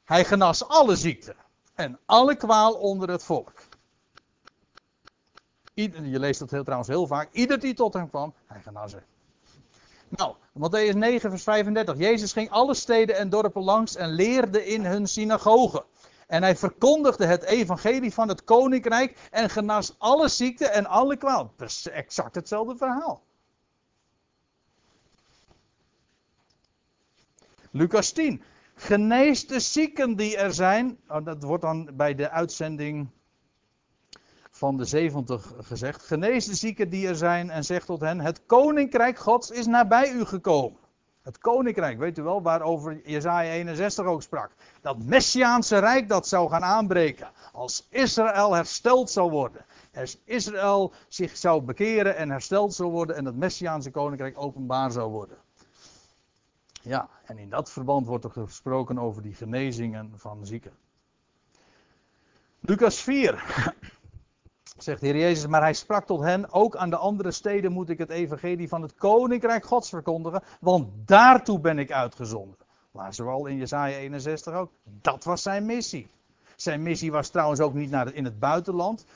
Hij 0.05 0.25
genas 0.25 0.69
alle 0.69 0.97
ziekten 0.97 1.37
en 1.75 1.99
alle 2.07 2.37
kwaal 2.37 2.75
onder 2.75 3.09
het 3.09 3.25
volk. 3.25 3.53
Je 5.75 6.19
leest 6.19 6.39
dat 6.39 6.51
heel, 6.51 6.63
trouwens 6.63 6.91
heel 6.91 7.07
vaak. 7.07 7.33
Ieder 7.33 7.61
die 7.61 7.75
tot 7.75 7.95
hem 7.95 8.09
kwam, 8.09 8.35
hij 8.47 8.61
genas 8.61 8.91
ze. 8.91 9.03
Nou, 10.17 10.35
Matthäus 10.53 10.95
9, 10.95 11.31
vers 11.31 11.43
35. 11.43 11.99
Jezus 11.99 12.33
ging 12.33 12.51
alle 12.51 12.75
steden 12.75 13.17
en 13.17 13.29
dorpen 13.29 13.63
langs 13.63 13.97
en 13.97 14.09
leerde 14.09 14.67
in 14.67 14.85
hun 14.85 15.07
synagogen. 15.07 15.85
En 16.27 16.43
hij 16.43 16.57
verkondigde 16.57 17.27
het 17.27 17.43
evangelie 17.43 18.13
van 18.13 18.29
het 18.29 18.45
koninkrijk 18.45 19.29
en 19.31 19.51
genas 19.51 19.95
alle 19.99 20.29
ziekten 20.29 20.73
en 20.73 20.87
alle 20.87 21.17
kwaal. 21.17 21.53
Dat 21.57 21.69
is 21.69 21.89
exact 21.89 22.35
hetzelfde 22.35 22.77
verhaal. 22.77 23.23
Lucas 27.71 28.13
10. 28.13 28.43
Genees 28.75 29.47
de 29.47 29.61
zieken 29.61 30.17
die 30.17 30.37
er 30.37 30.55
zijn. 30.55 30.99
Oh, 31.09 31.25
dat 31.25 31.43
wordt 31.43 31.63
dan 31.63 31.91
bij 31.95 32.15
de 32.15 32.31
uitzending 32.31 33.09
van 34.65 34.77
de 34.77 34.85
70 34.85 35.53
gezegd. 35.61 36.03
Genees 36.03 36.47
de 36.47 36.55
zieken 36.55 36.89
die 36.89 37.09
er 37.09 37.17
zijn 37.17 37.51
en 37.51 37.65
zeg 37.65 37.85
tot 37.85 38.01
hen: 38.01 38.21
Het 38.21 38.47
koninkrijk 38.47 39.19
Gods 39.19 39.51
is 39.51 39.67
nabij 39.67 40.13
u 40.13 40.25
gekomen. 40.25 40.79
Het 41.23 41.39
koninkrijk, 41.39 41.99
weet 41.99 42.19
u 42.19 42.23
wel, 42.23 42.43
waarover 42.43 43.01
Jezaja 43.09 43.51
61 43.51 44.05
ook 44.05 44.23
sprak. 44.23 44.51
Dat 44.81 45.03
Messiaanse 45.03 45.79
rijk 45.79 46.09
dat 46.09 46.29
zou 46.29 46.49
gaan 46.49 46.63
aanbreken. 46.63 47.31
Als 47.53 47.87
Israël 47.91 48.55
hersteld 48.55 49.11
zou 49.11 49.31
worden. 49.31 49.65
Als 49.95 50.19
Israël 50.25 50.93
zich 51.09 51.37
zou 51.37 51.63
bekeren 51.63 52.17
en 52.17 52.31
hersteld 52.31 52.75
zou 52.75 52.91
worden. 52.91 53.17
En 53.17 53.25
het 53.25 53.37
Messiaanse 53.37 53.91
koninkrijk 53.91 54.39
openbaar 54.39 54.91
zou 54.91 55.11
worden. 55.11 55.37
Ja, 56.83 57.09
en 57.25 57.39
in 57.39 57.51
dat 57.51 57.71
verband 57.71 58.07
wordt 58.07 58.25
er 58.25 58.31
gesproken 58.31 58.99
over 58.99 59.23
die 59.23 59.35
genezingen 59.35 60.13
van 60.17 60.47
zieken. 60.47 60.73
Lucas 62.61 63.01
4. 63.01 63.73
Zegt 64.77 65.01
de 65.01 65.07
Heer 65.07 65.17
Jezus, 65.17 65.47
maar 65.47 65.61
hij 65.61 65.73
sprak 65.73 66.07
tot 66.07 66.21
hen, 66.21 66.53
ook 66.53 66.77
aan 66.77 66.91
de 66.91 66.97
andere 66.97 67.31
steden 67.31 67.73
moet 67.73 67.89
ik 67.89 67.99
het 67.99 68.11
evangelie 68.11 68.69
van 68.69 68.83
het 68.83 68.95
koninkrijk 68.95 69.65
gods 69.65 69.89
verkondigen, 69.89 70.43
want 70.61 70.89
daartoe 71.09 71.61
ben 71.61 71.79
ik 71.79 71.93
uitgezonden. 71.93 72.57
Laten 72.93 73.43
we 73.43 73.51
in 73.51 73.57
Jesaja 73.57 73.97
61 73.97 74.55
ook. 74.55 74.73
Dat 74.85 75.25
was 75.25 75.43
zijn 75.43 75.67
missie. 75.67 76.11
Zijn 76.57 76.83
missie 76.83 77.13
was 77.13 77.29
trouwens 77.29 77.61
ook 77.61 77.75
niet 77.75 77.91
naar 77.91 78.15
in 78.15 78.25
het 78.25 78.39
buitenland. 78.39 79.07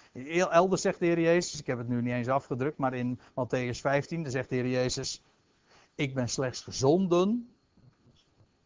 Elders 0.51 0.83
zegt 0.83 0.99
de 0.99 1.07
Heer 1.07 1.21
Jezus, 1.21 1.61
ik 1.61 1.67
heb 1.67 1.79
het 1.79 1.89
nu 1.89 2.03
niet 2.03 2.13
eens 2.13 2.29
afgedrukt, 2.29 2.79
maar 2.79 2.95
in 2.95 3.19
Matthäus 3.19 3.81
15, 3.81 4.23
dan 4.23 4.33
zegt 4.33 4.49
de 4.49 4.55
Heer 4.55 4.69
Jezus, 4.69 5.23
ik 5.95 6.15
ben 6.15 6.29
slechts 6.29 6.61
gezonden 6.61 7.53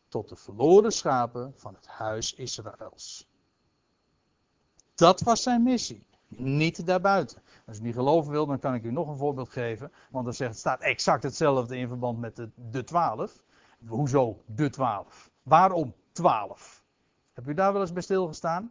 tot 0.08 0.28
de 0.28 0.36
verloren 0.36 0.92
schapen 0.92 1.52
van 1.56 1.74
het 1.74 1.86
huis 1.86 2.34
Israëls. 2.34 3.28
Dat 4.94 5.20
was 5.20 5.42
zijn 5.42 5.62
missie. 5.62 6.04
Niet 6.36 6.86
daarbuiten. 6.86 7.42
Als 7.66 7.78
u 7.78 7.82
niet 7.82 7.94
geloven 7.94 8.32
wil, 8.32 8.46
dan 8.46 8.58
kan 8.58 8.74
ik 8.74 8.84
u 8.84 8.90
nog 8.90 9.08
een 9.08 9.16
voorbeeld 9.16 9.48
geven. 9.48 9.92
Want 10.10 10.26
er 10.26 10.34
zegt, 10.34 10.56
staat 10.56 10.80
exact 10.80 11.22
hetzelfde 11.22 11.76
in 11.76 11.88
verband 11.88 12.18
met 12.18 12.36
de, 12.36 12.50
de 12.54 12.84
12. 12.84 13.42
Hoezo 13.86 14.42
de 14.46 14.70
12? 14.70 15.30
Waarom 15.42 15.94
12? 16.12 16.82
Heb 17.32 17.48
u 17.48 17.54
daar 17.54 17.72
wel 17.72 17.80
eens 17.80 17.92
bij 17.92 18.02
stilgestaan? 18.02 18.70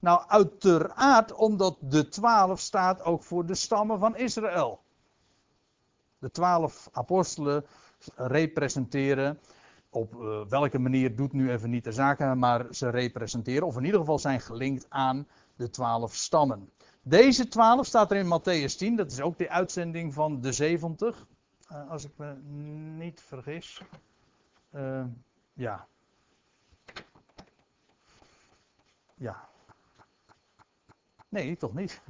Nou, 0.00 0.24
uiteraard 0.28 1.32
omdat 1.32 1.76
de 1.80 2.08
12 2.08 2.60
staat 2.60 3.02
ook 3.02 3.22
voor 3.22 3.46
de 3.46 3.54
stammen 3.54 3.98
van 3.98 4.16
Israël. 4.16 4.80
De 6.18 6.30
12 6.30 6.88
apostelen 6.92 7.64
representeren. 8.14 9.38
Op 9.90 10.14
uh, 10.14 10.40
welke 10.48 10.78
manier 10.78 11.16
doet 11.16 11.32
nu 11.32 11.50
even 11.50 11.70
niet 11.70 11.84
de 11.84 11.92
zaken, 11.92 12.38
maar 12.38 12.66
ze 12.70 12.88
representeren, 12.88 13.66
of 13.66 13.76
in 13.76 13.84
ieder 13.84 14.00
geval 14.00 14.18
zijn 14.18 14.40
gelinkt 14.40 14.86
aan 14.88 15.26
de 15.56 15.70
12 15.70 16.14
stammen. 16.14 16.70
Deze 17.08 17.48
12 17.48 17.86
staat 17.86 18.10
er 18.10 18.16
in 18.16 18.40
Matthäus 18.40 18.76
10. 18.76 18.96
Dat 18.96 19.12
is 19.12 19.20
ook 19.20 19.38
de 19.38 19.50
uitzending 19.50 20.14
van 20.14 20.40
de 20.40 20.52
70. 20.52 21.26
Uh, 21.72 21.78
eh, 21.78 21.90
als 21.90 22.04
ik 22.04 22.10
me 22.16 22.34
niet 22.96 23.20
vergis. 23.20 23.82
Uh, 24.74 25.04
ja. 25.52 25.86
Ja. 29.14 29.48
Nee, 31.28 31.56
toch 31.56 31.74
niet. 31.74 32.00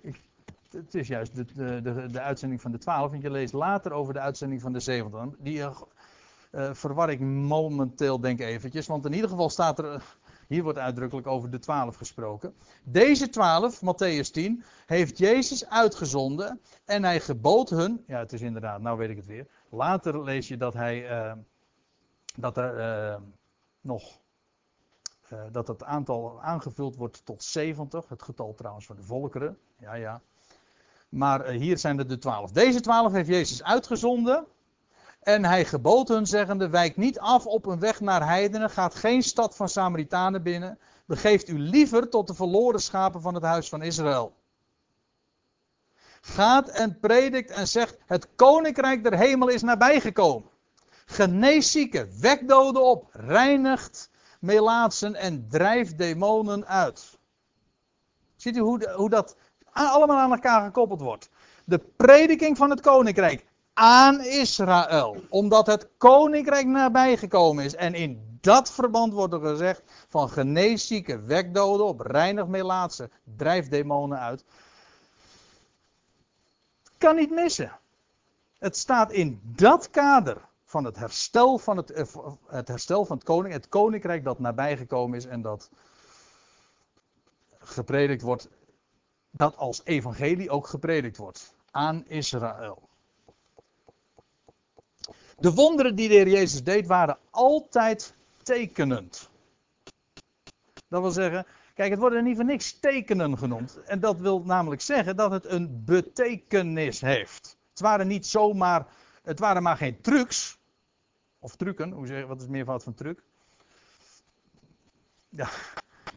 Ik, 0.00 0.22
het 0.70 0.94
is 0.94 1.08
juist 1.08 1.34
de, 1.34 1.44
de, 1.44 1.80
de, 1.82 2.06
de, 2.10 2.20
uitzending 2.20 2.60
van 2.60 2.70
de 2.70 2.78
12. 2.78 3.10
Want 3.10 3.22
je 3.22 3.30
leest 3.30 3.52
later 3.52 3.92
over 3.92 4.12
de 4.12 4.20
uitzending 4.20 4.60
van 4.60 4.72
de 4.72 4.80
70. 4.80 5.38
Die 5.38 5.58
uh, 5.58 5.74
verwar 6.72 7.10
ik 7.10 7.20
momenteel, 7.20 8.20
denk 8.20 8.40
ik 8.40 8.46
eventjes. 8.46 8.86
Want 8.86 9.04
in 9.04 9.12
ieder 9.12 9.30
geval 9.30 9.50
staat 9.50 9.78
er 9.78 10.16
Hier 10.46 10.62
wordt 10.62 10.78
uitdrukkelijk 10.78 11.26
over 11.26 11.50
de 11.50 11.58
twaalf 11.58 11.96
gesproken. 11.96 12.54
Deze 12.84 13.28
twaalf, 13.28 13.80
Matthäus 13.80 14.30
10, 14.32 14.64
heeft 14.86 15.18
Jezus 15.18 15.68
uitgezonden 15.68 16.60
en 16.84 17.04
hij 17.04 17.20
gebood 17.20 17.70
hun, 17.70 18.04
ja 18.06 18.18
het 18.18 18.32
is 18.32 18.40
inderdaad, 18.40 18.80
nou 18.80 18.98
weet 18.98 19.10
ik 19.10 19.16
het 19.16 19.26
weer. 19.26 19.46
Later 19.68 20.22
lees 20.22 20.48
je 20.48 20.56
dat 20.56 20.74
hij, 20.74 21.10
uh, 21.10 21.32
dat 22.36 22.56
er 22.56 22.78
uh, 22.78 23.20
nog, 23.80 24.20
uh, 25.32 25.40
dat 25.52 25.68
het 25.68 25.84
aantal 25.84 26.42
aangevuld 26.42 26.96
wordt 26.96 27.24
tot 27.24 27.42
70. 27.42 28.08
Het 28.08 28.22
getal 28.22 28.54
trouwens 28.54 28.86
van 28.86 28.96
de 28.96 29.02
volkeren, 29.02 29.58
ja 29.78 29.94
ja. 29.94 30.20
Maar 31.08 31.48
hier 31.48 31.78
zijn 31.78 31.98
er 31.98 32.08
de 32.08 32.18
twaalf. 32.18 32.52
Deze 32.52 32.80
twaalf 32.80 33.12
heeft 33.12 33.28
Jezus 33.28 33.62
uitgezonden. 33.62 34.46
En 35.26 35.44
hij 35.44 35.64
gebood 35.64 36.08
hun 36.08 36.26
zeggende, 36.26 36.68
wijk 36.68 36.96
niet 36.96 37.18
af 37.18 37.46
op 37.46 37.66
een 37.66 37.78
weg 37.78 38.00
naar 38.00 38.26
heidenen, 38.26 38.70
gaat 38.70 38.94
geen 38.94 39.22
stad 39.22 39.56
van 39.56 39.68
Samaritanen 39.68 40.42
binnen, 40.42 40.78
begeeft 41.04 41.48
u 41.48 41.58
liever 41.58 42.08
tot 42.08 42.26
de 42.26 42.34
verloren 42.34 42.80
schapen 42.80 43.22
van 43.22 43.34
het 43.34 43.42
huis 43.42 43.68
van 43.68 43.82
Israël. 43.82 44.36
Gaat 46.20 46.68
en 46.68 46.98
predikt 46.98 47.50
en 47.50 47.68
zegt, 47.68 47.98
het 48.06 48.28
koninkrijk 48.36 49.02
der 49.02 49.18
hemel 49.18 49.48
is 49.48 49.62
nabijgekomen. 49.62 50.50
Genees 51.06 51.70
zieken, 51.70 52.20
wek 52.20 52.48
doden 52.48 52.84
op, 52.84 53.08
reinigt 53.12 54.10
melaatsen 54.40 55.14
en 55.14 55.46
drijft 55.48 55.98
demonen 55.98 56.66
uit. 56.66 57.18
Ziet 58.36 58.56
u 58.56 58.60
hoe, 58.60 58.92
hoe 58.94 59.10
dat 59.10 59.36
allemaal 59.72 60.18
aan 60.18 60.32
elkaar 60.32 60.64
gekoppeld 60.64 61.00
wordt? 61.00 61.30
De 61.64 61.78
prediking 61.78 62.56
van 62.56 62.70
het 62.70 62.80
koninkrijk 62.80 63.46
aan 63.78 64.20
Israël. 64.20 65.16
Omdat 65.28 65.66
het 65.66 65.88
koninkrijk 65.96 66.66
nabijgekomen 66.66 67.64
is. 67.64 67.74
En 67.74 67.94
in 67.94 68.38
dat 68.40 68.72
verband 68.72 69.12
wordt 69.12 69.32
er 69.32 69.40
gezegd 69.40 69.82
van 70.08 70.28
genees 70.28 70.86
zieken, 70.86 71.26
wek 71.26 71.58
op, 71.58 72.00
reinig 72.00 72.46
melaatsen, 72.46 73.10
drijf 73.36 73.68
demonen 73.68 74.18
uit. 74.18 74.44
Kan 76.98 77.16
niet 77.16 77.30
missen. 77.30 77.78
Het 78.58 78.76
staat 78.76 79.12
in 79.12 79.40
dat 79.42 79.90
kader 79.90 80.36
van 80.64 80.84
het 80.84 80.96
herstel 80.96 81.58
van 81.58 81.76
het, 81.76 81.90
eh, 81.90 82.04
het 82.46 82.68
herstel 82.68 83.04
van 83.04 83.16
het 83.16 83.24
koning, 83.24 83.54
het 83.54 83.68
koninkrijk 83.68 84.24
dat 84.24 84.38
nabijgekomen 84.38 85.18
is 85.18 85.26
en 85.26 85.42
dat 85.42 85.70
gepredikt 87.58 88.22
wordt, 88.22 88.48
dat 89.30 89.56
als 89.56 89.80
evangelie 89.84 90.50
ook 90.50 90.66
gepredikt 90.66 91.16
wordt 91.16 91.54
aan 91.70 92.04
Israël. 92.06 92.88
De 95.36 95.52
wonderen 95.54 95.94
die 95.94 96.08
de 96.08 96.14
Heer 96.14 96.28
Jezus 96.28 96.64
deed 96.64 96.86
waren 96.86 97.18
altijd 97.30 98.14
tekenend. 98.42 99.30
Dat 100.88 101.00
wil 101.00 101.10
zeggen, 101.10 101.46
kijk, 101.74 101.90
het 101.90 101.98
worden 101.98 102.24
niet 102.24 102.36
voor 102.36 102.44
niks 102.44 102.78
tekenen 102.78 103.38
genoemd. 103.38 103.80
En 103.84 104.00
dat 104.00 104.18
wil 104.18 104.42
namelijk 104.44 104.80
zeggen 104.80 105.16
dat 105.16 105.30
het 105.30 105.44
een 105.44 105.84
betekenis 105.84 107.00
heeft. 107.00 107.58
Het 107.70 107.80
waren 107.80 108.06
niet 108.06 108.26
zomaar, 108.26 108.86
het 109.22 109.38
waren 109.38 109.62
maar 109.62 109.76
geen 109.76 110.00
trucs. 110.00 110.58
Of 111.38 111.56
trucken, 111.56 111.92
hoe 111.92 112.06
zeg, 112.06 112.26
wat 112.26 112.40
is 112.40 112.46
meer 112.46 112.64
van 112.64 112.94
truc? 112.94 113.22
Ja, 115.28 115.48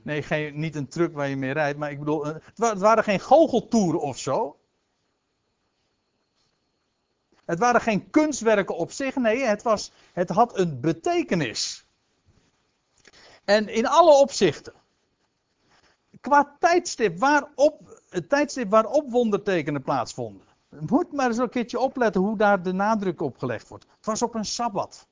nee, 0.04 0.24
geen, 0.24 0.60
niet 0.60 0.76
een 0.76 0.88
truck 0.88 1.14
waar 1.14 1.28
je 1.28 1.36
mee 1.36 1.52
rijdt, 1.52 1.78
maar 1.78 1.92
ik 1.92 2.00
bedoel, 2.00 2.26
het 2.56 2.80
waren 2.80 3.04
geen 3.04 3.20
goocheltoeren 3.20 4.02
of 4.02 4.18
zo. 4.18 4.59
Het 7.50 7.60
waren 7.60 7.82
geen 7.82 8.10
kunstwerken 8.10 8.76
op 8.76 8.92
zich, 8.92 9.16
nee, 9.16 9.44
het, 9.44 9.62
was, 9.62 9.92
het 10.14 10.30
had 10.30 10.58
een 10.58 10.80
betekenis. 10.80 11.86
En 13.46 13.68
in 13.68 13.88
alle 13.88 14.12
opzichten. 14.12 14.74
Qua 16.22 16.56
tijdstip 16.60 17.20
waarop, 17.20 18.02
het 18.10 18.30
tijdstip 18.30 18.70
waarop 18.70 19.12
wondertekenen 19.12 19.82
plaatsvonden. 19.82 20.48
Moet 20.70 21.12
maar 21.12 21.28
eens 21.28 21.38
een 21.38 21.50
keertje 21.50 21.80
opletten 21.80 22.22
hoe 22.22 22.38
daar 22.38 22.64
de 22.64 22.74
nadruk 22.74 23.22
op 23.22 23.38
gelegd 23.38 23.68
wordt. 23.68 23.86
Het 23.96 24.06
was 24.06 24.22
op 24.22 24.36
een 24.36 24.46
sabbat. 24.46 25.08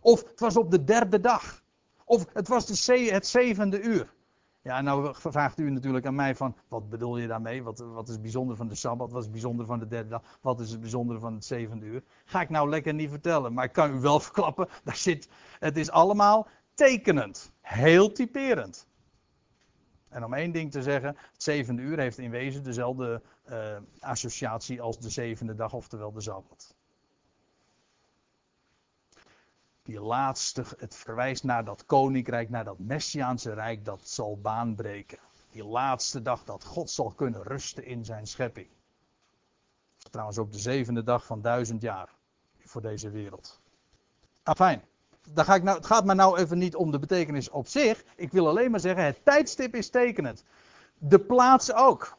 Of 0.00 0.22
het 0.22 0.40
was 0.40 0.56
op 0.56 0.70
de 0.70 0.84
derde 0.84 1.20
dag. 1.20 1.62
Of 2.04 2.24
het 2.32 2.48
was 2.48 2.66
de, 2.66 2.94
het 2.94 3.26
zevende 3.26 3.80
uur. 3.80 4.12
Ja, 4.62 4.80
nou 4.80 5.14
vraagt 5.14 5.58
u 5.58 5.70
natuurlijk 5.70 6.06
aan 6.06 6.14
mij 6.14 6.36
van, 6.36 6.56
wat 6.68 6.88
bedoel 6.88 7.18
je 7.18 7.26
daarmee? 7.26 7.62
Wat, 7.62 7.78
wat 7.78 8.08
is 8.08 8.20
bijzonder 8.20 8.56
van 8.56 8.68
de 8.68 8.74
Sabbat? 8.74 9.12
Wat 9.12 9.22
is 9.22 9.30
bijzonder 9.30 9.66
van 9.66 9.78
de 9.78 9.86
derde 9.86 10.08
dag? 10.08 10.38
Wat 10.40 10.60
is 10.60 10.70
het 10.70 10.80
bijzondere 10.80 11.18
van 11.18 11.34
het 11.34 11.44
zevende 11.44 11.86
uur? 11.86 12.02
Ga 12.24 12.40
ik 12.40 12.48
nou 12.48 12.68
lekker 12.68 12.94
niet 12.94 13.10
vertellen, 13.10 13.52
maar 13.52 13.64
ik 13.64 13.72
kan 13.72 13.94
u 13.94 14.00
wel 14.00 14.20
verklappen, 14.30 14.68
daar 14.84 14.96
zit, 14.96 15.28
het 15.58 15.76
is 15.76 15.90
allemaal 15.90 16.48
tekenend. 16.74 17.52
Heel 17.60 18.12
typerend. 18.12 18.86
En 20.08 20.24
om 20.24 20.34
één 20.34 20.52
ding 20.52 20.70
te 20.70 20.82
zeggen, 20.82 21.16
het 21.32 21.42
zevende 21.42 21.82
uur 21.82 21.98
heeft 21.98 22.18
in 22.18 22.30
wezen 22.30 22.62
dezelfde 22.62 23.22
uh, 23.50 23.76
associatie 24.00 24.82
als 24.82 24.98
de 24.98 25.10
zevende 25.10 25.54
dag, 25.54 25.72
oftewel 25.72 26.12
de 26.12 26.20
Sabbat. 26.20 26.74
Die 29.82 30.00
laatste, 30.00 30.64
het 30.78 30.94
verwijst 30.94 31.44
naar 31.44 31.64
dat 31.64 31.86
koninkrijk, 31.86 32.50
naar 32.50 32.64
dat 32.64 32.78
messiaanse 32.78 33.52
rijk 33.52 33.84
dat 33.84 34.08
zal 34.08 34.38
baanbreken. 34.40 35.18
Die 35.50 35.64
laatste 35.64 36.22
dag 36.22 36.44
dat 36.44 36.64
God 36.64 36.90
zal 36.90 37.10
kunnen 37.10 37.42
rusten 37.42 37.84
in 37.84 38.04
zijn 38.04 38.26
schepping. 38.26 38.68
Trouwens 40.10 40.38
ook 40.38 40.52
de 40.52 40.58
zevende 40.58 41.02
dag 41.02 41.26
van 41.26 41.42
duizend 41.42 41.82
jaar 41.82 42.08
voor 42.64 42.82
deze 42.82 43.10
wereld. 43.10 43.60
Ah, 44.42 44.54
fijn. 44.54 44.82
Daar 45.30 45.44
ga 45.44 45.54
ik 45.54 45.62
nou, 45.62 45.76
het 45.76 45.86
gaat 45.86 46.04
me 46.04 46.14
nou 46.14 46.38
even 46.38 46.58
niet 46.58 46.76
om 46.76 46.90
de 46.90 46.98
betekenis 46.98 47.50
op 47.50 47.66
zich. 47.66 48.04
Ik 48.16 48.32
wil 48.32 48.48
alleen 48.48 48.70
maar 48.70 48.80
zeggen, 48.80 49.04
het 49.04 49.24
tijdstip 49.24 49.74
is 49.74 49.90
tekenend. 49.90 50.44
De 50.98 51.18
plaats 51.18 51.72
ook. 51.72 52.16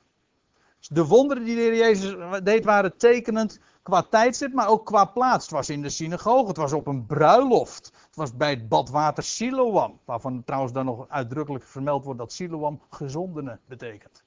De 0.90 1.06
wonderen 1.06 1.44
die 1.44 1.56
de 1.56 1.62
Heer 1.62 1.76
Jezus 1.76 2.44
deed 2.44 2.66
waren 2.66 2.98
tekenend 2.98 3.60
qua 3.84 4.02
tijdstip, 4.02 4.54
maar 4.54 4.68
ook 4.68 4.86
qua 4.86 5.06
plaats. 5.06 5.46
Het 5.46 5.54
was 5.54 5.70
in 5.70 5.82
de 5.82 5.90
synagoge, 5.90 6.48
het 6.48 6.58
was 6.58 6.74
op 6.74 6.88
een 6.88 7.06
bruiloft. 7.06 7.86
Het 7.86 8.16
was 8.16 8.36
bij 8.36 8.50
het 8.50 8.68
badwater 8.70 9.24
Siloam, 9.24 10.00
waarvan 10.06 10.44
trouwens 10.44 10.74
dan 10.74 10.86
nog 10.86 11.10
uitdrukkelijk 11.10 11.64
vermeld 11.64 12.04
wordt 12.04 12.20
dat 12.20 12.34
Siloam 12.34 12.82
gezondene 12.90 13.60
betekent. 13.66 14.24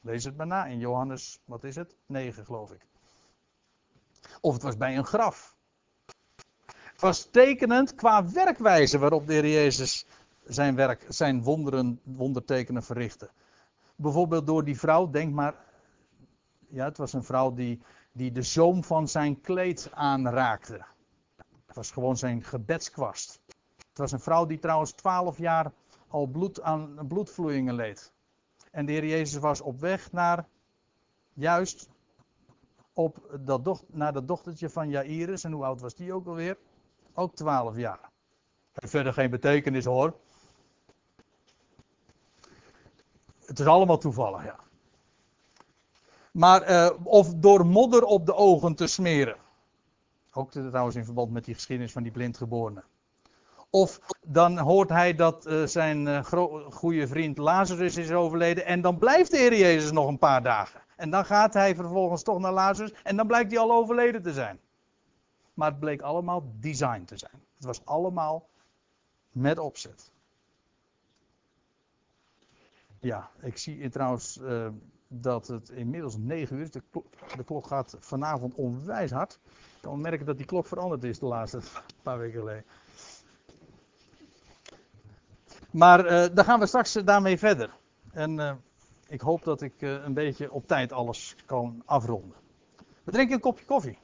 Lees 0.00 0.24
het 0.24 0.36
maar 0.36 0.46
na 0.46 0.66
in 0.66 0.78
Johannes, 0.78 1.40
wat 1.44 1.64
is 1.64 1.76
het? 1.76 1.96
9 2.06 2.44
geloof 2.44 2.72
ik. 2.72 2.86
Of 4.40 4.52
het 4.52 4.62
was 4.62 4.76
bij 4.76 4.96
een 4.96 5.06
graf. 5.06 5.56
Het 6.66 7.00
was 7.00 7.24
tekenend 7.24 7.94
qua 7.94 8.30
werkwijze 8.30 8.98
waarop 8.98 9.26
de 9.26 9.32
Heer 9.32 9.48
Jezus 9.48 10.06
zijn 10.44 10.74
werk, 10.74 11.04
zijn 11.08 11.42
wonderen, 11.42 12.00
wondertekenen 12.02 12.82
verrichtte. 12.82 13.30
Bijvoorbeeld 13.96 14.46
door 14.46 14.64
die 14.64 14.78
vrouw, 14.78 15.10
denk 15.10 15.34
maar 15.34 15.54
ja, 16.68 16.84
het 16.84 16.96
was 16.96 17.12
een 17.12 17.24
vrouw 17.24 17.54
die, 17.54 17.82
die 18.12 18.32
de 18.32 18.42
zoom 18.42 18.84
van 18.84 19.08
zijn 19.08 19.40
kleed 19.40 19.90
aanraakte. 19.92 20.84
Het 21.66 21.76
was 21.76 21.90
gewoon 21.90 22.16
zijn 22.16 22.42
gebedskwast. 22.42 23.40
Het 23.76 23.98
was 23.98 24.12
een 24.12 24.20
vrouw 24.20 24.46
die 24.46 24.58
trouwens 24.58 24.92
twaalf 24.92 25.38
jaar 25.38 25.72
al 26.08 26.26
bloed 26.26 26.62
aan 26.62 27.06
bloedvloeien 27.08 27.74
leed. 27.74 28.12
En 28.70 28.86
de 28.86 28.92
Heer 28.92 29.06
Jezus 29.06 29.40
was 29.40 29.60
op 29.60 29.80
weg 29.80 30.12
naar, 30.12 30.46
juist 31.32 31.88
op 32.92 33.38
dat 33.40 33.64
doch, 33.64 33.82
naar 33.86 34.12
dat 34.12 34.28
dochtertje 34.28 34.70
van 34.70 34.88
Jairus. 34.88 35.44
En 35.44 35.52
hoe 35.52 35.64
oud 35.64 35.80
was 35.80 35.94
die 35.94 36.12
ook 36.12 36.26
alweer? 36.26 36.56
Ook 37.14 37.34
twaalf 37.34 37.76
jaar. 37.76 38.10
Heeft 38.72 38.92
verder 38.92 39.12
geen 39.12 39.30
betekenis 39.30 39.84
hoor. 39.84 40.14
Het 43.44 43.58
is 43.58 43.66
allemaal 43.66 43.98
toevallig, 43.98 44.44
ja. 44.44 44.67
Maar, 46.38 46.70
uh, 46.70 46.90
of 47.04 47.34
door 47.34 47.66
modder 47.66 48.04
op 48.04 48.26
de 48.26 48.34
ogen 48.34 48.74
te 48.74 48.86
smeren. 48.86 49.36
Ook 50.32 50.50
trouwens 50.50 50.96
in 50.96 51.04
verband 51.04 51.30
met 51.32 51.44
die 51.44 51.54
geschiedenis 51.54 51.92
van 51.92 52.02
die 52.02 52.12
blindgeborene. 52.12 52.82
Of 53.70 54.00
dan 54.22 54.58
hoort 54.58 54.88
hij 54.88 55.14
dat 55.14 55.46
uh, 55.46 55.66
zijn 55.66 56.06
uh, 56.06 56.24
goede 56.70 57.06
vriend 57.06 57.38
Lazarus 57.38 57.96
is 57.96 58.10
overleden. 58.10 58.66
En 58.66 58.80
dan 58.80 58.98
blijft 58.98 59.30
de 59.30 59.36
Heer 59.36 59.56
Jezus 59.56 59.90
nog 59.90 60.08
een 60.08 60.18
paar 60.18 60.42
dagen. 60.42 60.80
En 60.96 61.10
dan 61.10 61.24
gaat 61.24 61.54
hij 61.54 61.74
vervolgens 61.74 62.22
toch 62.22 62.38
naar 62.38 62.52
Lazarus. 62.52 62.92
En 63.02 63.16
dan 63.16 63.26
blijkt 63.26 63.50
hij 63.50 63.60
al 63.60 63.72
overleden 63.72 64.22
te 64.22 64.32
zijn. 64.32 64.60
Maar 65.54 65.70
het 65.70 65.80
bleek 65.80 66.02
allemaal 66.02 66.52
design 66.60 67.04
te 67.04 67.16
zijn. 67.16 67.42
Het 67.56 67.64
was 67.64 67.84
allemaal 67.84 68.48
met 69.32 69.58
opzet. 69.58 70.10
Ja, 72.98 73.30
ik 73.40 73.56
zie 73.58 73.88
trouwens 73.88 74.40
dat 75.08 75.46
het 75.46 75.68
inmiddels 75.68 76.16
9 76.16 76.56
uur 76.56 76.62
is. 76.62 76.70
De 76.70 76.82
klok, 77.44 77.66
gaat 77.66 77.96
vanavond 77.98 78.54
onwijs 78.54 79.10
hard. 79.10 79.38
Ik 79.46 79.80
kan 79.80 80.00
merken 80.00 80.26
dat 80.26 80.36
die 80.36 80.46
klok 80.46 80.66
veranderd 80.66 81.04
is 81.04 81.18
de 81.18 81.26
laatste 81.26 81.60
paar 82.02 82.18
weken 82.18 82.38
geleden. 82.38 82.64
Maar 85.70 86.04
uh, 86.04 86.34
dan 86.34 86.44
gaan 86.44 86.60
we 86.60 86.66
straks 86.66 86.92
daarmee 86.92 87.38
verder. 87.38 87.70
En 88.12 88.38
uh, 88.38 88.52
ik 89.08 89.20
hoop 89.20 89.44
dat 89.44 89.62
ik 89.62 89.80
een 89.80 90.14
beetje 90.14 90.52
op 90.52 90.66
tijd 90.66 90.92
alles 90.92 91.36
kan 91.46 91.82
afronden. 91.84 92.36
We 93.04 93.12
drinken 93.12 93.34
een 93.34 93.40
kopje 93.40 93.64
koffie. 93.64 93.98